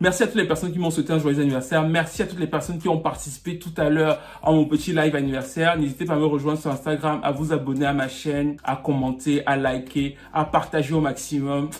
Merci 0.00 0.22
à 0.22 0.26
toutes 0.26 0.36
les 0.36 0.46
personnes 0.46 0.72
qui 0.72 0.78
m'ont 0.78 0.90
souhaité 0.90 1.12
un 1.12 1.18
joyeux 1.18 1.40
anniversaire. 1.40 1.86
Merci 1.86 2.22
à 2.22 2.26
toutes 2.26 2.38
les 2.38 2.46
personnes 2.46 2.78
qui 2.78 2.88
ont 2.88 3.00
participé 3.00 3.58
tout 3.58 3.72
à 3.76 3.90
l'heure 3.90 4.20
à 4.44 4.52
mon 4.52 4.64
petit 4.64 4.92
live 4.92 5.16
anniversaire. 5.16 5.76
N'hésitez 5.76 6.04
pas 6.04 6.14
à 6.14 6.18
me 6.18 6.26
rejoindre 6.26 6.60
sur 6.60 6.70
Instagram, 6.70 7.20
à 7.24 7.32
vous 7.32 7.52
abonner 7.52 7.86
à 7.86 7.92
ma 7.92 8.06
chaîne, 8.06 8.58
à 8.62 8.76
commenter, 8.76 9.44
à 9.44 9.56
liker, 9.56 10.16
à 10.32 10.44
partager 10.44 10.94
au 10.94 11.00
maximum. 11.00 11.70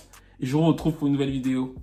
Et 0.41 0.47
je 0.47 0.57
vous 0.57 0.67
retrouve 0.67 0.95
pour 0.95 1.07
une 1.07 1.13
nouvelle 1.13 1.31
vidéo. 1.31 1.77